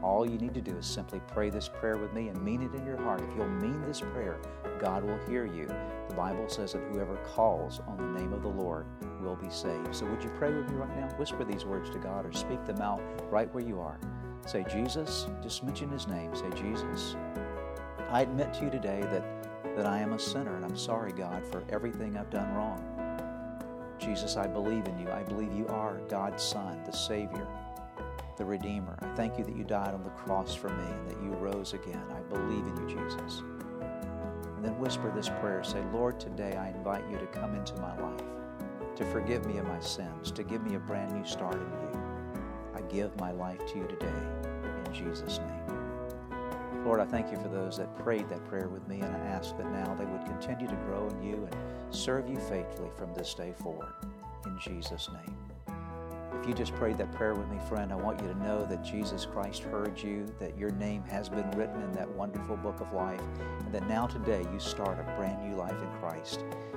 All 0.06 0.24
you 0.30 0.38
need 0.38 0.53
to 0.53 0.62
do 0.62 0.78
is 0.78 0.86
simply 0.86 1.20
pray 1.34 1.49
this 1.49 1.68
prayer 1.68 1.97
with 1.97 2.14
me 2.14 2.28
and 2.28 2.39
mean 2.39 2.62
it 2.62 2.76
in 2.76 2.86
your 2.86 3.01
heart. 3.01 3.24
If 3.28 3.36
you'll 3.36 3.47
mean 3.47 3.82
this 3.88 4.01
prayer, 4.01 4.38
God 4.80 5.03
will 5.03 5.18
hear 5.28 5.47
you. 5.47 5.66
The 6.10 6.16
Bible 6.16 6.47
says 6.47 6.74
that 6.74 6.84
whoever 6.91 7.16
calls 7.34 7.82
on 7.88 7.97
the 7.97 8.20
name 8.20 8.32
of 8.32 8.43
the 8.43 8.47
Lord 8.47 8.86
will 9.20 9.36
be 9.36 9.49
saved. 9.49 9.95
So 9.95 10.06
would 10.06 10.24
you 10.24 10.30
pray 10.38 10.53
with 10.53 10.70
me 10.70 10.76
right 10.76 10.95
now? 10.95 11.08
Whisper 11.18 11.43
these 11.43 11.66
words 11.66 11.89
to 11.89 11.97
God 11.97 12.24
or 12.24 12.32
speak 12.34 12.64
them 12.66 12.82
out 12.82 13.01
right 13.32 13.51
where 13.51 13.64
you 13.64 13.80
are. 13.80 13.99
Say, 14.45 14.64
Jesus, 14.70 15.26
just 15.41 15.64
mention 15.64 15.89
his 15.89 16.08
name. 16.08 16.36
Say, 16.36 16.51
Jesus, 16.51 17.16
I 18.12 18.22
admit 18.22 18.53
to 18.53 18.66
you 18.66 18.70
today 18.70 19.01
that, 19.01 19.76
that 19.76 19.88
I 19.88 19.97
am 19.97 20.14
a 20.14 20.20
sinner 20.20 20.56
and 20.56 20.64
I'm 20.64 20.78
sorry, 20.78 21.14
God, 21.14 21.43
for 21.47 21.64
everything 21.70 22.16
I've 22.16 22.30
done 22.30 22.53
wrong. 22.53 22.95
Jesus, 23.97 24.38
I 24.38 24.45
believe 24.45 24.86
in 24.86 24.99
you. 24.99 25.10
I 25.10 25.24
believe 25.24 25.51
you 25.51 25.66
are 25.68 25.99
God's 26.10 26.43
Son, 26.43 26.84
the 26.86 26.91
Savior, 26.91 27.47
the 28.38 28.46
Redeemer. 28.46 28.98
I 29.02 29.08
thank 29.16 29.38
you 29.38 29.44
that 29.44 29.56
you 29.56 29.64
died 29.64 29.94
on 29.94 30.04
the 30.04 30.10
cross 30.12 30.54
for 30.56 30.70
me 30.70 30.84
and 30.84 31.10
that 31.10 31.22
you 31.24 31.30
rose 31.32 31.74
again. 31.74 32.04
I 32.12 32.20
believe 32.34 32.66
in 32.66 32.76
you, 32.78 32.96
Jesus. 32.96 33.44
And 34.56 34.64
then 34.64 34.78
whisper 34.80 35.12
this 35.12 35.30
prayer 35.42 35.64
say, 35.64 35.84
Lord, 35.94 36.20
today 36.20 36.56
I 36.56 36.70
invite 36.70 37.04
you 37.10 37.18
to 37.18 37.28
come 37.28 37.56
into 37.56 37.76
my 37.76 37.98
life, 38.00 38.24
to 38.96 39.06
forgive 39.06 39.46
me 39.46 39.58
of 39.58 39.68
my 39.68 39.80
sins, 39.80 40.32
to 40.32 40.44
give 40.44 40.64
me 40.64 40.76
a 40.76 40.80
brand 40.80 41.14
new 41.14 41.26
start 41.26 41.56
in 41.56 41.62
you. 41.62 42.02
I 42.76 42.82
give 42.82 43.16
my 43.20 43.32
life 43.32 43.66
to 43.68 43.78
you 43.78 43.88
today 43.88 44.08
in 44.86 44.94
Jesus' 44.94 45.40
name. 45.40 45.66
Lord, 46.86 47.00
I 47.00 47.06
thank 47.06 47.32
you 47.32 47.38
for 47.38 47.48
those 47.48 47.78
that 47.78 47.98
prayed 47.98 48.30
that 48.30 48.46
prayer 48.48 48.68
with 48.68 48.88
me, 48.88 49.02
and 49.02 49.16
I 49.16 49.20
ask 49.20 49.58
that 49.58 49.72
now 49.72 49.96
they 49.96 50.06
would 50.06 50.24
continue 50.26 50.68
to 50.68 50.76
grow 50.88 51.08
in 51.08 51.24
you 51.24 51.48
and 51.52 51.96
serve 51.96 52.30
you 52.30 52.38
faithfully 52.38 52.90
from 52.96 53.14
this 53.16 53.34
day 53.34 53.54
forward. 53.58 53.92
In 54.46 54.60
Jesus' 54.60 55.10
name. 55.12 55.45
If 56.46 56.50
you 56.50 56.56
just 56.56 56.76
prayed 56.76 57.00
that 57.00 57.12
prayer 57.12 57.34
with 57.34 57.50
me, 57.50 57.58
friend, 57.68 57.91
I 57.91 57.96
want 57.96 58.22
you 58.22 58.28
to 58.28 58.38
know 58.38 58.68
that 58.68 58.84
Jesus 58.84 59.26
Christ 59.26 59.64
heard 59.64 60.00
you, 60.00 60.28
that 60.39 60.56
your 60.56 60.70
name 60.70 61.02
has 61.06 61.28
been 61.28 61.50
written 61.58 61.82
in 61.82 61.91
that 61.93 62.08
wonderful 62.08 62.56
book 62.56 62.82
of 62.82 62.93
life, 62.93 63.20
and 63.62 63.74
that 63.74 63.88
now 63.88 64.06
today 64.06 64.46
you 64.54 64.60
start 64.60 65.00
a 65.00 65.04
brand 65.18 65.41
new 65.41 65.56
life 65.56 65.82
in 65.82 65.89
Christ. 66.00 66.46